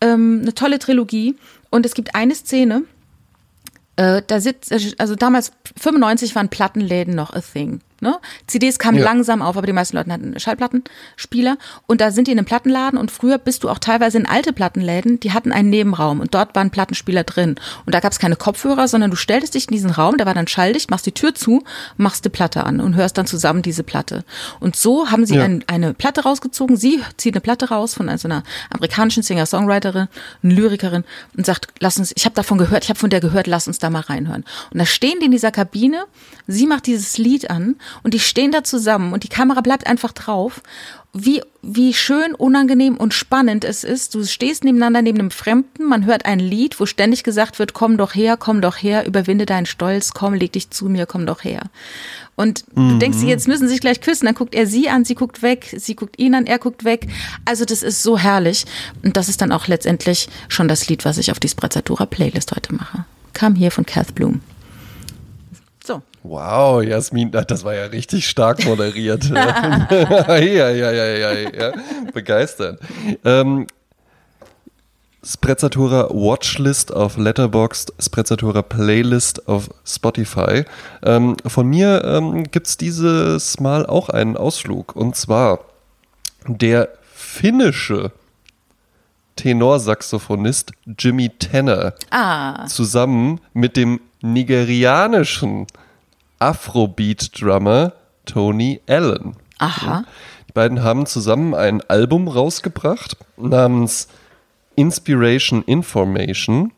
[0.00, 1.36] ähm, eine tolle Trilogie
[1.70, 2.82] und es gibt eine Szene,
[3.96, 7.80] äh, da sitzt, also damals 95 waren Plattenläden noch a thing.
[8.00, 8.18] Ne?
[8.46, 9.04] CDs kamen ja.
[9.04, 11.58] langsam auf, aber die meisten Leute hatten Schallplattenspieler.
[11.86, 14.54] Und da sind die in einem Plattenladen und früher bist du auch teilweise in alte
[14.54, 17.56] Plattenläden, die hatten einen Nebenraum und dort waren Plattenspieler drin.
[17.84, 20.32] Und da gab es keine Kopfhörer, sondern du stelltest dich in diesen Raum, der war
[20.32, 21.62] dann schalldicht, machst die Tür zu,
[21.98, 24.24] machst die Platte an und hörst dann zusammen diese Platte.
[24.60, 25.44] Und so haben sie ja.
[25.44, 26.76] ein, eine Platte rausgezogen.
[26.76, 30.08] Sie zieht eine Platte raus von so einer amerikanischen Singer-Songwriterin,
[30.42, 31.04] eine Lyrikerin
[31.36, 33.78] und sagt, lass uns, ich habe davon gehört, ich habe von der gehört, lass uns
[33.78, 34.44] da mal reinhören.
[34.72, 36.04] Und da stehen die in dieser Kabine,
[36.46, 40.12] sie macht dieses Lied an und die stehen da zusammen und die Kamera bleibt einfach
[40.12, 40.62] drauf.
[41.12, 44.14] Wie, wie schön, unangenehm und spannend es ist.
[44.14, 47.96] Du stehst nebeneinander neben einem Fremden, man hört ein Lied, wo ständig gesagt wird, komm
[47.96, 51.42] doch her, komm doch her, überwinde deinen Stolz, komm, leg dich zu mir, komm doch
[51.42, 51.62] her.
[52.36, 52.90] Und mhm.
[52.90, 55.42] du denkst, jetzt müssen sie sich gleich küssen, dann guckt er sie an, sie guckt
[55.42, 57.08] weg, sie guckt ihn an, er guckt weg.
[57.44, 58.64] Also das ist so herrlich.
[59.02, 62.52] Und das ist dann auch letztendlich schon das Lied, was ich auf die Sprezzatura Playlist
[62.52, 63.04] heute mache.
[63.32, 64.40] Kam hier von Kath Bloom.
[66.22, 69.24] Wow, Jasmin, das war ja richtig stark moderiert.
[69.30, 71.72] ja, ja, ja, ja, ja,
[72.12, 72.78] begeistert.
[73.24, 73.66] Ähm,
[75.22, 80.64] Sprezzatura Watchlist auf Letterboxd, Sprezzatura Playlist auf Spotify.
[81.02, 84.96] Ähm, von mir ähm, gibt es dieses Mal auch einen Ausflug.
[84.96, 85.60] Und zwar
[86.46, 88.12] der finnische
[89.36, 92.66] Tenorsaxophonist Jimmy Tanner ah.
[92.66, 95.66] zusammen mit dem nigerianischen
[96.40, 97.92] Afrobeat-Drummer
[98.26, 99.36] Tony Allen.
[99.58, 100.04] Aha.
[100.48, 104.08] Die beiden haben zusammen ein Album rausgebracht namens
[104.74, 106.72] Inspiration Information.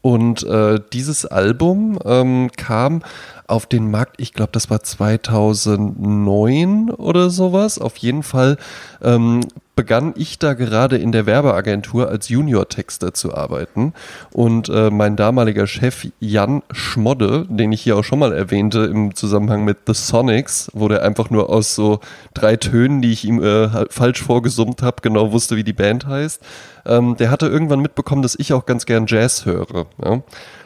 [0.00, 3.02] Und äh, dieses Album ähm, kam
[3.46, 7.78] auf den Markt, ich glaube, das war 2009 oder sowas.
[7.78, 8.56] Auf jeden Fall
[9.02, 9.40] ähm,
[9.76, 13.92] begann ich da gerade in der Werbeagentur als Junior-Texter zu arbeiten.
[14.32, 19.14] Und äh, mein damaliger Chef Jan Schmodde, den ich hier auch schon mal erwähnte im
[19.14, 22.00] Zusammenhang mit The Sonics, wo der einfach nur aus so
[22.34, 26.42] drei Tönen, die ich ihm äh, falsch vorgesummt habe, genau wusste, wie die Band heißt,
[26.86, 29.86] ähm, der hatte irgendwann mitbekommen, dass ich auch ganz gern Jazz höre.
[30.02, 30.22] Ja?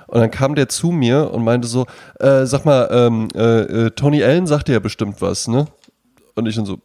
[0.09, 1.87] Und dann kam der zu mir und meinte so,
[2.19, 5.67] äh, sag mal, ähm, äh, äh Tony Allen sagt dir ja bestimmt was, ne?
[6.35, 6.79] Und ich dann so,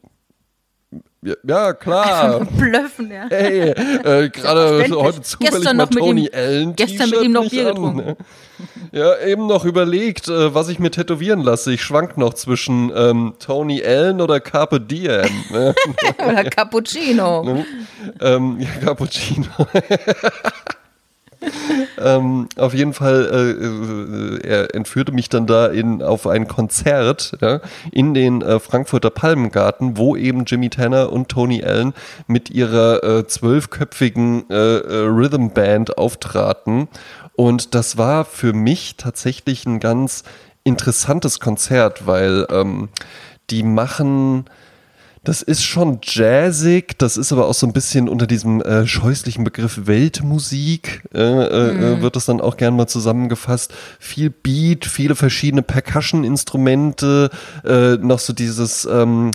[1.24, 2.46] ja, ja klar.
[2.46, 3.28] Blöffen, ja.
[3.28, 6.76] Ey, äh, gerade heute zufällig gestern mal Tony ihm, Allen.
[6.76, 7.98] Gestern mit ihm noch Bier an, getrunken.
[7.98, 8.18] Ne?
[8.92, 11.74] Ja, eben noch überlegt, äh, was ich mir tätowieren lasse.
[11.74, 15.30] Ich schwank noch zwischen ähm, Tony Allen oder Carpe Diem.
[15.52, 15.74] Ne?
[16.28, 17.44] oder Cappuccino.
[17.44, 17.66] Ne?
[18.22, 19.48] Ähm, ja, Cappuccino.
[22.02, 27.38] ähm, auf jeden Fall, äh, äh, er entführte mich dann da in, auf ein Konzert
[27.42, 31.94] ja, in den äh, Frankfurter Palmengarten, wo eben Jimmy Tanner und Tony Allen
[32.28, 36.88] mit ihrer äh, zwölfköpfigen äh, äh, Rhythm Band auftraten.
[37.36, 40.24] Und das war für mich tatsächlich ein ganz
[40.64, 42.90] interessantes Konzert, weil ähm,
[43.50, 44.46] die machen
[45.24, 49.46] das ist schon jazzig, das ist aber auch so ein bisschen unter diesem äh, scheußlichen
[49.46, 52.02] Begriff Weltmusik, äh, äh, mhm.
[52.02, 53.74] wird das dann auch gern mal zusammengefasst.
[54.00, 57.30] Viel Beat, viele verschiedene Percussion-Instrumente,
[57.64, 59.32] äh, noch so dieses ähm,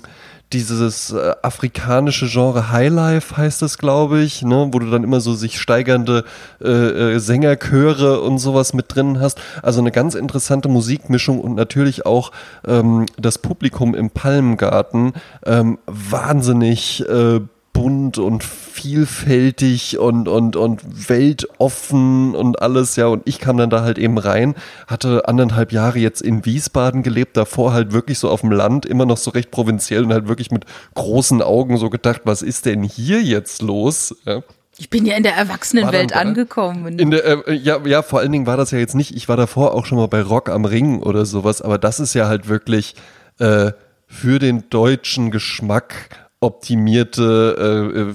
[0.53, 5.34] dieses äh, afrikanische Genre Highlife heißt es, glaube ich, ne, wo du dann immer so
[5.34, 6.24] sich steigernde
[6.62, 6.68] äh,
[7.14, 9.40] äh, Sängerchöre und sowas mit drin hast.
[9.62, 12.32] Also eine ganz interessante Musikmischung und natürlich auch
[12.66, 15.12] ähm, das Publikum im Palmgarten
[15.44, 17.40] ähm, wahnsinnig äh,
[17.79, 23.07] bunt und vielfältig und, und, und weltoffen und alles, ja.
[23.07, 24.57] Und ich kam dann da halt eben rein,
[24.89, 29.07] hatte anderthalb Jahre jetzt in Wiesbaden gelebt, davor halt wirklich so auf dem Land, immer
[29.07, 30.64] noch so recht provinziell und halt wirklich mit
[30.95, 34.16] großen Augen so gedacht, was ist denn hier jetzt los?
[34.24, 34.43] Ja.
[34.76, 36.99] Ich bin ja in der Erwachsenenwelt angekommen.
[36.99, 39.37] In der, äh, ja, ja, vor allen Dingen war das ja jetzt nicht, ich war
[39.37, 42.49] davor auch schon mal bei Rock am Ring oder sowas, aber das ist ja halt
[42.49, 42.97] wirklich
[43.39, 43.70] äh,
[44.09, 48.14] für den deutschen Geschmack optimierte,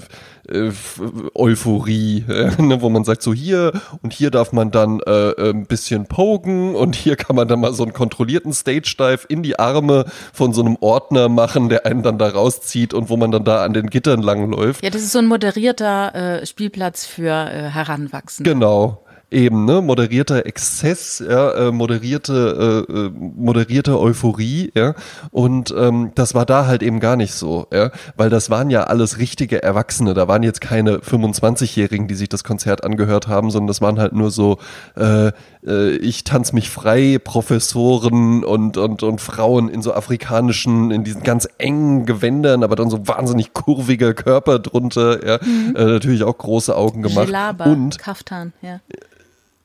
[1.34, 3.72] Euphorie, äh, ne, wo man sagt so hier
[4.02, 7.60] und hier darf man dann äh, äh, ein bisschen poken und hier kann man dann
[7.60, 12.02] mal so einen kontrollierten Stage-Dive in die Arme von so einem Ordner machen, der einen
[12.02, 14.84] dann da rauszieht und wo man dann da an den Gittern langläuft.
[14.84, 18.50] Ja, das ist so ein moderierter äh, Spielplatz für äh, Heranwachsende.
[18.50, 19.03] Genau,
[19.34, 24.94] eben, ne, moderierter Exzess, ja, äh, moderierte, äh, äh, moderierte Euphorie, ja,
[25.30, 28.84] und ähm, das war da halt eben gar nicht so, ja, weil das waren ja
[28.84, 33.68] alles richtige Erwachsene, da waren jetzt keine 25-Jährigen, die sich das Konzert angehört haben, sondern
[33.68, 34.58] das waren halt nur so,
[34.96, 35.32] äh,
[35.66, 41.22] äh, ich tanz mich frei, Professoren und, und, und Frauen in so afrikanischen, in diesen
[41.22, 45.74] ganz engen Gewändern, aber dann so wahnsinnig kurviger Körper drunter, ja, mhm.
[45.76, 47.26] äh, natürlich auch große Augen gemacht.
[47.26, 48.80] Gelaba, und Kaftan, ja.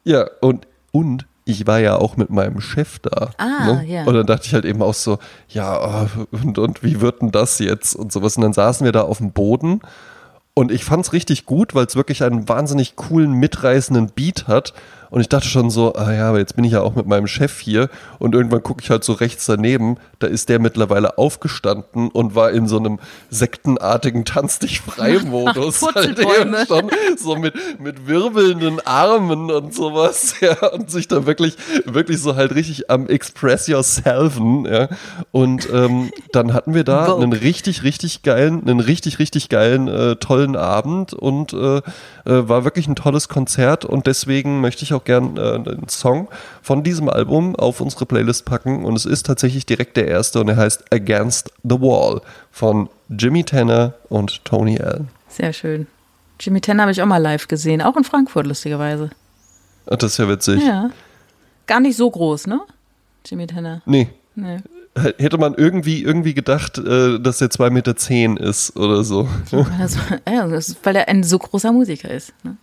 [0.10, 3.32] Ja, und, und ich war ja auch mit meinem Chef da.
[3.38, 3.86] Ah, ne?
[3.88, 4.04] ja.
[4.06, 7.32] Und dann dachte ich halt eben auch so, ja, oh, und, und wie wird denn
[7.32, 8.36] das jetzt und sowas.
[8.38, 9.82] Und dann saßen wir da auf dem Boden
[10.56, 14.74] und ich fand es richtig gut, weil es wirklich einen wahnsinnig coolen, mitreißenden Beat hat.
[15.10, 17.28] Und ich dachte schon so, ah ja, aber jetzt bin ich ja auch mit meinem
[17.28, 17.90] Chef hier
[18.20, 22.52] und irgendwann gucke ich halt so rechts daneben, da ist der mittlerweile aufgestanden und war
[22.52, 23.00] in so einem
[23.30, 25.82] sektenartigen Tanz dich frei-Modus.
[25.96, 31.56] halt eben schon so mit, mit wirbelnden Armen und sowas, ja, und sich da wirklich,
[31.86, 34.90] wirklich so halt richtig am Express Yourselfen, ja.
[35.32, 37.24] Und ähm, dann hatten wir da Vogue.
[37.24, 41.82] einen richtig, richtig geilen, einen richtig, richtig geilen, äh, tollen Abend und äh,
[42.30, 46.28] war wirklich ein tolles Konzert und deswegen möchte ich auch gern äh, einen Song
[46.62, 50.50] von diesem Album auf unsere Playlist packen und es ist tatsächlich direkt der erste und
[50.50, 52.22] er heißt Against the Wall
[52.52, 55.10] von Jimmy Tanner und Tony Allen.
[55.28, 55.88] Sehr schön.
[56.40, 59.10] Jimmy Tanner habe ich auch mal live gesehen, auch in Frankfurt, lustigerweise.
[59.86, 60.64] Das ist ja witzig.
[60.64, 60.90] Ja.
[61.68, 62.62] Gar nicht so groß, ne?
[63.26, 63.82] Jimmy Tanner.
[63.86, 64.10] Nee.
[64.36, 64.60] Nee.
[65.18, 69.28] Hätte man irgendwie, irgendwie gedacht, äh, dass er 2,10 Meter zehn ist oder so.
[69.80, 72.34] Also, ja, ist, weil er ein so großer Musiker ist.
[72.44, 72.58] Ne?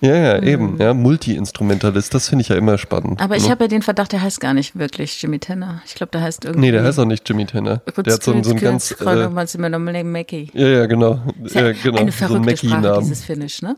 [0.00, 0.76] Ja, ja, eben.
[0.78, 3.18] Ja, Multi-Instrumentalist, das finde ich ja immer spannend.
[3.18, 3.24] Mhm.
[3.24, 3.50] Aber ich ne?
[3.50, 5.82] habe ja den Verdacht, der heißt gar nicht wirklich Jimmy Tanner.
[5.86, 6.66] Ich glaube, der heißt irgendwie.
[6.66, 7.82] Nee, der heißt auch nicht Jimmy Tanner.
[7.96, 8.92] Der hat so, so einen ganz.
[8.92, 10.50] Äh, Mackie.
[10.54, 11.20] ja, ja, genau.
[11.52, 11.98] Ja, ja genau.
[11.98, 13.00] eine so verrückte Sprache, Mackie-Namen.
[13.00, 13.76] dieses Finnisch, ne?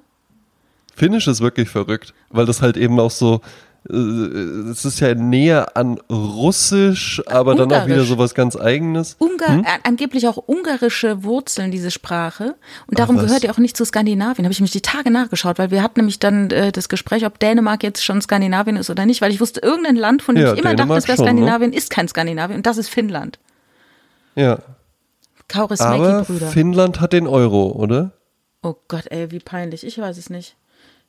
[0.95, 3.41] Finnisch ist wirklich verrückt, weil das halt eben auch so,
[3.85, 9.17] es ist ja näher an Russisch, aber dann auch wieder sowas ganz Eigenes.
[9.19, 12.57] Ungar, äh, angeblich auch ungarische Wurzeln, diese Sprache.
[12.87, 13.25] Und darum was.
[13.25, 14.45] gehört die auch nicht zu Skandinavien.
[14.45, 17.39] Habe ich mich die Tage nachgeschaut, weil wir hatten nämlich dann äh, das Gespräch, ob
[17.39, 20.53] Dänemark jetzt schon Skandinavien ist oder nicht, weil ich wusste, irgendein Land, von dem Ja,
[20.53, 21.41] ich immer Dänemark dachte, es wäre ne?
[21.41, 23.39] Skandinavien, ist kein Skandinavien und das ist Finnland.
[24.35, 24.65] Ja, aber
[25.49, 26.49] Kaurismäki-Brüder.
[26.49, 28.13] Finnland hat den Euro, oder?
[28.63, 29.87] Oh Gott, ey, wie peinlich.
[29.87, 30.57] Ich weiß es nicht.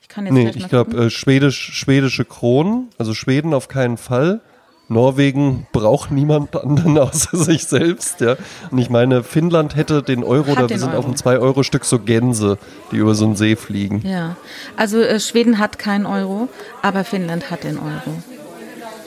[0.01, 4.41] Ich kann jetzt Nee, ich glaube äh, Schwedisch, schwedische Kronen, also Schweden auf keinen Fall.
[4.89, 8.35] Norwegen braucht niemand anderen außer sich selbst, ja.
[8.71, 11.05] Und ich meine, Finnland hätte den Euro, da den sind auf Euro.
[11.05, 12.57] einem 2-Euro-Stück so Gänse,
[12.91, 14.01] die über so einen See fliegen.
[14.05, 14.35] Ja,
[14.75, 16.49] also äh, Schweden hat keinen Euro,
[16.81, 18.21] aber Finnland hat den Euro.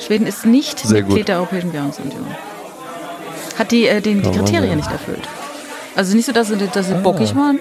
[0.04, 1.28] Schweden ist nicht Sehr Mitglied gut.
[1.28, 2.26] der Europäischen Währungsunion.
[3.58, 5.22] Hat die, äh, den, die Kriterien nicht erfüllt.
[5.94, 7.60] Also nicht so, dass sie, dass sie bockig waren.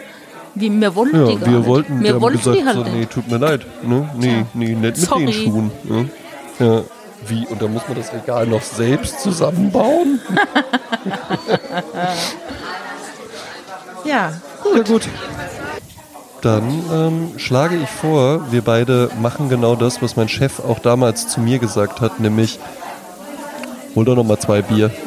[0.55, 1.15] Wie, wir wollten.
[1.15, 1.67] Ja, die gar wir nicht.
[1.67, 3.61] wollten, wir wollten gesagt, die halt so, nee, tut mir leid.
[3.83, 4.09] Ne?
[4.17, 5.25] Nee, nee, nicht mit Sorry.
[5.25, 5.71] den Schuhen.
[5.83, 6.09] Ne?
[6.59, 6.81] Ja.
[7.27, 7.47] Wie?
[7.47, 10.19] Und da muss man das Regal noch selbst zusammenbauen?
[14.05, 14.33] Ja,
[14.75, 15.07] Ja, gut.
[16.41, 21.29] Dann ähm, schlage ich vor, wir beide machen genau das, was mein Chef auch damals
[21.29, 22.59] zu mir gesagt hat, nämlich
[23.95, 24.91] hol doch noch mal zwei Bier.